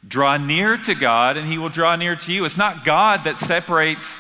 Draw 0.08 0.38
near 0.38 0.78
to 0.78 0.94
God, 0.94 1.36
and 1.36 1.48
he 1.48 1.58
will 1.58 1.70
draw 1.70 1.96
near 1.96 2.16
to 2.16 2.32
you. 2.32 2.46
It's 2.46 2.58
not 2.58 2.86
God 2.86 3.24
that 3.24 3.38
separates 3.38 4.20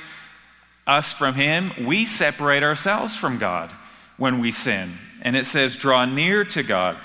us 0.87 1.13
from 1.13 1.35
him, 1.35 1.71
we 1.85 2.07
separate 2.07 2.63
ourselves 2.63 3.15
from 3.15 3.37
God 3.37 3.69
when 4.17 4.39
we 4.39 4.49
sin. 4.49 4.91
And 5.21 5.35
it 5.35 5.45
says, 5.45 5.75
draw 5.75 6.05
near 6.05 6.43
to 6.45 6.63
God. 6.63 6.97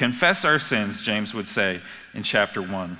Confess 0.00 0.46
our 0.46 0.58
sins, 0.58 1.02
James 1.02 1.34
would 1.34 1.46
say 1.46 1.78
in 2.14 2.22
chapter 2.22 2.62
1. 2.62 2.96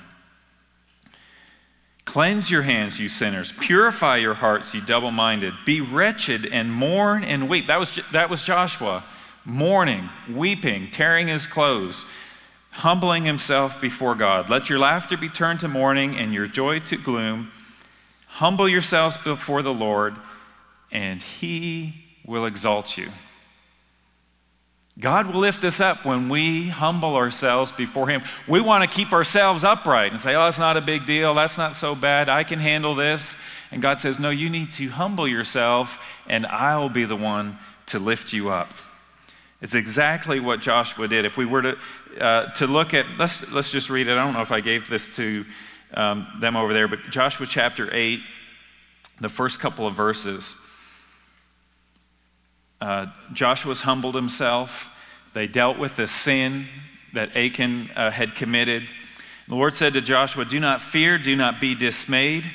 Cleanse 2.05 2.51
your 2.51 2.61
hands, 2.61 2.99
you 2.99 3.09
sinners. 3.09 3.51
Purify 3.53 4.17
your 4.17 4.35
hearts, 4.35 4.75
you 4.75 4.81
double 4.81 5.09
minded. 5.09 5.55
Be 5.65 5.81
wretched 5.81 6.45
and 6.45 6.71
mourn 6.71 7.23
and 7.23 7.49
weep. 7.49 7.65
That 7.65 7.79
was, 7.79 7.99
that 8.11 8.29
was 8.29 8.43
Joshua. 8.43 9.03
Mourning, 9.45 10.11
weeping, 10.29 10.91
tearing 10.91 11.27
his 11.27 11.47
clothes, 11.47 12.05
humbling 12.69 13.25
himself 13.25 13.81
before 13.81 14.13
God. 14.13 14.51
Let 14.51 14.69
your 14.69 14.77
laughter 14.77 15.17
be 15.17 15.27
turned 15.27 15.61
to 15.61 15.67
mourning 15.67 16.15
and 16.19 16.31
your 16.31 16.45
joy 16.45 16.81
to 16.81 16.97
gloom. 16.97 17.51
Humble 18.27 18.69
yourselves 18.69 19.17
before 19.17 19.63
the 19.63 19.73
Lord, 19.73 20.13
and 20.91 21.19
he 21.19 21.95
will 22.27 22.45
exalt 22.45 22.95
you. 22.95 23.09
God 24.99 25.27
will 25.27 25.39
lift 25.39 25.63
us 25.63 25.79
up 25.79 26.05
when 26.05 26.27
we 26.27 26.67
humble 26.67 27.15
ourselves 27.15 27.71
before 27.71 28.09
Him. 28.09 28.23
We 28.47 28.59
want 28.59 28.89
to 28.89 28.93
keep 28.93 29.13
ourselves 29.13 29.63
upright 29.63 30.11
and 30.11 30.19
say, 30.19 30.35
oh, 30.35 30.43
that's 30.43 30.59
not 30.59 30.75
a 30.75 30.81
big 30.81 31.05
deal. 31.05 31.33
That's 31.33 31.57
not 31.57 31.75
so 31.75 31.95
bad. 31.95 32.27
I 32.27 32.43
can 32.43 32.59
handle 32.59 32.93
this. 32.93 33.37
And 33.71 33.81
God 33.81 34.01
says, 34.01 34.19
no, 34.19 34.29
you 34.29 34.49
need 34.49 34.73
to 34.73 34.89
humble 34.89 35.27
yourself, 35.27 35.97
and 36.27 36.45
I'll 36.45 36.89
be 36.89 37.05
the 37.05 37.15
one 37.15 37.57
to 37.87 37.99
lift 37.99 38.33
you 38.33 38.49
up. 38.49 38.73
It's 39.61 39.75
exactly 39.75 40.39
what 40.39 40.59
Joshua 40.59 41.07
did. 41.07 41.23
If 41.23 41.37
we 41.37 41.45
were 41.45 41.61
to, 41.61 41.77
uh, 42.19 42.51
to 42.55 42.67
look 42.67 42.93
at, 42.93 43.05
let's, 43.17 43.49
let's 43.51 43.71
just 43.71 43.89
read 43.89 44.07
it. 44.07 44.11
I 44.11 44.23
don't 44.23 44.33
know 44.33 44.41
if 44.41 44.51
I 44.51 44.59
gave 44.59 44.89
this 44.89 45.15
to 45.15 45.45
um, 45.93 46.27
them 46.41 46.57
over 46.57 46.73
there, 46.73 46.87
but 46.87 46.99
Joshua 47.09 47.45
chapter 47.45 47.93
8, 47.93 48.19
the 49.21 49.29
first 49.29 49.59
couple 49.59 49.87
of 49.87 49.93
verses. 49.93 50.55
Uh, 52.81 53.05
Joshua's 53.31 53.81
humbled 53.81 54.15
himself. 54.15 54.89
They 55.33 55.47
dealt 55.47 55.77
with 55.77 55.95
the 55.95 56.07
sin 56.07 56.65
that 57.13 57.37
Achan 57.37 57.91
uh, 57.95 58.09
had 58.11 58.35
committed. 58.35 58.87
The 59.47 59.55
Lord 59.55 59.73
said 59.73 59.93
to 59.93 60.01
Joshua, 60.01 60.45
Do 60.45 60.59
not 60.59 60.81
fear, 60.81 61.17
do 61.17 61.35
not 61.35 61.61
be 61.61 61.75
dismayed. 61.75 62.49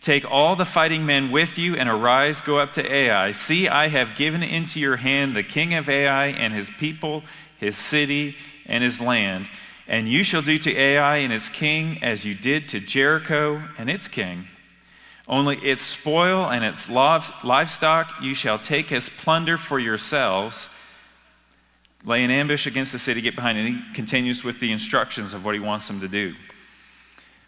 Take 0.00 0.30
all 0.30 0.56
the 0.56 0.64
fighting 0.66 1.06
men 1.06 1.30
with 1.30 1.56
you 1.56 1.76
and 1.76 1.88
arise, 1.88 2.40
go 2.40 2.58
up 2.58 2.74
to 2.74 2.92
Ai. 2.92 3.32
See, 3.32 3.68
I 3.68 3.88
have 3.88 4.16
given 4.16 4.42
into 4.42 4.78
your 4.78 4.96
hand 4.96 5.34
the 5.34 5.42
king 5.42 5.72
of 5.74 5.88
Ai 5.88 6.26
and 6.26 6.52
his 6.52 6.68
people, 6.68 7.22
his 7.58 7.76
city, 7.76 8.36
and 8.66 8.84
his 8.84 9.00
land. 9.00 9.48
And 9.86 10.08
you 10.08 10.24
shall 10.24 10.42
do 10.42 10.58
to 10.58 10.76
Ai 10.76 11.18
and 11.18 11.32
its 11.32 11.48
king 11.48 12.02
as 12.02 12.24
you 12.24 12.34
did 12.34 12.68
to 12.70 12.80
Jericho 12.80 13.62
and 13.78 13.88
its 13.88 14.08
king. 14.08 14.46
Only 15.26 15.56
its 15.56 15.80
spoil 15.80 16.50
and 16.50 16.64
its 16.64 16.88
livestock 16.88 18.12
you 18.20 18.34
shall 18.34 18.58
take 18.58 18.92
as 18.92 19.08
plunder 19.08 19.56
for 19.56 19.78
yourselves. 19.78 20.68
Lay 22.04 22.22
an 22.22 22.30
ambush 22.30 22.66
against 22.66 22.92
the 22.92 22.98
city, 22.98 23.22
get 23.22 23.34
behind. 23.34 23.56
And 23.56 23.68
he 23.68 23.94
continues 23.94 24.44
with 24.44 24.60
the 24.60 24.70
instructions 24.70 25.32
of 25.32 25.44
what 25.44 25.54
he 25.54 25.60
wants 25.60 25.88
them 25.88 26.00
to 26.00 26.08
do. 26.08 26.34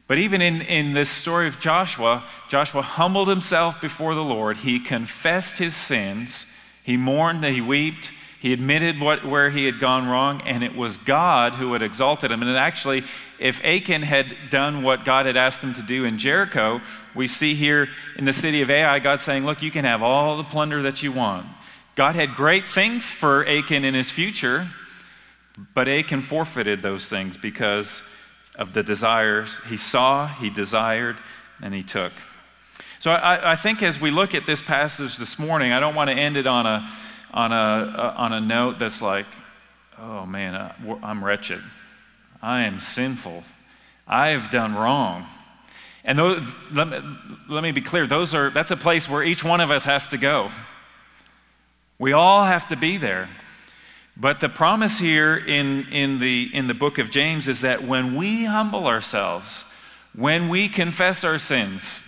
But 0.08 0.18
even 0.18 0.40
in, 0.40 0.62
in 0.62 0.92
this 0.92 1.10
story 1.10 1.48
of 1.48 1.60
Joshua, 1.60 2.24
Joshua 2.48 2.80
humbled 2.80 3.28
himself 3.28 3.80
before 3.80 4.14
the 4.14 4.24
Lord. 4.24 4.56
He 4.58 4.78
confessed 4.78 5.58
his 5.58 5.74
sins. 5.74 6.46
He 6.84 6.96
mourned, 6.96 7.44
he 7.44 7.60
wept, 7.60 8.12
he 8.40 8.52
admitted 8.52 9.00
what, 9.00 9.26
where 9.26 9.50
he 9.50 9.66
had 9.66 9.80
gone 9.80 10.06
wrong, 10.06 10.40
and 10.42 10.62
it 10.62 10.76
was 10.76 10.96
God 10.98 11.54
who 11.54 11.72
had 11.72 11.82
exalted 11.82 12.30
him. 12.30 12.42
And 12.42 12.56
actually, 12.56 13.02
if 13.40 13.62
Achan 13.64 14.02
had 14.02 14.36
done 14.50 14.84
what 14.84 15.04
God 15.04 15.26
had 15.26 15.36
asked 15.36 15.60
him 15.60 15.74
to 15.74 15.82
do 15.82 16.04
in 16.04 16.16
Jericho, 16.16 16.80
we 17.16 17.26
see 17.26 17.54
here 17.54 17.88
in 18.16 18.24
the 18.24 18.32
city 18.32 18.62
of 18.62 18.70
Ai, 18.70 18.98
God 18.98 19.20
saying, 19.20 19.44
Look, 19.44 19.62
you 19.62 19.70
can 19.70 19.84
have 19.84 20.02
all 20.02 20.36
the 20.36 20.44
plunder 20.44 20.82
that 20.82 21.02
you 21.02 21.12
want. 21.12 21.46
God 21.96 22.14
had 22.14 22.34
great 22.34 22.68
things 22.68 23.10
for 23.10 23.46
Achan 23.48 23.84
in 23.84 23.94
his 23.94 24.10
future, 24.10 24.68
but 25.74 25.88
Achan 25.88 26.22
forfeited 26.22 26.82
those 26.82 27.06
things 27.06 27.36
because 27.36 28.02
of 28.56 28.74
the 28.74 28.82
desires 28.82 29.60
he 29.68 29.76
saw, 29.76 30.28
he 30.28 30.50
desired, 30.50 31.16
and 31.62 31.72
he 31.72 31.82
took. 31.82 32.12
So 32.98 33.10
I, 33.10 33.52
I 33.52 33.56
think 33.56 33.82
as 33.82 34.00
we 34.00 34.10
look 34.10 34.34
at 34.34 34.46
this 34.46 34.62
passage 34.62 35.16
this 35.16 35.38
morning, 35.38 35.72
I 35.72 35.80
don't 35.80 35.94
want 35.94 36.10
to 36.10 36.16
end 36.16 36.36
it 36.36 36.46
on 36.46 36.66
a, 36.66 36.90
on 37.32 37.52
a, 37.52 37.54
uh, 37.54 38.14
on 38.16 38.32
a 38.32 38.40
note 38.40 38.78
that's 38.78 39.00
like, 39.00 39.26
oh 39.98 40.26
man, 40.26 40.74
I'm 41.02 41.24
wretched. 41.24 41.62
I 42.42 42.64
am 42.64 42.80
sinful. 42.80 43.44
I 44.06 44.30
have 44.30 44.50
done 44.50 44.74
wrong. 44.74 45.26
And 46.06 46.18
those, 46.18 46.46
let, 46.72 46.88
me, 46.88 47.00
let 47.48 47.62
me 47.62 47.72
be 47.72 47.80
clear, 47.80 48.06
those 48.06 48.32
are, 48.32 48.48
that's 48.50 48.70
a 48.70 48.76
place 48.76 49.08
where 49.08 49.24
each 49.24 49.42
one 49.42 49.60
of 49.60 49.72
us 49.72 49.84
has 49.84 50.08
to 50.08 50.16
go. 50.16 50.50
We 51.98 52.12
all 52.12 52.44
have 52.44 52.68
to 52.68 52.76
be 52.76 52.96
there. 52.96 53.28
But 54.16 54.40
the 54.40 54.48
promise 54.48 54.98
here 54.98 55.36
in, 55.36 55.88
in, 55.88 56.20
the, 56.20 56.48
in 56.54 56.68
the 56.68 56.74
book 56.74 56.98
of 56.98 57.10
James 57.10 57.48
is 57.48 57.60
that 57.62 57.84
when 57.84 58.14
we 58.14 58.44
humble 58.44 58.86
ourselves, 58.86 59.64
when 60.14 60.48
we 60.48 60.68
confess 60.68 61.24
our 61.24 61.38
sins, 61.38 62.04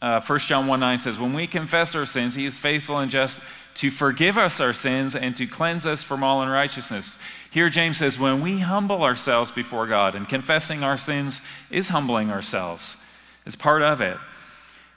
uh, 0.00 0.20
1 0.20 0.38
John 0.40 0.66
1 0.66 0.80
9 0.80 0.98
says, 0.98 1.18
When 1.18 1.34
we 1.34 1.46
confess 1.46 1.94
our 1.94 2.06
sins, 2.06 2.34
he 2.34 2.46
is 2.46 2.56
faithful 2.56 2.98
and 2.98 3.10
just 3.10 3.40
to 3.76 3.90
forgive 3.90 4.38
us 4.38 4.60
our 4.60 4.72
sins 4.72 5.14
and 5.14 5.36
to 5.36 5.46
cleanse 5.46 5.84
us 5.84 6.02
from 6.02 6.22
all 6.22 6.42
unrighteousness. 6.42 7.18
Here, 7.56 7.70
James 7.70 7.96
says, 7.96 8.18
when 8.18 8.42
we 8.42 8.58
humble 8.58 9.02
ourselves 9.02 9.50
before 9.50 9.86
God, 9.86 10.14
and 10.14 10.28
confessing 10.28 10.82
our 10.82 10.98
sins 10.98 11.40
is 11.70 11.88
humbling 11.88 12.30
ourselves, 12.30 12.98
it's 13.46 13.56
part 13.56 13.80
of 13.80 14.02
it, 14.02 14.18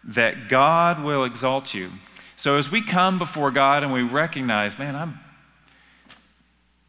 that 0.03 0.49
God 0.49 1.01
will 1.01 1.23
exalt 1.23 1.73
you. 1.73 1.89
So 2.35 2.57
as 2.57 2.69
we 2.69 2.81
come 2.81 3.17
before 3.17 3.49
God 3.49 3.83
and 3.83 3.93
we 3.93 4.01
recognize, 4.01 4.77
man, 4.77 4.93
I'm, 4.93 5.21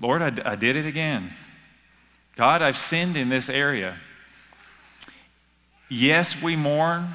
Lord, 0.00 0.22
I, 0.22 0.32
I 0.44 0.56
did 0.56 0.74
it 0.74 0.86
again. 0.86 1.32
God, 2.34 2.62
I've 2.62 2.76
sinned 2.76 3.16
in 3.16 3.28
this 3.28 3.48
area. 3.48 3.96
Yes, 5.88 6.34
we 6.42 6.56
mourn. 6.56 7.10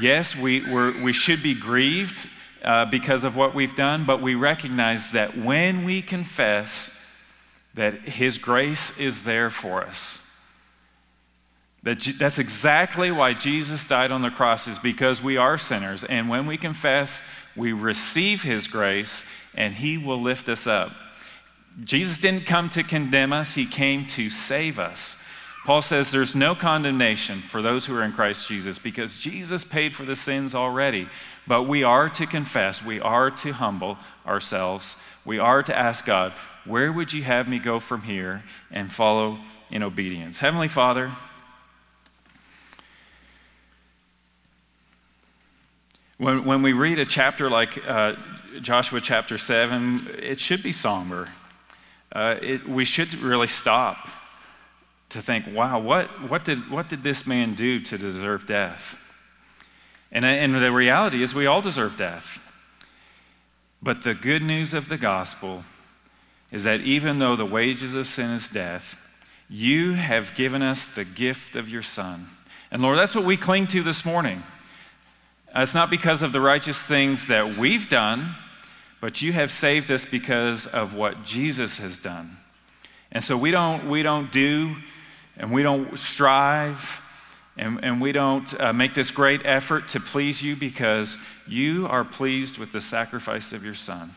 Yes, 0.00 0.36
we, 0.36 0.60
we 1.02 1.12
should 1.12 1.42
be 1.42 1.54
grieved 1.54 2.28
uh, 2.62 2.84
because 2.84 3.24
of 3.24 3.34
what 3.34 3.52
we've 3.52 3.74
done, 3.74 4.06
but 4.06 4.22
we 4.22 4.36
recognize 4.36 5.10
that 5.10 5.36
when 5.36 5.84
we 5.84 6.02
confess 6.02 7.00
that 7.74 7.94
His 8.00 8.38
grace 8.38 8.96
is 8.98 9.24
there 9.24 9.50
for 9.50 9.82
us. 9.82 10.18
That, 11.84 12.00
that's 12.18 12.38
exactly 12.38 13.10
why 13.10 13.34
Jesus 13.34 13.84
died 13.84 14.12
on 14.12 14.22
the 14.22 14.30
cross, 14.30 14.68
is 14.68 14.78
because 14.78 15.22
we 15.22 15.36
are 15.36 15.58
sinners. 15.58 16.04
And 16.04 16.28
when 16.28 16.46
we 16.46 16.56
confess, 16.56 17.22
we 17.56 17.72
receive 17.72 18.42
His 18.42 18.66
grace, 18.66 19.24
and 19.54 19.74
He 19.74 19.98
will 19.98 20.20
lift 20.20 20.48
us 20.48 20.66
up. 20.66 20.92
Jesus 21.84 22.18
didn't 22.18 22.46
come 22.46 22.68
to 22.70 22.82
condemn 22.82 23.32
us, 23.32 23.54
He 23.54 23.66
came 23.66 24.06
to 24.08 24.30
save 24.30 24.78
us. 24.78 25.16
Paul 25.64 25.80
says 25.80 26.10
there's 26.10 26.34
no 26.34 26.56
condemnation 26.56 27.40
for 27.40 27.62
those 27.62 27.86
who 27.86 27.96
are 27.96 28.02
in 28.02 28.12
Christ 28.12 28.48
Jesus 28.48 28.80
because 28.80 29.16
Jesus 29.16 29.62
paid 29.62 29.94
for 29.94 30.04
the 30.04 30.16
sins 30.16 30.56
already. 30.56 31.08
But 31.46 31.64
we 31.64 31.84
are 31.84 32.08
to 32.10 32.26
confess, 32.26 32.84
we 32.84 33.00
are 33.00 33.30
to 33.30 33.52
humble 33.52 33.96
ourselves, 34.26 34.96
we 35.24 35.38
are 35.38 35.62
to 35.62 35.76
ask 35.76 36.04
God, 36.04 36.32
where 36.64 36.92
would 36.92 37.12
you 37.12 37.22
have 37.24 37.48
me 37.48 37.58
go 37.58 37.80
from 37.80 38.02
here 38.02 38.42
and 38.70 38.92
follow 38.92 39.38
in 39.70 39.82
obedience? 39.82 40.38
Heavenly 40.38 40.68
Father, 40.68 41.10
when, 46.18 46.44
when 46.44 46.62
we 46.62 46.72
read 46.72 46.98
a 46.98 47.04
chapter 47.04 47.50
like 47.50 47.78
uh, 47.86 48.14
Joshua 48.60 49.00
chapter 49.00 49.38
7, 49.38 50.08
it 50.18 50.38
should 50.38 50.62
be 50.62 50.72
somber. 50.72 51.28
Uh, 52.14 52.36
it, 52.40 52.68
we 52.68 52.84
should 52.84 53.12
really 53.14 53.48
stop 53.48 54.08
to 55.08 55.20
think, 55.20 55.46
wow, 55.52 55.78
what, 55.78 56.08
what, 56.30 56.44
did, 56.44 56.70
what 56.70 56.88
did 56.88 57.02
this 57.02 57.26
man 57.26 57.54
do 57.54 57.80
to 57.80 57.98
deserve 57.98 58.46
death? 58.46 58.96
And, 60.12 60.24
and 60.24 60.54
the 60.54 60.70
reality 60.70 61.22
is, 61.22 61.34
we 61.34 61.46
all 61.46 61.62
deserve 61.62 61.96
death. 61.96 62.38
But 63.82 64.02
the 64.02 64.14
good 64.14 64.42
news 64.42 64.74
of 64.74 64.88
the 64.88 64.98
gospel 64.98 65.64
is 66.52 66.64
that 66.64 66.82
even 66.82 67.18
though 67.18 67.34
the 67.34 67.46
wages 67.46 67.94
of 67.94 68.06
sin 68.06 68.30
is 68.30 68.48
death, 68.48 68.96
you 69.48 69.94
have 69.94 70.34
given 70.34 70.62
us 70.62 70.86
the 70.86 71.04
gift 71.04 71.56
of 71.56 71.68
your 71.68 71.82
Son. 71.82 72.28
And 72.70 72.82
Lord, 72.82 72.98
that's 72.98 73.14
what 73.14 73.24
we 73.24 73.36
cling 73.36 73.66
to 73.68 73.82
this 73.82 74.04
morning. 74.04 74.42
It's 75.54 75.74
not 75.74 75.90
because 75.90 76.22
of 76.22 76.32
the 76.32 76.40
righteous 76.40 76.80
things 76.80 77.26
that 77.26 77.56
we've 77.56 77.88
done, 77.88 78.34
but 79.00 79.20
you 79.20 79.32
have 79.32 79.50
saved 79.50 79.90
us 79.90 80.04
because 80.04 80.66
of 80.66 80.94
what 80.94 81.24
Jesus 81.24 81.78
has 81.78 81.98
done. 81.98 82.36
And 83.10 83.22
so 83.22 83.36
we 83.36 83.50
don't, 83.50 83.90
we 83.90 84.02
don't 84.02 84.32
do 84.32 84.76
and 85.36 85.50
we 85.50 85.62
don't 85.62 85.98
strive 85.98 87.00
and, 87.56 87.80
and 87.82 88.00
we 88.00 88.12
don't 88.12 88.58
uh, 88.58 88.72
make 88.72 88.94
this 88.94 89.10
great 89.10 89.42
effort 89.44 89.88
to 89.88 90.00
please 90.00 90.42
you 90.42 90.56
because 90.56 91.18
you 91.46 91.86
are 91.88 92.04
pleased 92.04 92.56
with 92.56 92.72
the 92.72 92.80
sacrifice 92.80 93.52
of 93.52 93.62
your 93.64 93.74
Son. 93.74 94.12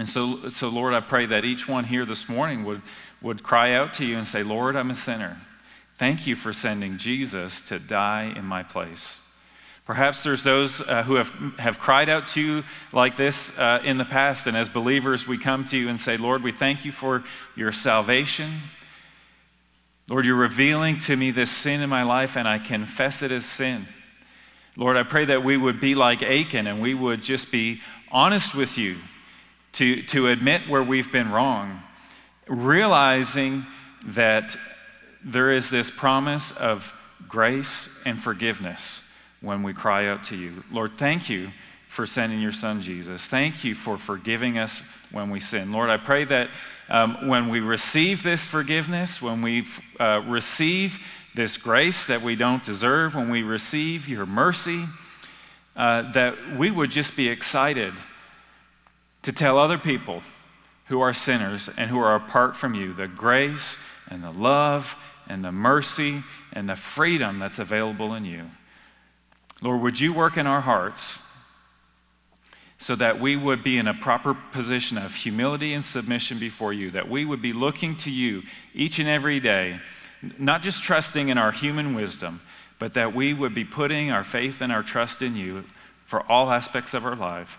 And 0.00 0.08
so, 0.08 0.48
so, 0.48 0.70
Lord, 0.70 0.94
I 0.94 1.00
pray 1.00 1.26
that 1.26 1.44
each 1.44 1.68
one 1.68 1.84
here 1.84 2.06
this 2.06 2.26
morning 2.26 2.64
would, 2.64 2.80
would 3.20 3.42
cry 3.42 3.74
out 3.74 3.92
to 3.94 4.06
you 4.06 4.16
and 4.16 4.26
say, 4.26 4.42
Lord, 4.42 4.74
I'm 4.74 4.90
a 4.90 4.94
sinner. 4.94 5.36
Thank 5.98 6.26
you 6.26 6.36
for 6.36 6.54
sending 6.54 6.96
Jesus 6.96 7.60
to 7.68 7.78
die 7.78 8.32
in 8.34 8.46
my 8.46 8.62
place. 8.62 9.20
Perhaps 9.84 10.22
there's 10.22 10.42
those 10.42 10.80
uh, 10.80 11.02
who 11.02 11.16
have, 11.16 11.28
have 11.58 11.78
cried 11.78 12.08
out 12.08 12.28
to 12.28 12.40
you 12.40 12.64
like 12.94 13.18
this 13.18 13.52
uh, 13.58 13.82
in 13.84 13.98
the 13.98 14.06
past, 14.06 14.46
and 14.46 14.56
as 14.56 14.70
believers, 14.70 15.28
we 15.28 15.36
come 15.36 15.66
to 15.66 15.76
you 15.76 15.90
and 15.90 16.00
say, 16.00 16.16
Lord, 16.16 16.42
we 16.42 16.52
thank 16.52 16.86
you 16.86 16.92
for 16.92 17.22
your 17.54 17.70
salvation. 17.70 18.54
Lord, 20.08 20.24
you're 20.24 20.34
revealing 20.34 20.98
to 21.00 21.14
me 21.14 21.30
this 21.30 21.50
sin 21.50 21.82
in 21.82 21.90
my 21.90 22.04
life, 22.04 22.38
and 22.38 22.48
I 22.48 22.58
confess 22.58 23.20
it 23.20 23.32
as 23.32 23.44
sin. 23.44 23.86
Lord, 24.76 24.96
I 24.96 25.02
pray 25.02 25.26
that 25.26 25.44
we 25.44 25.58
would 25.58 25.78
be 25.78 25.94
like 25.94 26.22
Achan 26.22 26.66
and 26.66 26.80
we 26.80 26.94
would 26.94 27.22
just 27.22 27.52
be 27.52 27.82
honest 28.10 28.54
with 28.54 28.78
you 28.78 28.96
to, 29.72 30.02
to 30.02 30.28
admit 30.28 30.68
where 30.68 30.82
we've 30.82 31.10
been 31.12 31.30
wrong, 31.30 31.82
realizing 32.48 33.64
that 34.06 34.56
there 35.24 35.52
is 35.52 35.70
this 35.70 35.90
promise 35.90 36.52
of 36.52 36.92
grace 37.28 37.88
and 38.04 38.22
forgiveness 38.22 39.02
when 39.40 39.62
we 39.62 39.72
cry 39.72 40.08
out 40.08 40.24
to 40.24 40.36
you. 40.36 40.64
Lord, 40.70 40.92
thank 40.94 41.28
you 41.28 41.50
for 41.88 42.06
sending 42.06 42.40
your 42.40 42.52
son 42.52 42.82
Jesus. 42.82 43.26
Thank 43.26 43.64
you 43.64 43.74
for 43.74 43.98
forgiving 43.98 44.58
us 44.58 44.82
when 45.10 45.30
we 45.30 45.40
sin. 45.40 45.72
Lord, 45.72 45.90
I 45.90 45.96
pray 45.96 46.24
that 46.24 46.48
um, 46.88 47.28
when 47.28 47.48
we 47.48 47.60
receive 47.60 48.22
this 48.22 48.44
forgiveness, 48.44 49.20
when 49.20 49.42
we 49.42 49.66
uh, 49.98 50.22
receive 50.26 50.98
this 51.34 51.56
grace 51.56 52.06
that 52.06 52.22
we 52.22 52.36
don't 52.36 52.64
deserve, 52.64 53.14
when 53.14 53.30
we 53.30 53.42
receive 53.42 54.08
your 54.08 54.26
mercy, 54.26 54.84
uh, 55.76 56.10
that 56.12 56.56
we 56.56 56.70
would 56.70 56.90
just 56.90 57.16
be 57.16 57.28
excited 57.28 57.94
to 59.22 59.32
tell 59.32 59.58
other 59.58 59.78
people 59.78 60.22
who 60.86 61.00
are 61.00 61.12
sinners 61.12 61.68
and 61.76 61.90
who 61.90 61.98
are 61.98 62.16
apart 62.16 62.56
from 62.56 62.74
you 62.74 62.92
the 62.92 63.08
grace 63.08 63.78
and 64.10 64.22
the 64.22 64.30
love 64.30 64.96
and 65.28 65.44
the 65.44 65.52
mercy 65.52 66.22
and 66.52 66.68
the 66.68 66.76
freedom 66.76 67.38
that's 67.38 67.58
available 67.58 68.14
in 68.14 68.24
you. 68.24 68.44
Lord, 69.62 69.80
would 69.82 70.00
you 70.00 70.12
work 70.12 70.36
in 70.36 70.46
our 70.46 70.60
hearts 70.60 71.22
so 72.78 72.96
that 72.96 73.20
we 73.20 73.36
would 73.36 73.62
be 73.62 73.76
in 73.76 73.86
a 73.86 73.94
proper 73.94 74.34
position 74.52 74.96
of 74.96 75.14
humility 75.14 75.74
and 75.74 75.84
submission 75.84 76.38
before 76.38 76.72
you, 76.72 76.90
that 76.90 77.08
we 77.08 77.26
would 77.26 77.42
be 77.42 77.52
looking 77.52 77.94
to 77.94 78.10
you 78.10 78.42
each 78.74 78.98
and 78.98 79.08
every 79.08 79.38
day, 79.38 79.78
not 80.38 80.62
just 80.62 80.82
trusting 80.82 81.28
in 81.28 81.36
our 81.36 81.52
human 81.52 81.94
wisdom, 81.94 82.40
but 82.78 82.94
that 82.94 83.14
we 83.14 83.34
would 83.34 83.54
be 83.54 83.64
putting 83.64 84.10
our 84.10 84.24
faith 84.24 84.62
and 84.62 84.72
our 84.72 84.82
trust 84.82 85.20
in 85.20 85.36
you 85.36 85.62
for 86.06 86.20
all 86.32 86.50
aspects 86.50 86.94
of 86.94 87.04
our 87.04 87.14
life. 87.14 87.58